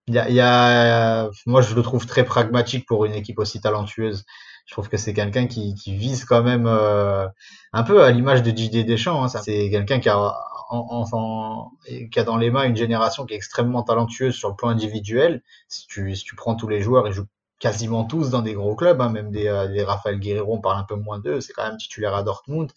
Il 0.07 0.13
y, 0.13 0.19
a, 0.19 0.29
il 0.29 0.35
y 0.35 0.39
a, 0.39 1.31
moi, 1.47 1.61
je 1.61 1.73
le 1.73 1.81
trouve 1.81 2.05
très 2.05 2.23
pragmatique 2.23 2.85
pour 2.85 3.05
une 3.05 3.13
équipe 3.13 3.39
aussi 3.39 3.59
talentueuse. 3.59 4.23
Je 4.67 4.73
trouve 4.73 4.87
que 4.87 4.97
c'est 4.97 5.13
quelqu'un 5.13 5.47
qui, 5.47 5.73
qui, 5.73 5.95
vise 5.95 6.25
quand 6.25 6.43
même 6.43 6.67
euh, 6.67 7.27
un 7.73 7.83
peu 7.83 8.03
à 8.03 8.11
l'image 8.11 8.43
de 8.43 8.51
Didier 8.51 8.83
Deschamps. 8.83 9.23
Hein. 9.23 9.29
C'est 9.29 9.71
quelqu'un 9.71 9.99
qui 9.99 10.09
a, 10.09 10.35
en, 10.69 11.05
en, 11.11 11.71
qui 12.11 12.19
a 12.19 12.23
dans 12.23 12.37
les 12.37 12.51
mains 12.51 12.65
une 12.65 12.75
génération 12.75 13.25
qui 13.25 13.33
est 13.33 13.37
extrêmement 13.37 13.81
talentueuse 13.81 14.35
sur 14.35 14.49
le 14.49 14.55
plan 14.55 14.69
individuel. 14.69 15.41
Si 15.69 15.87
tu, 15.87 16.15
si 16.15 16.23
tu 16.23 16.35
prends 16.35 16.55
tous 16.55 16.67
les 16.67 16.81
joueurs, 16.81 17.07
ils 17.07 17.13
jouent 17.13 17.25
quasiment 17.63 18.03
tous 18.03 18.29
dans 18.29 18.41
des 18.41 18.55
gros 18.55 18.75
clubs, 18.75 18.99
hein, 18.99 19.07
même 19.07 19.31
des, 19.31 19.47
euh, 19.47 19.69
des 19.69 20.17
Guerrero, 20.17 20.55
on 20.55 20.59
parle 20.59 20.79
un 20.79 20.83
peu 20.83 20.95
moins 20.95 21.17
d'eux, 21.17 21.39
c'est 21.39 21.53
quand 21.53 21.63
même 21.63 21.77
titulaire 21.77 22.13
à 22.13 22.21
Dortmund. 22.21 22.69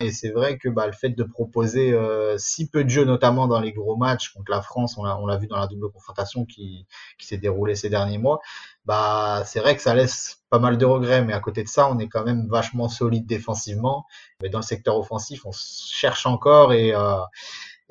Et 0.00 0.10
c'est 0.10 0.30
vrai 0.30 0.56
que 0.56 0.70
bah, 0.70 0.86
le 0.86 0.94
fait 0.94 1.10
de 1.10 1.24
proposer 1.24 1.92
euh, 1.92 2.38
si 2.38 2.66
peu 2.70 2.82
de 2.82 2.88
jeux, 2.88 3.04
notamment 3.04 3.48
dans 3.48 3.60
les 3.60 3.72
gros 3.72 3.96
matchs 3.96 4.30
contre 4.30 4.50
la 4.50 4.62
France, 4.62 4.96
on 4.96 5.04
l'a, 5.04 5.36
vu 5.36 5.46
dans 5.46 5.58
la 5.58 5.66
double 5.66 5.90
confrontation 5.90 6.46
qui, 6.46 6.86
qui 7.18 7.26
s'est 7.26 7.36
déroulée 7.36 7.74
ces 7.74 7.90
derniers 7.90 8.16
mois, 8.16 8.40
bah 8.86 9.42
c'est 9.44 9.60
vrai 9.60 9.76
que 9.76 9.82
ça 9.82 9.94
laisse 9.94 10.42
pas 10.48 10.58
mal 10.58 10.78
de 10.78 10.86
regrets, 10.86 11.22
mais 11.22 11.34
à 11.34 11.40
côté 11.40 11.62
de 11.62 11.68
ça, 11.68 11.90
on 11.90 11.98
est 11.98 12.08
quand 12.08 12.24
même 12.24 12.48
vachement 12.48 12.88
solide 12.88 13.26
défensivement. 13.26 14.06
Mais 14.40 14.48
dans 14.48 14.60
le 14.60 14.64
secteur 14.64 14.96
offensif, 14.96 15.44
on 15.44 15.52
cherche 15.52 16.24
encore 16.24 16.72
et 16.72 16.94
euh, 16.94 17.20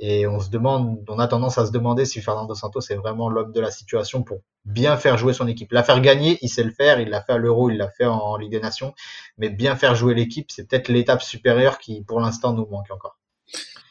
et 0.01 0.25
on 0.27 0.39
se 0.39 0.49
demande, 0.49 1.03
on 1.09 1.19
a 1.19 1.27
tendance 1.27 1.57
à 1.57 1.65
se 1.65 1.71
demander 1.71 2.05
si 2.05 2.21
Fernando 2.21 2.55
Santos 2.55 2.79
est 2.89 2.95
vraiment 2.95 3.29
l'homme 3.29 3.51
de 3.51 3.59
la 3.59 3.69
situation 3.69 4.23
pour 4.23 4.39
bien 4.63 4.95
faire 4.95 5.17
jouer 5.17 5.33
son 5.33 5.47
équipe. 5.47 5.73
La 5.73 5.83
faire 5.83 5.99
gagner, 5.99 6.38
il 6.41 6.47
sait 6.47 6.63
le 6.63 6.71
faire, 6.71 7.01
il 7.01 7.09
l'a 7.09 7.21
fait 7.21 7.33
à 7.33 7.38
l'Euro, 7.38 7.69
il 7.69 7.77
l'a 7.77 7.89
fait 7.89 8.05
en 8.05 8.38
Ligue 8.38 8.51
des 8.51 8.62
Nations, 8.62 8.93
mais 9.38 9.49
bien 9.49 9.75
faire 9.75 9.95
jouer 9.95 10.13
l'équipe, 10.13 10.51
c'est 10.51 10.67
peut-être 10.67 10.88
l'étape 10.88 11.21
supérieure 11.21 11.79
qui, 11.79 12.01
pour 12.01 12.21
l'instant, 12.21 12.53
nous 12.53 12.65
manque 12.65 12.89
encore. 12.91 13.17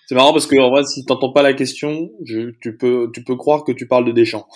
C'est 0.07 0.14
marrant 0.14 0.33
parce 0.33 0.47
que 0.47 0.59
en 0.59 0.71
vrai, 0.71 0.85
si 0.85 1.05
t'entends 1.05 1.33
pas 1.33 1.42
la 1.42 1.53
question, 1.53 2.11
tu 2.25 2.77
peux, 2.79 3.11
tu 3.12 3.23
peux 3.23 3.37
croire 3.37 3.64
que 3.64 3.73
tu 3.73 3.87
parles 3.87 4.07
de 4.07 4.12
Deschamps. 4.12 4.47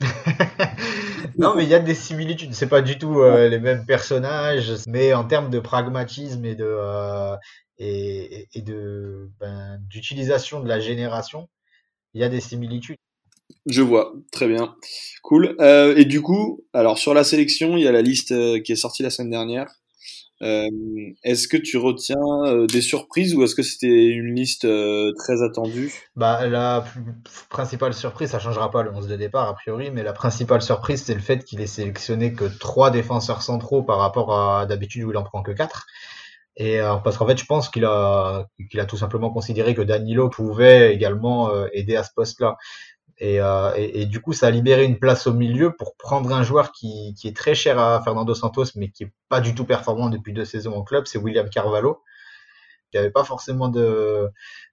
non, 1.38 1.54
mais 1.54 1.64
il 1.64 1.70
y 1.70 1.74
a 1.74 1.78
des 1.78 1.94
similitudes. 1.94 2.52
C'est 2.52 2.68
pas 2.68 2.82
du 2.82 2.98
tout 2.98 3.20
euh, 3.20 3.48
les 3.48 3.60
mêmes 3.60 3.86
personnages, 3.86 4.72
mais 4.88 5.14
en 5.14 5.24
termes 5.24 5.50
de 5.50 5.60
pragmatisme 5.60 6.44
et 6.44 6.54
de 6.54 6.66
euh, 6.68 7.36
et, 7.78 8.48
et 8.52 8.62
de 8.62 9.30
ben, 9.38 9.78
d'utilisation 9.88 10.60
de 10.60 10.68
la 10.68 10.80
génération, 10.80 11.48
il 12.14 12.20
y 12.20 12.24
a 12.24 12.28
des 12.28 12.40
similitudes. 12.40 12.96
Je 13.66 13.82
vois, 13.82 14.12
très 14.32 14.48
bien, 14.48 14.76
cool. 15.22 15.56
Euh, 15.60 15.94
et 15.96 16.04
du 16.04 16.22
coup, 16.22 16.64
alors 16.72 16.98
sur 16.98 17.14
la 17.14 17.24
sélection, 17.24 17.76
il 17.76 17.84
y 17.84 17.88
a 17.88 17.92
la 17.92 18.02
liste 18.02 18.32
euh, 18.32 18.60
qui 18.60 18.72
est 18.72 18.76
sortie 18.76 19.02
la 19.02 19.10
semaine 19.10 19.30
dernière. 19.30 19.70
Euh, 20.42 20.68
est-ce 21.24 21.48
que 21.48 21.56
tu 21.56 21.76
retiens 21.78 22.16
euh, 22.46 22.66
des 22.66 22.80
surprises 22.80 23.34
ou 23.34 23.42
est-ce 23.42 23.56
que 23.56 23.62
c'était 23.62 24.06
une 24.06 24.34
liste 24.34 24.64
euh, 24.64 25.12
très 25.18 25.42
attendue? 25.42 25.92
Bah 26.14 26.46
la 26.46 26.84
principale 27.48 27.92
surprise, 27.92 28.30
ça 28.30 28.38
changera 28.38 28.70
pas 28.70 28.82
le 28.82 28.92
11 28.94 29.08
de 29.08 29.16
départ 29.16 29.48
a 29.48 29.54
priori, 29.54 29.90
mais 29.90 30.04
la 30.04 30.12
principale 30.12 30.62
surprise 30.62 31.02
c'est 31.02 31.14
le 31.14 31.20
fait 31.20 31.44
qu'il 31.44 31.60
ait 31.60 31.66
sélectionné 31.66 32.32
que 32.34 32.44
trois 32.44 32.90
défenseurs 32.90 33.42
centraux 33.42 33.82
par 33.82 33.98
rapport 33.98 34.32
à 34.32 34.66
d'habitude 34.66 35.04
où 35.04 35.10
il 35.10 35.16
en 35.16 35.24
prend 35.24 35.42
que 35.42 35.52
quatre. 35.52 35.86
Et 36.58 36.80
euh, 36.80 36.96
parce 36.96 37.16
qu'en 37.16 37.26
fait, 37.26 37.38
je 37.38 37.46
pense 37.46 37.68
qu'il 37.68 37.84
a, 37.84 38.48
qu'il 38.68 38.80
a 38.80 38.84
tout 38.84 38.96
simplement 38.96 39.30
considéré 39.30 39.76
que 39.76 39.82
Danilo 39.82 40.28
pouvait 40.28 40.92
également 40.92 41.50
euh, 41.50 41.68
aider 41.72 41.94
à 41.94 42.02
ce 42.02 42.10
poste-là. 42.14 42.56
Et, 43.20 43.40
euh, 43.40 43.72
et, 43.76 44.06
du 44.06 44.20
coup, 44.20 44.32
ça 44.32 44.46
a 44.46 44.50
libéré 44.50 44.84
une 44.84 44.98
place 44.98 45.26
au 45.26 45.34
milieu 45.34 45.74
pour 45.74 45.96
prendre 45.96 46.32
un 46.32 46.44
joueur 46.44 46.70
qui, 46.70 47.14
est 47.24 47.36
très 47.36 47.54
cher 47.54 47.78
à 47.78 48.00
Fernando 48.02 48.34
Santos, 48.34 48.66
mais 48.76 48.90
qui 48.90 49.04
est 49.04 49.12
pas 49.28 49.40
du 49.40 49.54
tout 49.54 49.64
performant 49.64 50.08
depuis 50.08 50.32
deux 50.32 50.44
saisons 50.44 50.74
au 50.76 50.84
club, 50.84 51.06
c'est 51.06 51.18
William 51.18 51.50
Carvalho. 51.50 52.02
Il 52.92 52.96
n'y 52.96 53.00
avait 53.00 53.10
pas 53.10 53.24
forcément 53.24 53.68
de, 53.68 54.30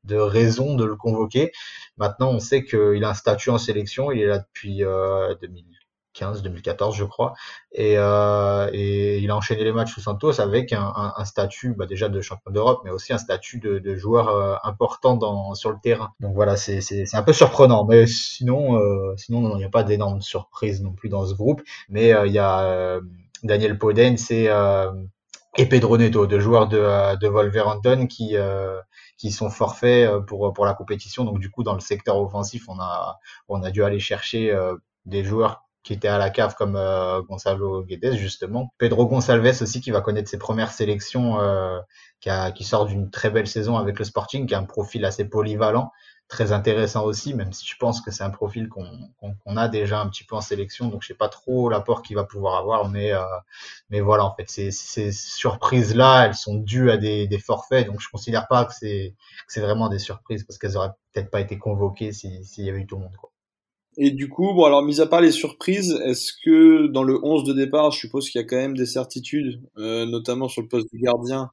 raison 0.10 0.75
de 0.75 0.86
le 0.86 0.95
convoquer. 0.95 1.51
Maintenant, 1.97 2.29
on 2.31 2.39
sait 2.39 2.63
qu'il 2.63 3.03
a 3.03 3.10
un 3.10 3.13
statut 3.13 3.49
en 3.49 3.58
sélection. 3.58 4.12
Il 4.12 4.21
est 4.21 4.27
là 4.27 4.39
depuis 4.39 4.84
euh, 4.84 5.34
2015, 5.41 5.85
2014, 6.21 6.95
je 6.95 7.04
crois. 7.04 7.34
Et, 7.71 7.95
euh, 7.97 8.69
et, 8.73 9.19
il 9.19 9.30
a 9.32 9.36
enchaîné 9.36 9.63
les 9.63 9.71
matchs 9.71 9.93
sous 9.93 10.01
Santos 10.01 10.39
avec 10.39 10.73
un, 10.73 11.13
statut 11.25 11.73
bah, 11.73 11.86
déjà 11.86 12.10
de 12.10 12.21
champion 12.21 12.51
d'Europe, 12.51 12.82
mais 12.84 12.91
aussi 12.91 13.13
un 13.13 13.17
statut 13.17 13.60
de, 13.60 13.95
joueur 13.95 14.30
euh, 14.30 14.56
important 14.63 15.15
dans, 15.15 15.54
sur 15.56 15.71
le 15.71 15.78
terrain. 15.82 16.13
Donc 16.19 16.34
voilà, 16.34 16.56
c'est 16.58 16.82
un 17.13 17.23
peu 17.23 17.34
surprenant. 17.34 17.86
Mais 17.86 18.08
sinon, 18.08 18.78
euh, 18.78 19.13
sinon 19.17 19.56
il 19.56 19.58
n'y 19.58 19.63
a 19.63 19.69
pas 19.69 19.84
d'énormes 19.84 20.21
surprises 20.21 20.82
non 20.82 20.91
plus 20.91 21.10
dans 21.10 21.25
ce 21.25 21.34
groupe. 21.34 21.62
Mais 21.89 22.13
il 22.25 22.32
y 22.32 22.39
a 22.39 22.99
Daniel 23.43 23.78
Poden, 23.78 24.17
c'est 24.17 24.49
et 25.58 25.67
Pedro 25.67 25.97
Neto, 25.97 26.28
deux 26.28 26.39
joueurs 26.39 26.67
de, 26.67 27.15
de 27.17 27.28
Wolverhampton 27.30 28.08
qui, 28.08 28.36
qui 29.17 29.32
sont 29.32 29.49
forfaits 29.49 30.10
pour, 30.28 30.51
pour 30.54 30.65
la 30.65 30.73
compétition. 30.73 31.23
Donc 31.23 31.39
du 31.39 31.49
coup, 31.49 31.63
dans 31.63 31.73
le 31.73 31.80
secteur 31.80 32.17
offensif, 32.19 32.65
on 32.67 32.80
a, 32.80 33.19
on 33.47 33.63
a 33.63 33.71
dû 33.71 33.84
aller 33.84 33.99
chercher 33.99 34.54
des 35.06 35.23
joueurs 35.23 35.64
qui 35.86 35.93
étaient 35.93 36.10
à 36.10 36.17
la 36.17 36.30
cave 36.32 36.56
comme 36.56 36.74
Gonzalo 37.30 37.84
Guedes 37.84 38.15
justement. 38.15 38.74
Pedro 38.78 39.06
Gonçalves 39.06 39.62
aussi 39.62 39.80
qui 39.80 39.91
va 39.91 40.02
connaître 40.02 40.30
ses 40.30 40.39
premières 40.39 40.71
sélections, 40.71 41.38
qui, 42.19 42.30
a, 42.30 42.52
qui 42.52 42.63
sort 42.63 42.86
d'une 42.86 43.12
très 43.12 43.30
belle 43.30 43.48
saison 43.48 43.78
avec 43.78 44.00
le 44.00 44.04
Sporting, 44.04 44.48
qui 44.48 44.56
a 44.56 44.60
un 44.60 44.63
profil 44.63 45.06
assez 45.06 45.26
polyvalent 45.26 45.91
très 46.28 46.52
intéressant 46.52 47.04
aussi, 47.06 47.34
même 47.34 47.54
si 47.54 47.65
je 47.67 47.76
pense 47.78 48.02
que 48.02 48.12
c'est 48.12 48.24
un 48.24 48.30
profil 48.30 48.67
qu'on 48.67 49.58
a 49.58 49.67
déjà 49.67 50.02
un 50.02 50.10
petit 50.10 50.24
peu 50.24 50.36
en 50.36 50.41
sélection, 50.41 50.88
donc 50.88 51.04
je 51.04 51.10
sais 51.10 51.13
pas 51.13 51.30
trop 51.30 51.69
l'apport 51.69 52.02
qu'il 52.02 52.15
va 52.15 52.24
pouvoir 52.24 52.56
avoir, 52.58 52.89
mais 52.89 53.12
euh, 53.13 53.21
mais 53.89 54.02
voilà, 54.02 54.26
en 54.26 54.36
fait, 54.36 54.50
ces, 54.50 54.71
ces 54.71 55.12
surprises-là, 55.12 56.26
elles 56.26 56.36
sont 56.36 56.56
dues 56.56 56.89
à 56.89 56.98
des, 56.98 57.39
forfaits, 57.39 57.88
donc 57.88 58.02
je 58.02 58.10
considère 58.10 58.48
pas 58.48 58.65
que 58.65 58.74
c'est 58.74 59.13
vraiment 59.58 59.89
des 59.89 60.00
surprises 60.00 60.43
parce 60.43 60.58
qu'elles 60.58 60.78
auraient 60.78 60.93
peut-être 61.13 61.30
pas 61.30 61.41
été 61.41 61.60
convoquées 61.60 62.12
s'il 62.12 62.41
y 62.58 62.69
avait 62.69 62.80
eu 62.80 62.88
tout 62.88 62.95
le 62.95 63.04
monde. 63.04 63.15
Et 63.97 64.12
du 64.12 64.27
coup, 64.27 64.53
bon 64.53 64.65
alors 64.65 64.84
mis 64.84 64.99
à 64.99 65.05
part 65.05 65.21
les 65.21 65.31
surprises, 65.31 65.97
est-ce 66.03 66.34
que 66.43 66.88
dans 66.88 67.03
le 67.03 67.17
11 67.23 67.45
de 67.45 67.53
départ, 67.53 67.91
je 67.91 67.99
suppose 67.99 68.29
qu'il 68.29 68.41
y 68.41 68.43
a 68.43 68.47
quand 68.47 68.58
même 68.58 68.75
des 68.75 68.86
certitudes, 68.86 69.62
euh, 69.77 70.05
notamment 70.05 70.49
sur 70.49 70.62
le 70.62 70.67
poste 70.67 70.88
du 70.91 70.99
gardien 70.99 71.49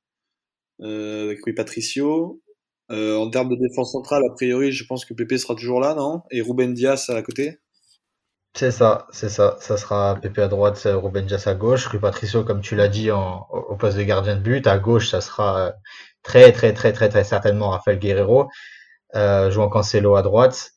euh, 0.80 1.26
avec 1.26 1.44
Rui 1.44 1.52
Patricio, 1.52 2.40
euh, 2.90 3.16
en 3.16 3.30
termes 3.30 3.48
de 3.48 3.56
défense 3.56 3.92
centrale, 3.92 4.22
a 4.28 4.34
priori, 4.34 4.72
je 4.72 4.84
pense 4.86 5.04
que 5.04 5.14
Pépé 5.14 5.38
sera 5.38 5.54
toujours 5.54 5.80
là, 5.80 5.94
non? 5.94 6.22
Et 6.32 6.42
Ruben 6.42 6.74
Diaz 6.74 7.08
à 7.10 7.22
côté? 7.22 7.58
C'est 8.54 8.72
ça, 8.72 9.06
c'est 9.12 9.30
ça. 9.30 9.56
Ça 9.60 9.76
sera 9.76 10.18
Pépé 10.20 10.42
à 10.42 10.48
droite, 10.48 10.82
Ruben 10.84 11.24
Diaz 11.24 11.46
à 11.46 11.54
gauche. 11.54 11.86
Rui 11.86 12.00
Patricio, 12.00 12.42
comme 12.42 12.60
tu 12.60 12.74
l'as 12.74 12.88
dit, 12.88 13.10
au 13.10 13.76
poste 13.78 13.96
de 13.96 14.02
gardien 14.02 14.36
de 14.36 14.42
but. 14.42 14.66
À 14.66 14.78
gauche, 14.78 15.08
ça 15.10 15.20
sera 15.20 15.72
très, 16.22 16.50
très, 16.52 16.74
très, 16.74 16.92
très, 16.92 17.08
très 17.08 17.24
certainement 17.24 17.70
Rafael 17.70 17.98
Guerrero, 17.98 18.48
jouant 19.14 19.68
Cancelo 19.70 20.16
à 20.16 20.22
droite. 20.22 20.72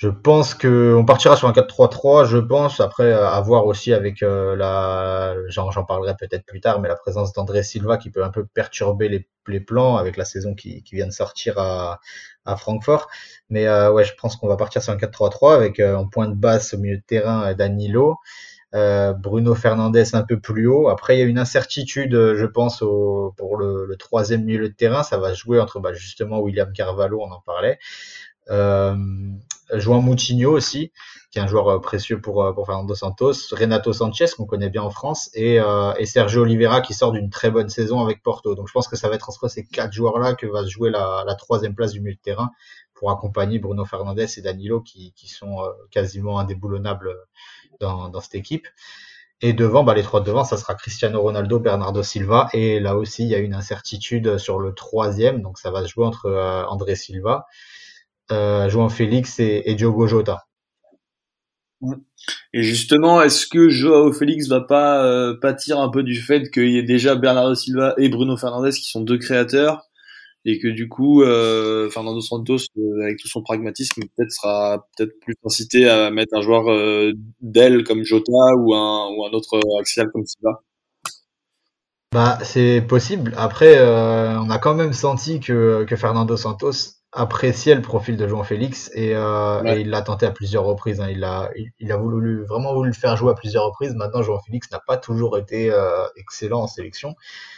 Je 0.00 0.08
pense 0.08 0.54
que 0.54 0.94
on 0.94 1.04
partira 1.04 1.36
sur 1.36 1.46
un 1.46 1.52
4-3-3. 1.52 2.24
Je 2.24 2.38
pense 2.38 2.80
après 2.80 3.12
avoir 3.12 3.66
aussi 3.66 3.92
avec 3.92 4.22
euh, 4.22 4.56
la, 4.56 5.34
j'en 5.48 5.84
parlerai 5.84 6.14
peut-être 6.18 6.46
plus 6.46 6.62
tard, 6.62 6.80
mais 6.80 6.88
la 6.88 6.96
présence 6.96 7.34
d'André 7.34 7.62
Silva 7.62 7.98
qui 7.98 8.08
peut 8.08 8.24
un 8.24 8.30
peu 8.30 8.46
perturber 8.46 9.10
les, 9.10 9.28
les 9.46 9.60
plans 9.60 9.98
avec 9.98 10.16
la 10.16 10.24
saison 10.24 10.54
qui, 10.54 10.82
qui 10.84 10.94
vient 10.94 11.06
de 11.06 11.12
sortir 11.12 11.58
à, 11.58 12.00
à 12.46 12.56
Francfort. 12.56 13.08
Mais 13.50 13.66
euh, 13.66 13.92
ouais, 13.92 14.04
je 14.04 14.14
pense 14.18 14.36
qu'on 14.36 14.48
va 14.48 14.56
partir 14.56 14.82
sur 14.82 14.94
un 14.94 14.96
4-3-3 14.96 15.54
avec 15.54 15.80
euh, 15.80 15.94
en 15.96 16.08
point 16.08 16.28
de 16.28 16.34
basse 16.34 16.72
au 16.72 16.78
milieu 16.78 16.96
de 16.96 17.04
terrain 17.06 17.52
Danilo. 17.52 18.16
Euh, 18.72 19.12
Bruno 19.12 19.54
Fernandez 19.54 20.14
un 20.14 20.22
peu 20.22 20.40
plus 20.40 20.66
haut. 20.66 20.88
Après, 20.88 21.16
il 21.16 21.20
y 21.20 21.22
a 21.22 21.26
une 21.26 21.38
incertitude, 21.38 22.14
je 22.14 22.46
pense, 22.46 22.80
au, 22.80 23.34
pour 23.36 23.58
le, 23.58 23.84
le, 23.84 23.96
troisième 23.96 24.44
milieu 24.44 24.70
de 24.70 24.74
terrain. 24.74 25.02
Ça 25.02 25.18
va 25.18 25.34
jouer 25.34 25.60
entre 25.60 25.78
bah, 25.78 25.92
justement 25.92 26.38
William 26.38 26.72
Carvalho, 26.72 27.20
on 27.20 27.30
en 27.32 27.40
parlait, 27.40 27.78
euh, 28.50 28.96
João 29.74 30.00
Moutinho 30.00 30.50
aussi, 30.52 30.92
qui 31.30 31.38
est 31.38 31.42
un 31.42 31.46
joueur 31.46 31.68
euh, 31.68 31.78
précieux 31.78 32.20
pour, 32.20 32.42
euh, 32.42 32.52
pour 32.52 32.66
Fernando 32.66 32.94
Santos, 32.94 33.32
Renato 33.52 33.92
Sanchez 33.92 34.26
qu'on 34.36 34.46
connaît 34.46 34.68
bien 34.68 34.82
en 34.82 34.90
France 34.90 35.30
et, 35.34 35.60
euh, 35.60 35.92
et 35.96 36.06
Sergio 36.06 36.42
Oliveira 36.42 36.80
qui 36.80 36.92
sort 36.92 37.12
d'une 37.12 37.30
très 37.30 37.50
bonne 37.50 37.68
saison 37.68 38.00
avec 38.00 38.22
Porto. 38.22 38.54
Donc 38.54 38.68
je 38.68 38.72
pense 38.72 38.88
que 38.88 38.96
ça 38.96 39.08
va 39.08 39.14
être 39.14 39.28
entre 39.28 39.48
ces 39.48 39.64
quatre 39.64 39.92
joueurs-là 39.92 40.34
que 40.34 40.46
va 40.46 40.64
se 40.64 40.68
jouer 40.68 40.90
la, 40.90 41.24
troisième 41.38 41.74
place 41.74 41.92
du 41.92 42.00
milieu 42.00 42.14
de 42.14 42.20
terrain 42.20 42.50
pour 42.94 43.10
accompagner 43.10 43.58
Bruno 43.58 43.84
Fernandez 43.84 44.26
et 44.36 44.42
Danilo 44.42 44.80
qui, 44.80 45.14
sont 45.24 45.62
quasiment 45.90 46.38
indéboulonnables 46.38 47.14
dans, 47.78 48.08
dans 48.08 48.20
cette 48.20 48.34
équipe. 48.34 48.66
Et 49.40 49.54
devant, 49.54 49.84
bah, 49.84 49.94
les 49.94 50.02
trois 50.02 50.20
devant, 50.20 50.44
ça 50.44 50.58
sera 50.58 50.74
Cristiano 50.74 51.22
Ronaldo, 51.22 51.60
Bernardo 51.60 52.02
Silva. 52.02 52.50
Et 52.52 52.78
là 52.78 52.96
aussi, 52.96 53.22
il 53.22 53.28
y 53.28 53.34
a 53.34 53.38
une 53.38 53.54
incertitude 53.54 54.36
sur 54.36 54.58
le 54.58 54.74
troisième. 54.74 55.40
Donc 55.40 55.58
ça 55.58 55.70
va 55.70 55.82
se 55.82 55.88
jouer 55.88 56.04
entre 56.04 56.66
André 56.68 56.94
Silva 56.94 57.46
euh, 58.32 58.68
João 58.68 58.88
Félix 58.88 59.38
et, 59.40 59.62
et 59.66 59.74
Diogo 59.74 60.06
Jota. 60.06 60.44
Et 62.52 62.62
justement, 62.62 63.22
est-ce 63.22 63.46
que 63.46 63.68
Joao 63.70 64.12
Félix 64.12 64.48
va 64.48 64.60
pas 64.60 65.04
euh, 65.04 65.34
pâtir 65.40 65.80
un 65.80 65.88
peu 65.88 66.02
du 66.02 66.20
fait 66.20 66.50
qu'il 66.50 66.70
y 66.70 66.78
ait 66.78 66.82
déjà 66.82 67.14
Bernardo 67.14 67.54
Silva 67.54 67.94
et 67.96 68.08
Bruno 68.08 68.36
Fernandez 68.36 68.70
qui 68.72 68.88
sont 68.90 69.00
deux 69.00 69.18
créateurs 69.18 69.86
et 70.44 70.58
que 70.58 70.68
du 70.68 70.88
coup 70.88 71.22
euh, 71.22 71.90
Fernando 71.90 72.20
Santos 72.20 72.58
euh, 72.78 73.02
avec 73.02 73.18
tout 73.18 73.28
son 73.28 73.42
pragmatisme 73.42 74.02
peut-être 74.16 74.32
sera 74.32 74.86
peut-être 74.96 75.12
plus 75.20 75.34
incité 75.44 75.88
à 75.88 76.10
mettre 76.10 76.34
un 76.34 76.40
joueur 76.40 76.64
d'aile 77.40 77.84
comme 77.84 78.04
Jota 78.04 78.32
ou 78.58 78.74
un 78.74 79.08
ou 79.14 79.24
un 79.26 79.30
autre 79.30 79.60
axial 79.78 80.10
comme 80.12 80.24
Silva? 80.24 80.62
Bah 82.12 82.38
c'est 82.42 82.82
possible. 82.88 83.32
Après 83.36 83.78
euh, 83.78 84.38
on 84.40 84.50
a 84.50 84.58
quand 84.58 84.74
même 84.74 84.92
senti 84.92 85.40
que 85.40 85.84
que 85.84 85.96
Fernando 85.96 86.36
Santos 86.36 86.99
appréciait 87.12 87.74
le 87.74 87.82
profil 87.82 88.16
de 88.16 88.28
João 88.28 88.44
Félix 88.44 88.90
et, 88.94 89.16
euh, 89.16 89.62
ouais. 89.62 89.78
et 89.78 89.80
il 89.80 89.90
l'a 89.90 90.02
tenté 90.02 90.26
à 90.26 90.30
plusieurs 90.30 90.64
reprises. 90.64 91.00
Hein. 91.00 91.08
Il, 91.10 91.24
a, 91.24 91.50
il, 91.56 91.70
il, 91.80 91.90
a 91.90 91.96
voulu 91.96 92.44
vraiment 92.44 92.72
voulu 92.72 92.90
le 92.90 92.94
faire 92.94 93.16
jouer 93.16 93.32
à 93.32 93.34
plusieurs 93.34 93.64
reprises. 93.64 93.94
Maintenant, 93.94 94.22
João 94.22 94.38
Félix 94.40 94.70
n'a 94.70 94.80
pas 94.80 94.96
toujours 94.96 95.36
été 95.36 95.72
euh, 95.72 96.06
excellent 96.16 96.62
en 96.62 96.66
sélection. 96.68 97.16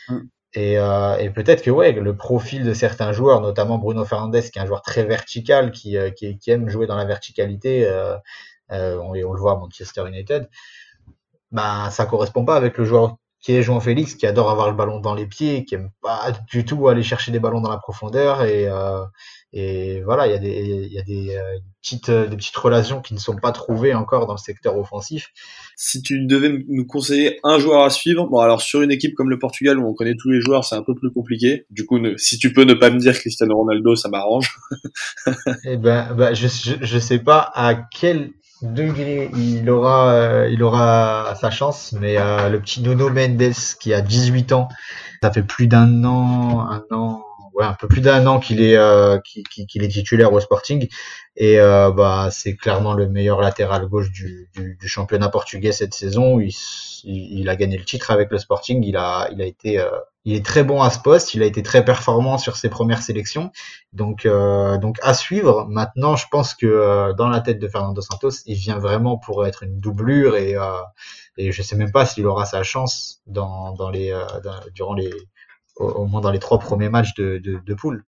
Mm. 0.08 0.20
Et, 0.54 0.78
euh, 0.78 1.16
et 1.16 1.30
peut-être 1.30 1.62
que 1.62 1.70
ouais, 1.70 1.92
le 1.92 2.16
profil 2.16 2.64
de 2.64 2.74
certains 2.74 3.12
joueurs, 3.12 3.40
notamment 3.40 3.78
Bruno 3.78 4.04
Fernandes, 4.04 4.40
qui 4.40 4.58
est 4.58 4.62
un 4.62 4.66
joueur 4.66 4.82
très 4.82 5.04
vertical, 5.04 5.70
qui, 5.70 5.96
euh, 5.96 6.10
qui, 6.10 6.38
qui 6.38 6.50
aime 6.50 6.68
jouer 6.68 6.86
dans 6.86 6.96
la 6.96 7.06
verticalité, 7.06 7.86
euh, 7.86 8.16
euh, 8.70 8.98
on, 8.98 9.10
on, 9.10 9.32
le 9.32 9.40
voit 9.40 9.52
à 9.52 9.56
Manchester 9.56 10.06
United, 10.06 10.48
bah 11.50 11.90
ça 11.90 12.06
correspond 12.06 12.44
pas 12.44 12.56
avec 12.56 12.78
le 12.78 12.84
joueur 12.84 13.16
qui 13.42 13.52
est 13.52 13.62
João 13.62 13.80
Félix, 13.80 14.14
qui 14.14 14.26
adore 14.26 14.50
avoir 14.50 14.70
le 14.70 14.76
ballon 14.76 15.00
dans 15.00 15.14
les 15.14 15.26
pieds, 15.26 15.64
qui 15.64 15.74
aime 15.74 15.90
pas 16.00 16.32
du 16.48 16.64
tout 16.64 16.88
aller 16.88 17.02
chercher 17.02 17.32
des 17.32 17.40
ballons 17.40 17.60
dans 17.60 17.70
la 17.70 17.78
profondeur 17.78 18.42
et 18.44 18.68
euh, 18.68 19.04
et 19.54 20.00
voilà, 20.00 20.26
il 20.26 20.30
y 20.30 20.34
a 20.34 20.38
des, 20.38 20.86
il 20.86 20.92
y 20.92 20.98
a 20.98 21.02
des, 21.02 21.36
euh, 21.36 21.58
petites, 21.82 22.08
euh, 22.08 22.26
des 22.26 22.36
petites 22.36 22.56
relations 22.56 23.02
qui 23.02 23.12
ne 23.12 23.18
sont 23.18 23.36
pas 23.36 23.52
trouvées 23.52 23.92
encore 23.92 24.26
dans 24.26 24.32
le 24.32 24.38
secteur 24.38 24.78
offensif. 24.78 25.28
Si 25.76 26.00
tu 26.00 26.24
devais 26.24 26.64
nous 26.68 26.86
conseiller 26.86 27.38
un 27.44 27.58
joueur 27.58 27.82
à 27.82 27.90
suivre, 27.90 28.26
bon 28.28 28.38
alors 28.38 28.62
sur 28.62 28.80
une 28.80 28.90
équipe 28.90 29.14
comme 29.14 29.28
le 29.28 29.38
Portugal 29.38 29.78
où 29.78 29.86
on 29.86 29.92
connaît 29.92 30.14
tous 30.18 30.30
les 30.30 30.40
joueurs, 30.40 30.64
c'est 30.64 30.76
un 30.76 30.82
peu 30.82 30.94
plus 30.94 31.10
compliqué. 31.10 31.66
Du 31.68 31.84
coup, 31.84 31.98
ne, 31.98 32.16
si 32.16 32.38
tu 32.38 32.54
peux 32.54 32.64
ne 32.64 32.72
pas 32.72 32.88
me 32.88 32.98
dire 32.98 33.12
Cristiano 33.12 33.54
Ronaldo, 33.54 33.94
ça 33.94 34.08
m'arrange. 34.08 34.56
eh 35.64 35.76
ben, 35.76 36.14
ben 36.14 36.32
je, 36.32 36.46
je, 36.46 36.74
je 36.80 36.98
sais 36.98 37.18
pas 37.18 37.50
à 37.54 37.74
quel 37.74 38.30
degré 38.62 39.30
il 39.34 39.68
aura, 39.68 40.10
euh, 40.10 40.48
il 40.50 40.62
aura 40.62 41.34
sa 41.40 41.50
chance, 41.50 41.94
mais 41.98 42.16
euh, 42.18 42.48
le 42.48 42.60
petit 42.60 42.82
Nuno 42.82 43.10
Mendes 43.10 43.52
qui 43.80 43.92
a 43.92 44.00
18 44.00 44.52
ans, 44.52 44.68
ça 45.22 45.30
fait 45.30 45.42
plus 45.42 45.66
d'un 45.66 46.04
an, 46.04 46.66
un 46.68 46.84
an 46.90 47.21
ouais, 47.54 47.64
un 47.64 47.74
peu 47.74 47.88
plus 47.88 48.00
d'un 48.00 48.26
an 48.26 48.40
qu'il 48.40 48.60
est 48.60 48.76
euh, 48.76 49.18
qu'il 49.20 49.82
est 49.82 49.88
titulaire 49.88 50.32
au 50.32 50.40
Sporting 50.40 50.88
et 51.36 51.58
euh, 51.58 51.90
bah 51.90 52.28
c'est 52.30 52.56
clairement 52.56 52.92
le 52.92 53.08
meilleur 53.08 53.40
latéral 53.40 53.86
gauche 53.86 54.10
du, 54.10 54.50
du, 54.54 54.88
championnat 54.88 55.30
portugais 55.30 55.72
cette 55.72 55.94
saison. 55.94 56.38
Il, 57.04 57.48
a 57.48 57.56
gagné 57.56 57.78
le 57.78 57.84
titre 57.84 58.10
avec 58.10 58.30
le 58.30 58.38
Sporting. 58.38 58.84
Il 58.84 58.96
a 58.96 59.28
il 59.32 59.40
a 59.40 59.46
été 59.46 59.78
euh, 59.78 59.88
il 60.24 60.34
est 60.34 60.44
très 60.44 60.62
bon 60.62 60.82
à 60.82 60.90
ce 60.90 60.98
poste. 60.98 61.34
Il 61.34 61.42
a 61.42 61.46
été 61.46 61.62
très 61.62 61.84
performant 61.84 62.36
sur 62.36 62.56
ses 62.56 62.68
premières 62.68 63.02
sélections. 63.02 63.50
Donc 63.94 64.26
euh, 64.26 64.76
donc 64.76 64.98
à 65.02 65.14
suivre. 65.14 65.66
Maintenant, 65.68 66.16
je 66.16 66.26
pense 66.30 66.54
que 66.54 66.66
euh, 66.66 67.14
dans 67.14 67.28
la 67.28 67.40
tête 67.40 67.58
de 67.58 67.68
Fernando 67.68 68.02
Santos, 68.02 68.42
il 68.44 68.56
vient 68.56 68.78
vraiment 68.78 69.16
pour 69.16 69.46
être 69.46 69.62
une 69.62 69.80
doublure 69.80 70.36
et 70.36 70.56
et 71.38 71.50
je 71.50 71.62
sais 71.62 71.76
même 71.76 71.92
pas 71.92 72.04
s'il 72.04 72.26
aura 72.26 72.44
sa 72.44 72.62
chance 72.62 73.22
dans 73.26 73.72
dans 73.72 73.88
les 73.88 74.14
durant 74.74 74.92
les 74.92 75.10
au, 75.76 75.86
au, 75.86 76.06
moins 76.06 76.20
dans 76.20 76.30
les 76.30 76.38
trois 76.38 76.58
premiers 76.58 76.88
matchs 76.88 77.14
de, 77.14 77.38
de, 77.38 77.58
de 77.64 77.74
poule. 77.74 78.04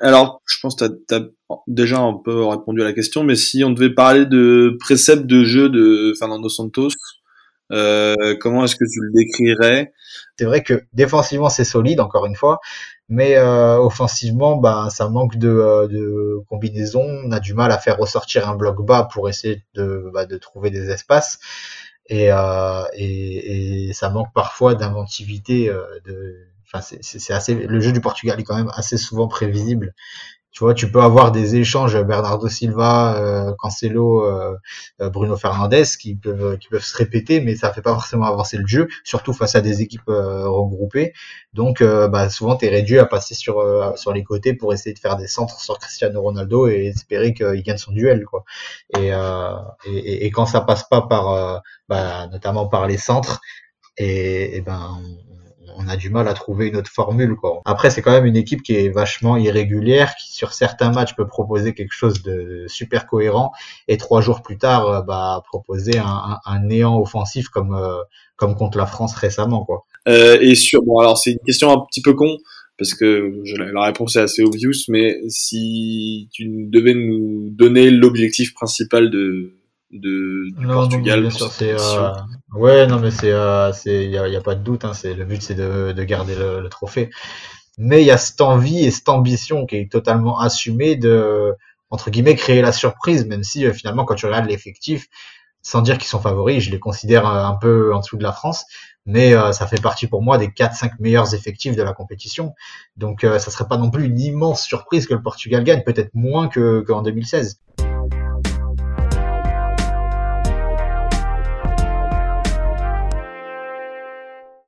Alors, 0.00 0.40
je 0.46 0.58
pense 0.60 0.74
que 0.74 0.86
tu 0.86 1.14
as, 1.14 1.22
déjà 1.66 1.98
un 1.98 2.14
peu 2.14 2.44
répondu 2.46 2.80
à 2.82 2.84
la 2.84 2.92
question, 2.92 3.24
mais 3.24 3.36
si 3.36 3.62
on 3.62 3.70
devait 3.70 3.94
parler 3.94 4.24
de 4.26 4.76
préceptes 4.80 5.26
de 5.26 5.44
jeu 5.44 5.68
de 5.68 6.14
Fernando 6.18 6.48
Santos, 6.48 6.90
Euh, 7.72 8.36
comment 8.38 8.64
est-ce 8.64 8.76
que 8.76 8.84
tu 8.84 9.00
le 9.00 9.12
décrirais? 9.12 9.92
C'est 10.38 10.44
vrai 10.44 10.62
que 10.62 10.82
défensivement 10.92 11.48
c'est 11.48 11.64
solide 11.64 12.00
encore 12.00 12.26
une 12.26 12.34
fois, 12.36 12.58
mais 13.08 13.36
euh, 13.36 13.78
offensivement 13.78 14.56
bah 14.58 14.88
ça 14.90 15.08
manque 15.08 15.36
de, 15.38 15.48
euh, 15.48 15.88
de 15.88 16.38
combinaison. 16.50 17.02
On 17.24 17.32
a 17.32 17.40
du 17.40 17.54
mal 17.54 17.72
à 17.72 17.78
faire 17.78 17.96
ressortir 17.96 18.48
un 18.48 18.56
bloc 18.56 18.84
bas 18.84 19.08
pour 19.12 19.28
essayer 19.28 19.64
de, 19.74 20.10
bah, 20.12 20.26
de 20.26 20.36
trouver 20.36 20.70
des 20.70 20.90
espaces. 20.90 21.38
Et, 22.06 22.32
euh, 22.32 22.84
et, 22.94 23.88
et, 23.88 23.92
ça 23.92 24.10
manque 24.10 24.32
parfois 24.34 24.74
d'inventivité. 24.74 25.68
Euh, 25.68 26.00
de, 26.04 26.48
enfin, 26.66 26.80
c'est 27.00 27.32
assez. 27.32 27.54
Le 27.54 27.80
jeu 27.80 27.92
du 27.92 28.00
Portugal 28.00 28.38
est 28.40 28.44
quand 28.44 28.56
même 28.56 28.70
assez 28.74 28.96
souvent 28.96 29.28
prévisible 29.28 29.94
tu 30.52 30.64
vois, 30.64 30.74
tu 30.74 30.90
peux 30.92 31.00
avoir 31.00 31.32
des 31.32 31.56
échanges 31.56 31.98
Bernardo 32.02 32.46
Silva, 32.46 33.16
euh, 33.16 33.54
Cancelo, 33.58 34.22
euh, 34.26 34.54
euh, 35.00 35.08
Bruno 35.08 35.36
Fernandes 35.36 35.84
qui 35.98 36.14
peuvent 36.14 36.58
qui 36.58 36.68
peuvent 36.68 36.84
se 36.84 36.94
répéter, 36.96 37.40
mais 37.40 37.56
ça 37.56 37.72
fait 37.72 37.80
pas 37.80 37.94
forcément 37.94 38.26
avancer 38.26 38.58
le 38.58 38.66
jeu, 38.66 38.88
surtout 39.02 39.32
face 39.32 39.54
à 39.54 39.62
des 39.62 39.80
équipes 39.80 40.08
euh, 40.10 40.46
regroupées. 40.48 41.14
Donc, 41.54 41.82
bah, 41.82 42.28
souvent, 42.30 42.56
tu 42.56 42.66
es 42.66 42.68
réduit 42.68 42.98
à 42.98 43.06
passer 43.06 43.34
sur 43.34 43.62
sur 43.96 44.12
les 44.12 44.24
côtés 44.24 44.54
pour 44.54 44.72
essayer 44.72 44.94
de 44.94 44.98
faire 44.98 45.16
des 45.16 45.26
centres 45.26 45.60
sur 45.60 45.78
Cristiano 45.78 46.20
Ronaldo 46.20 46.68
et 46.68 46.86
espérer 46.86 47.34
qu'il 47.34 47.62
gagne 47.62 47.76
son 47.78 47.92
duel, 47.92 48.24
quoi. 48.24 48.44
Et, 48.98 49.10
et, 49.86 50.26
et, 50.26 50.30
quand 50.30 50.46
ça 50.46 50.60
passe 50.62 50.84
pas 50.88 51.02
par, 51.02 51.62
bah, 51.88 52.26
notamment 52.28 52.68
par 52.68 52.86
les 52.86 52.98
centres, 52.98 53.40
et, 53.98 54.56
et 54.56 54.60
ben 54.62 54.98
on 55.76 55.88
a 55.88 55.96
du 55.96 56.10
mal 56.10 56.28
à 56.28 56.34
trouver 56.34 56.68
une 56.68 56.76
autre 56.76 56.90
formule. 56.90 57.36
Quoi. 57.36 57.60
Après, 57.64 57.90
c'est 57.90 58.02
quand 58.02 58.12
même 58.12 58.26
une 58.26 58.36
équipe 58.36 58.62
qui 58.62 58.74
est 58.74 58.88
vachement 58.88 59.36
irrégulière, 59.36 60.14
qui 60.16 60.32
sur 60.32 60.52
certains 60.52 60.90
matchs 60.90 61.14
peut 61.14 61.26
proposer 61.26 61.74
quelque 61.74 61.92
chose 61.92 62.22
de 62.22 62.64
super 62.68 63.06
cohérent, 63.06 63.52
et 63.88 63.96
trois 63.96 64.20
jours 64.20 64.42
plus 64.42 64.58
tard, 64.58 64.88
euh, 64.88 65.02
bah, 65.02 65.42
proposer 65.46 65.98
un, 65.98 66.60
néant 66.60 67.00
offensif 67.00 67.48
comme 67.48 67.74
euh, 67.74 68.02
comme 68.36 68.56
contre 68.56 68.78
la 68.78 68.86
France 68.86 69.14
récemment. 69.14 69.64
Quoi. 69.64 69.84
Euh, 70.08 70.38
et 70.40 70.54
sur, 70.54 70.82
bon, 70.82 70.98
alors 70.98 71.18
c'est 71.18 71.32
une 71.32 71.38
question 71.46 71.70
un 71.70 71.84
petit 71.86 72.02
peu 72.02 72.14
con. 72.14 72.36
Parce 72.78 72.94
que 72.94 73.42
la 73.72 73.84
réponse 73.84 74.16
est 74.16 74.20
assez 74.22 74.42
obvious, 74.42 74.72
mais 74.88 75.20
si 75.28 76.28
tu 76.32 76.66
devais 76.68 76.94
nous 76.94 77.48
donner 77.50 77.90
l'objectif 77.90 78.54
principal 78.54 79.08
de, 79.10 79.52
de, 79.92 80.50
du 80.58 80.66
Portugal. 80.66 81.28
Euh, 81.62 82.12
ouais, 82.54 82.86
non, 82.86 82.98
mais 82.98 83.10
c'est, 83.10 83.30
euh, 83.30 83.72
c'est, 83.72 84.06
y 84.06 84.18
a, 84.18 84.26
y 84.28 84.36
a, 84.36 84.40
pas 84.40 84.54
de 84.54 84.62
doute. 84.62 84.84
Hein, 84.84 84.94
c'est 84.94 85.14
le 85.14 85.24
but, 85.24 85.42
c'est 85.42 85.54
de, 85.54 85.92
de 85.92 86.04
garder 86.04 86.34
le, 86.34 86.60
le, 86.60 86.68
trophée. 86.68 87.10
Mais 87.78 88.02
il 88.02 88.06
y 88.06 88.10
a 88.10 88.16
cette 88.16 88.40
envie 88.40 88.84
et 88.84 88.90
cette 88.90 89.08
ambition 89.08 89.66
qui 89.66 89.76
est 89.76 89.90
totalement 89.90 90.40
assumée 90.40 90.96
de, 90.96 91.54
entre 91.90 92.10
guillemets, 92.10 92.34
créer 92.34 92.62
la 92.62 92.72
surprise, 92.72 93.26
même 93.26 93.44
si 93.44 93.66
euh, 93.66 93.72
finalement, 93.72 94.04
quand 94.04 94.14
tu 94.14 94.26
regardes 94.26 94.46
l'effectif, 94.46 95.06
sans 95.60 95.82
dire 95.82 95.98
qu'ils 95.98 96.08
sont 96.08 96.20
favoris, 96.20 96.64
je 96.64 96.70
les 96.70 96.80
considère 96.80 97.24
un 97.26 97.54
peu 97.54 97.94
en 97.94 98.00
dessous 98.00 98.16
de 98.16 98.24
la 98.24 98.32
France, 98.32 98.64
mais 99.06 99.32
ça 99.52 99.68
fait 99.68 99.80
partie 99.80 100.08
pour 100.08 100.20
moi 100.20 100.36
des 100.36 100.48
4-5 100.48 100.94
meilleurs 100.98 101.34
effectifs 101.34 101.76
de 101.76 101.82
la 101.84 101.92
compétition. 101.92 102.52
Donc 102.96 103.20
ça 103.20 103.38
serait 103.38 103.68
pas 103.68 103.76
non 103.76 103.88
plus 103.88 104.06
une 104.06 104.18
immense 104.18 104.64
surprise 104.64 105.06
que 105.06 105.14
le 105.14 105.22
Portugal 105.22 105.62
gagne, 105.62 105.84
peut-être 105.84 106.10
moins 106.14 106.48
que 106.48 106.80
qu'en 106.80 107.02
2016. 107.02 107.60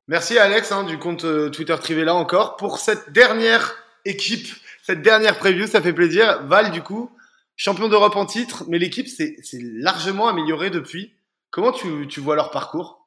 Merci 0.07 0.37
Alex 0.37 0.71
hein, 0.71 0.83
du 0.83 0.99
compte 0.99 1.25
euh, 1.25 1.49
Twitter 1.49 1.75
Trivella 1.81 2.13
encore 2.13 2.57
pour 2.57 2.77
cette 2.77 3.11
dernière 3.11 3.75
équipe, 4.05 4.47
cette 4.83 5.01
dernière 5.01 5.39
preview, 5.39 5.65
ça 5.65 5.81
fait 5.81 5.93
plaisir. 5.93 6.43
Val 6.43 6.69
du 6.69 6.83
coup, 6.83 7.09
champion 7.55 7.87
d'Europe 7.87 8.15
en 8.15 8.27
titre, 8.27 8.65
mais 8.67 8.77
l'équipe 8.77 9.07
s'est 9.07 9.35
largement 9.53 10.27
améliorée 10.27 10.69
depuis. 10.69 11.15
Comment 11.49 11.71
tu, 11.71 12.07
tu 12.07 12.19
vois 12.19 12.35
leur 12.35 12.51
parcours? 12.51 13.04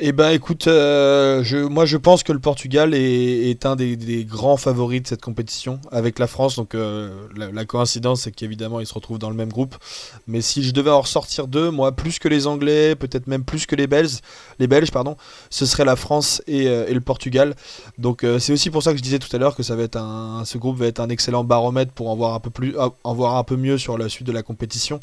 Eh 0.00 0.12
ben 0.12 0.30
écoute, 0.30 0.68
euh, 0.68 1.68
moi 1.68 1.84
je 1.84 1.96
pense 1.96 2.22
que 2.22 2.30
le 2.30 2.38
Portugal 2.38 2.94
est, 2.94 3.66
un 3.66 3.74
des, 3.74 4.24
grands 4.24 4.56
favoris 4.56 5.02
de 5.02 5.08
cette 5.08 5.22
compétition 5.22 5.80
avec 5.90 6.20
la 6.20 6.28
France. 6.28 6.54
Donc 6.54 6.76
euh, 6.76 7.26
la, 7.36 7.64
coïncidence 7.64 8.22
c'est 8.22 8.30
qu'évidemment 8.30 8.78
ils 8.78 8.86
se 8.86 8.94
retrouvent 8.94 9.18
dans 9.18 9.28
le 9.28 9.34
même 9.34 9.50
groupe. 9.50 9.74
Mais 10.28 10.40
si 10.40 10.62
je 10.62 10.70
devais 10.70 10.90
en 10.90 11.00
ressortir 11.00 11.48
deux, 11.48 11.72
moi 11.72 11.90
plus 11.90 12.20
que 12.20 12.28
les 12.28 12.46
Anglais, 12.46 12.94
peut-être 12.94 13.26
même 13.26 13.42
plus 13.42 13.66
que 13.66 13.74
les 13.74 13.88
Belges, 13.88 14.18
les 14.60 14.68
Belges 14.68 14.92
pardon, 14.92 15.16
ce 15.50 15.66
serait 15.66 15.84
la 15.84 15.96
France 15.96 16.42
et, 16.46 16.68
euh, 16.68 16.88
le 16.88 17.00
Portugal. 17.00 17.56
Donc 17.98 18.24
c'est 18.38 18.52
aussi 18.52 18.70
pour 18.70 18.84
ça 18.84 18.92
que 18.92 18.98
je 18.98 19.02
disais 19.02 19.18
tout 19.18 19.34
à 19.34 19.38
l'heure 19.38 19.56
que 19.56 19.64
ça 19.64 19.74
va 19.74 19.82
être 19.82 19.96
un, 19.96 20.44
ce 20.44 20.58
groupe 20.58 20.76
va 20.76 20.86
être 20.86 21.00
un 21.00 21.08
excellent 21.08 21.42
baromètre 21.42 21.90
pour 21.90 22.08
en 22.08 22.14
voir 22.14 23.36
un 23.36 23.44
peu 23.44 23.56
mieux 23.56 23.78
sur 23.78 23.98
la 23.98 24.08
suite 24.08 24.28
de 24.28 24.32
la 24.32 24.44
compétition 24.44 25.00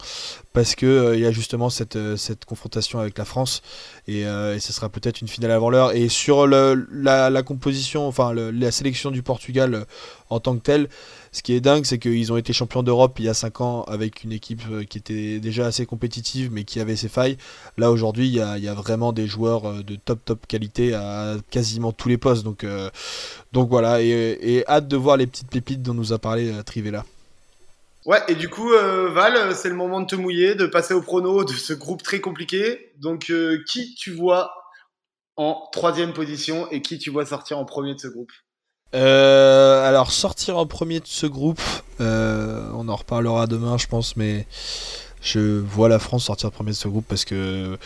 parce 0.56 0.74
que 0.74 1.14
il 1.14 1.20
y 1.20 1.26
a 1.28 1.32
justement 1.32 1.70
cette, 1.70 2.00
cette 2.16 2.46
confrontation 2.46 3.00
avec 3.00 3.18
la 3.18 3.26
France 3.26 3.62
et, 4.08 4.22
et 4.22 4.60
ce 4.60 4.74
sera 4.74 4.90
peut-être 4.90 5.22
une 5.22 5.28
finale 5.28 5.52
avant 5.52 5.70
l'heure. 5.70 5.96
Et 5.96 6.10
sur 6.10 6.48
la, 6.48 7.44
composition, 7.44 8.08
enfin 8.08 8.34
la 8.34 8.72
sélection 8.72 9.12
du 9.12 9.22
Portugal 9.22 9.76
euh, 9.76 9.86
en 10.30 10.40
tant 10.40 10.56
que 10.56 10.62
telle, 10.62 10.90
ce 11.32 11.44
qui 11.44 11.54
est 11.54 11.60
dingue, 11.60 11.86
c'est 11.86 12.00
qu'ils 12.00 12.32
ont 12.32 12.38
été 12.38 12.54
champions 12.54 12.82
d'Europe 12.82 13.20
il 13.20 13.26
y 13.26 13.30
a 13.30 13.34
5 13.34 13.62
ans 13.62 13.84
avec 13.84 14.24
une 14.24 14.32
équipe 14.32 14.62
euh, 14.72 14.84
qui 14.84 14.98
était 14.98 15.40
déjà 15.40 15.68
assez 15.68 15.86
compétitive 15.86 16.50
mais 16.52 16.64
qui 16.64 16.80
avait 16.80 16.96
ses 16.96 17.10
failles. 17.10 17.38
Là 17.78 17.92
aujourd'hui, 17.92 18.28
il 18.28 18.34
y 18.34 18.40
a, 18.40 18.74
vraiment 18.74 19.14
des 19.14 19.28
joueurs 19.28 19.66
euh, 19.66 19.84
de 19.84 19.96
top 19.96 20.24
top 20.26 20.48
qualité 20.48 20.94
à 20.94 21.36
quasiment 21.52 21.92
tous 21.92 22.10
les 22.10 22.18
postes. 22.18 22.44
Donc, 22.44 22.66
voilà, 23.70 24.02
et, 24.02 24.64
hâte 24.68 24.88
de 24.88 24.98
voir 24.98 25.18
les 25.18 25.28
petites 25.28 25.50
pépites 25.50 25.82
dont 25.82 25.94
nous 25.94 26.14
a 26.14 26.20
parlé 26.20 26.52
Trivella. 26.66 27.06
Ouais, 28.06 28.22
et 28.28 28.36
du 28.36 28.50
coup, 28.50 28.70
Val, 28.70 29.56
c'est 29.56 29.70
le 29.70 29.76
moment 29.76 30.00
de 30.02 30.06
te 30.06 30.16
mouiller, 30.16 30.56
de 30.56 30.68
passer 30.68 30.94
au 30.94 31.02
prono 31.02 31.44
de 31.44 31.54
ce 31.54 31.74
groupe 31.74 32.04
très 32.04 32.22
compliqué. 32.22 32.92
Donc, 33.00 33.32
qui 33.68 33.96
tu 33.96 34.12
vois 34.12 34.54
en 35.38 35.68
troisième 35.72 36.14
position 36.14 36.70
et 36.72 36.82
qui 36.82 36.98
tu 36.98 37.10
vois 37.10 37.26
sortir 37.26 37.58
en 37.58 37.66
premier 37.66 37.96
de 37.96 38.00
ce 38.00 38.08
groupe? 38.08 38.32
Euh, 38.94 39.88
alors 39.88 40.12
sortir 40.12 40.58
en 40.58 40.66
premier 40.66 41.00
de 41.00 41.08
ce 41.08 41.26
groupe, 41.26 41.62
euh, 42.00 42.70
on 42.74 42.88
en 42.88 42.96
reparlera 42.96 43.46
demain 43.46 43.78
je 43.78 43.88
pense, 43.88 44.16
mais 44.16 44.48
je 45.22 45.60
vois 45.60 45.90
la 45.90 46.00
France 46.00 46.26
sortir 46.26 46.52
premier 46.52 46.72
de 46.72 46.76
ce 46.76 46.88
groupe 46.88 47.06
parce 47.08 47.26
que 47.26 47.78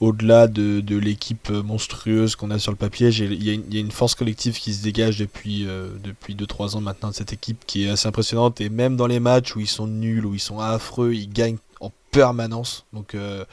au-delà 0.00 0.48
de, 0.48 0.82
l'équipe 0.96 1.50
monstrueuse 1.50 2.36
qu'on 2.36 2.50
a 2.50 2.58
sur 2.58 2.72
le 2.72 2.76
papier, 2.76 3.08
il 3.08 3.44
y, 3.44 3.76
a 3.76 3.80
une 3.80 3.90
force 3.90 4.14
collective 4.14 4.58
qui 4.58 4.74
se 4.74 4.82
dégage 4.82 5.18
depuis, 5.18 5.66
euh, 5.66 5.88
depuis 6.02 6.34
2-3 6.34 6.76
ans 6.76 6.80
maintenant 6.80 7.10
de 7.10 7.14
cette 7.14 7.32
équipe 7.32 7.64
qui 7.66 7.84
est 7.84 7.90
assez 7.90 8.08
impressionnante. 8.08 8.60
Et 8.60 8.68
même 8.68 8.96
dans 8.96 9.06
les 9.06 9.20
matchs 9.20 9.56
où 9.56 9.60
ils 9.60 9.68
sont 9.68 9.86
nuls, 9.86 10.26
où 10.26 10.34
ils 10.34 10.40
sont 10.40 10.58
affreux, 10.58 11.12
ils 11.14 11.28
gagnent 11.28 11.58
en 11.73 11.73
permanence. 12.14 12.86
Donc, 12.92 13.14
euh, 13.14 13.44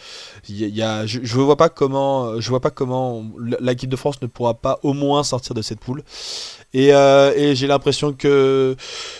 y 0.47 0.81
a, 0.81 1.05
je, 1.05 1.19
je 1.23 1.35
vois 1.35 1.57
pas 1.57 1.69
comment, 1.69 2.39
je 2.39 2.49
vois 2.49 2.59
pas 2.59 2.69
comment 2.69 3.23
l'équipe 3.59 3.89
de 3.89 3.95
France 3.95 4.21
ne 4.21 4.27
pourra 4.27 4.53
pas 4.53 4.79
au 4.83 4.93
moins 4.93 5.23
sortir 5.23 5.55
de 5.55 5.61
cette 5.61 5.79
poule. 5.79 6.03
Et, 6.73 6.93
euh, 6.93 7.53
j'ai 7.53 7.67
l'impression 7.67 8.13
que, 8.13 8.75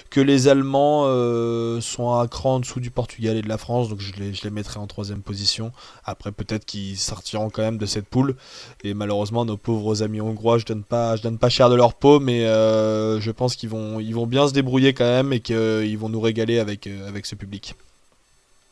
que 0.09 0.21
les 0.21 0.47
Allemands 0.47 1.03
euh, 1.05 1.81
sont 1.81 2.13
un 2.13 2.27
cran 2.27 2.55
en 2.55 2.59
dessous 2.59 2.79
du 2.79 2.91
Portugal 2.91 3.35
et 3.35 3.41
de 3.41 3.49
la 3.49 3.57
France, 3.57 3.89
donc 3.89 3.99
je 3.99 4.13
les, 4.13 4.33
je 4.33 4.43
les 4.43 4.51
mettrai 4.51 4.79
en 4.79 4.87
troisième 4.87 5.21
position. 5.21 5.71
Après, 6.05 6.31
peut-être 6.31 6.65
qu'ils 6.65 6.97
sortiront 6.97 7.49
quand 7.49 7.63
même 7.63 7.77
de 7.77 7.85
cette 7.85 8.05
poule. 8.05 8.35
Et 8.83 8.93
malheureusement, 8.93 9.43
nos 9.43 9.57
pauvres 9.57 10.03
amis 10.03 10.21
hongrois, 10.21 10.59
je 10.59 10.65
donne 10.65 10.83
pas, 10.83 11.15
je 11.15 11.23
donne 11.23 11.37
pas 11.37 11.49
cher 11.49 11.69
de 11.69 11.75
leur 11.75 11.95
peau, 11.95 12.19
mais 12.19 12.41
je 12.43 13.31
pense 13.31 13.55
qu'ils 13.55 13.69
vont, 13.69 13.99
ils 13.99 14.13
vont 14.13 14.27
bien 14.27 14.47
se 14.47 14.53
débrouiller 14.53 14.93
quand 14.93 15.05
même 15.05 15.33
et 15.33 15.39
qu'ils 15.39 15.97
vont 15.97 16.09
nous 16.09 16.21
régaler 16.21 16.59
avec, 16.59 16.87
avec 16.87 17.25
ce 17.25 17.35
public. 17.35 17.75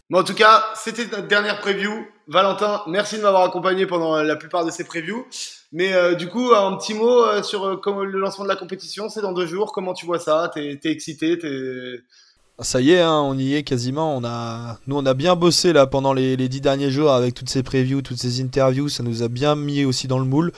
Bon, 0.09 0.21
en 0.21 0.23
tout 0.23 0.33
cas, 0.33 0.65
c'était 0.75 1.05
notre 1.05 1.27
dernière 1.27 1.59
preview. 1.59 1.91
Valentin, 2.27 2.81
merci 2.87 3.17
de 3.17 3.21
m'avoir 3.21 3.43
accompagné 3.43 3.85
pendant 3.85 4.23
la 4.23 4.35
plupart 4.35 4.65
de 4.65 4.71
ces 4.71 4.83
previews. 4.83 5.27
Mais 5.71 5.93
euh, 5.93 6.15
du 6.15 6.27
coup, 6.27 6.51
un 6.51 6.75
petit 6.77 6.95
mot 6.95 7.23
euh, 7.25 7.43
sur 7.43 7.65
euh, 7.67 8.03
le 8.05 8.19
lancement 8.19 8.43
de 8.43 8.49
la 8.49 8.55
compétition, 8.55 9.07
c'est 9.07 9.21
dans 9.21 9.33
deux 9.33 9.45
jours. 9.45 9.71
Comment 9.71 9.93
tu 9.93 10.07
vois 10.07 10.17
ça? 10.17 10.49
T'es 10.51 10.79
es 10.83 10.91
excité? 10.91 11.37
Ah, 12.61 12.63
ça 12.65 12.81
y 12.81 12.91
est, 12.91 12.99
hein, 12.99 13.21
on 13.21 13.37
y 13.37 13.53
est 13.53 13.63
quasiment. 13.63 14.17
On 14.17 14.23
a, 14.25 14.79
nous, 14.85 14.97
on 14.97 15.05
a 15.05 15.13
bien 15.13 15.37
bossé 15.37 15.71
là 15.71 15.87
pendant 15.87 16.11
les, 16.11 16.35
dix 16.49 16.59
derniers 16.59 16.91
jours 16.91 17.11
avec 17.13 17.33
toutes 17.33 17.49
ces 17.49 17.63
previews, 17.63 18.01
toutes 18.01 18.17
ces 18.17 18.41
interviews. 18.41 18.89
Ça 18.89 19.01
nous 19.01 19.23
a 19.23 19.29
bien 19.29 19.55
mis 19.55 19.85
aussi 19.85 20.09
dans 20.09 20.19
le 20.19 20.25
moule. 20.25 20.51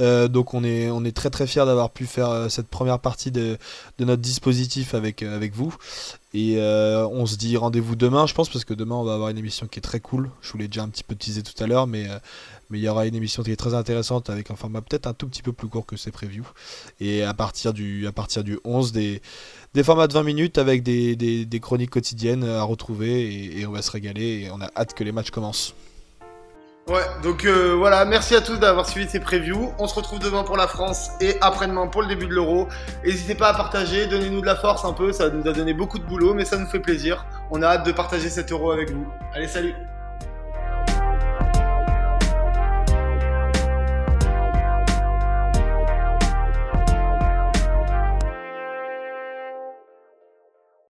Euh, 0.00 0.28
donc 0.28 0.54
on 0.54 0.62
est, 0.62 1.12
très 1.12 1.28
très 1.28 1.48
fiers 1.48 1.66
d'avoir 1.66 1.90
pu 1.90 2.06
faire 2.06 2.30
euh, 2.30 2.48
cette 2.48 2.68
première 2.68 3.00
partie 3.00 3.32
de, 3.32 3.58
notre 3.98 4.22
dispositif 4.22 4.94
avec, 4.94 5.24
euh, 5.24 5.48
vous. 5.52 5.74
Et 6.34 6.58
on 6.60 7.26
se 7.26 7.34
dit 7.34 7.56
rendez-vous 7.56 7.96
demain, 7.96 8.28
je 8.28 8.34
pense, 8.34 8.48
parce 8.48 8.64
que 8.64 8.74
demain 8.74 8.94
on 8.94 9.02
va 9.02 9.14
avoir 9.14 9.30
une 9.30 9.38
émission 9.38 9.66
qui 9.66 9.80
est 9.80 9.82
très 9.82 9.98
cool. 9.98 10.30
Je 10.42 10.52
vous 10.52 10.58
l'ai 10.58 10.68
déjà 10.68 10.84
un 10.84 10.88
petit 10.88 11.02
peu 11.02 11.16
teasé 11.16 11.42
tout 11.42 11.60
à 11.60 11.66
l'heure, 11.66 11.88
mais 11.88 12.06
mais 12.70 12.78
il 12.78 12.82
y 12.82 12.88
aura 12.88 13.06
une 13.06 13.16
émission 13.16 13.42
qui 13.42 13.50
est 13.50 13.56
très 13.56 13.74
intéressante 13.74 14.30
avec 14.30 14.50
un 14.50 14.56
format 14.56 14.80
peut-être 14.80 15.08
un 15.08 15.12
tout 15.12 15.26
petit 15.26 15.42
peu 15.42 15.52
plus 15.52 15.66
court 15.66 15.86
que 15.86 15.96
ces 15.96 16.12
previews. 16.12 16.46
Et 17.00 17.24
à 17.24 17.34
partir 17.34 17.72
du, 17.72 18.06
à 18.06 18.12
partir 18.12 18.44
du 18.44 18.60
11, 18.64 18.92
des, 18.92 19.20
des 19.74 19.84
formats 19.84 20.06
de 20.06 20.12
20 20.12 20.22
minutes 20.22 20.58
avec 20.58 20.82
des, 20.82 21.16
des, 21.16 21.60
chroniques 21.60 21.90
quotidiennes 21.90 22.44
à 22.44 22.62
retrouver 22.62 23.22
et, 23.22 23.60
et, 23.60 23.66
on 23.66 23.72
va 23.72 23.82
se 23.82 23.90
régaler 23.90 24.44
et 24.44 24.50
on 24.50 24.60
a 24.60 24.68
hâte 24.76 24.94
que 24.94 25.04
les 25.04 25.12
matchs 25.12 25.30
commencent. 25.30 25.74
Ouais, 26.88 27.06
donc 27.22 27.44
euh, 27.44 27.74
voilà, 27.76 28.04
merci 28.04 28.34
à 28.34 28.40
tous 28.40 28.56
d'avoir 28.56 28.88
suivi 28.88 29.08
ces 29.08 29.20
previews. 29.20 29.72
On 29.78 29.86
se 29.86 29.94
retrouve 29.94 30.18
demain 30.18 30.42
pour 30.42 30.56
la 30.56 30.66
France 30.66 31.10
et 31.20 31.36
après-demain 31.40 31.86
pour 31.86 32.02
le 32.02 32.08
début 32.08 32.26
de 32.26 32.34
l'Euro. 32.34 32.66
N'hésitez 33.04 33.36
pas 33.36 33.50
à 33.50 33.54
partager, 33.54 34.06
donnez-nous 34.08 34.40
de 34.40 34.46
la 34.46 34.56
force 34.56 34.84
un 34.84 34.92
peu, 34.92 35.12
ça 35.12 35.30
nous 35.30 35.46
a 35.48 35.52
donné 35.52 35.72
beaucoup 35.72 36.00
de 36.00 36.04
boulot, 36.04 36.34
mais 36.34 36.44
ça 36.44 36.56
nous 36.56 36.66
fait 36.66 36.80
plaisir. 36.80 37.26
On 37.52 37.62
a 37.62 37.66
hâte 37.66 37.86
de 37.86 37.92
partager 37.92 38.28
cet 38.28 38.50
Euro 38.50 38.72
avec 38.72 38.90
vous. 38.90 39.06
Allez, 39.34 39.46
salut 39.46 39.74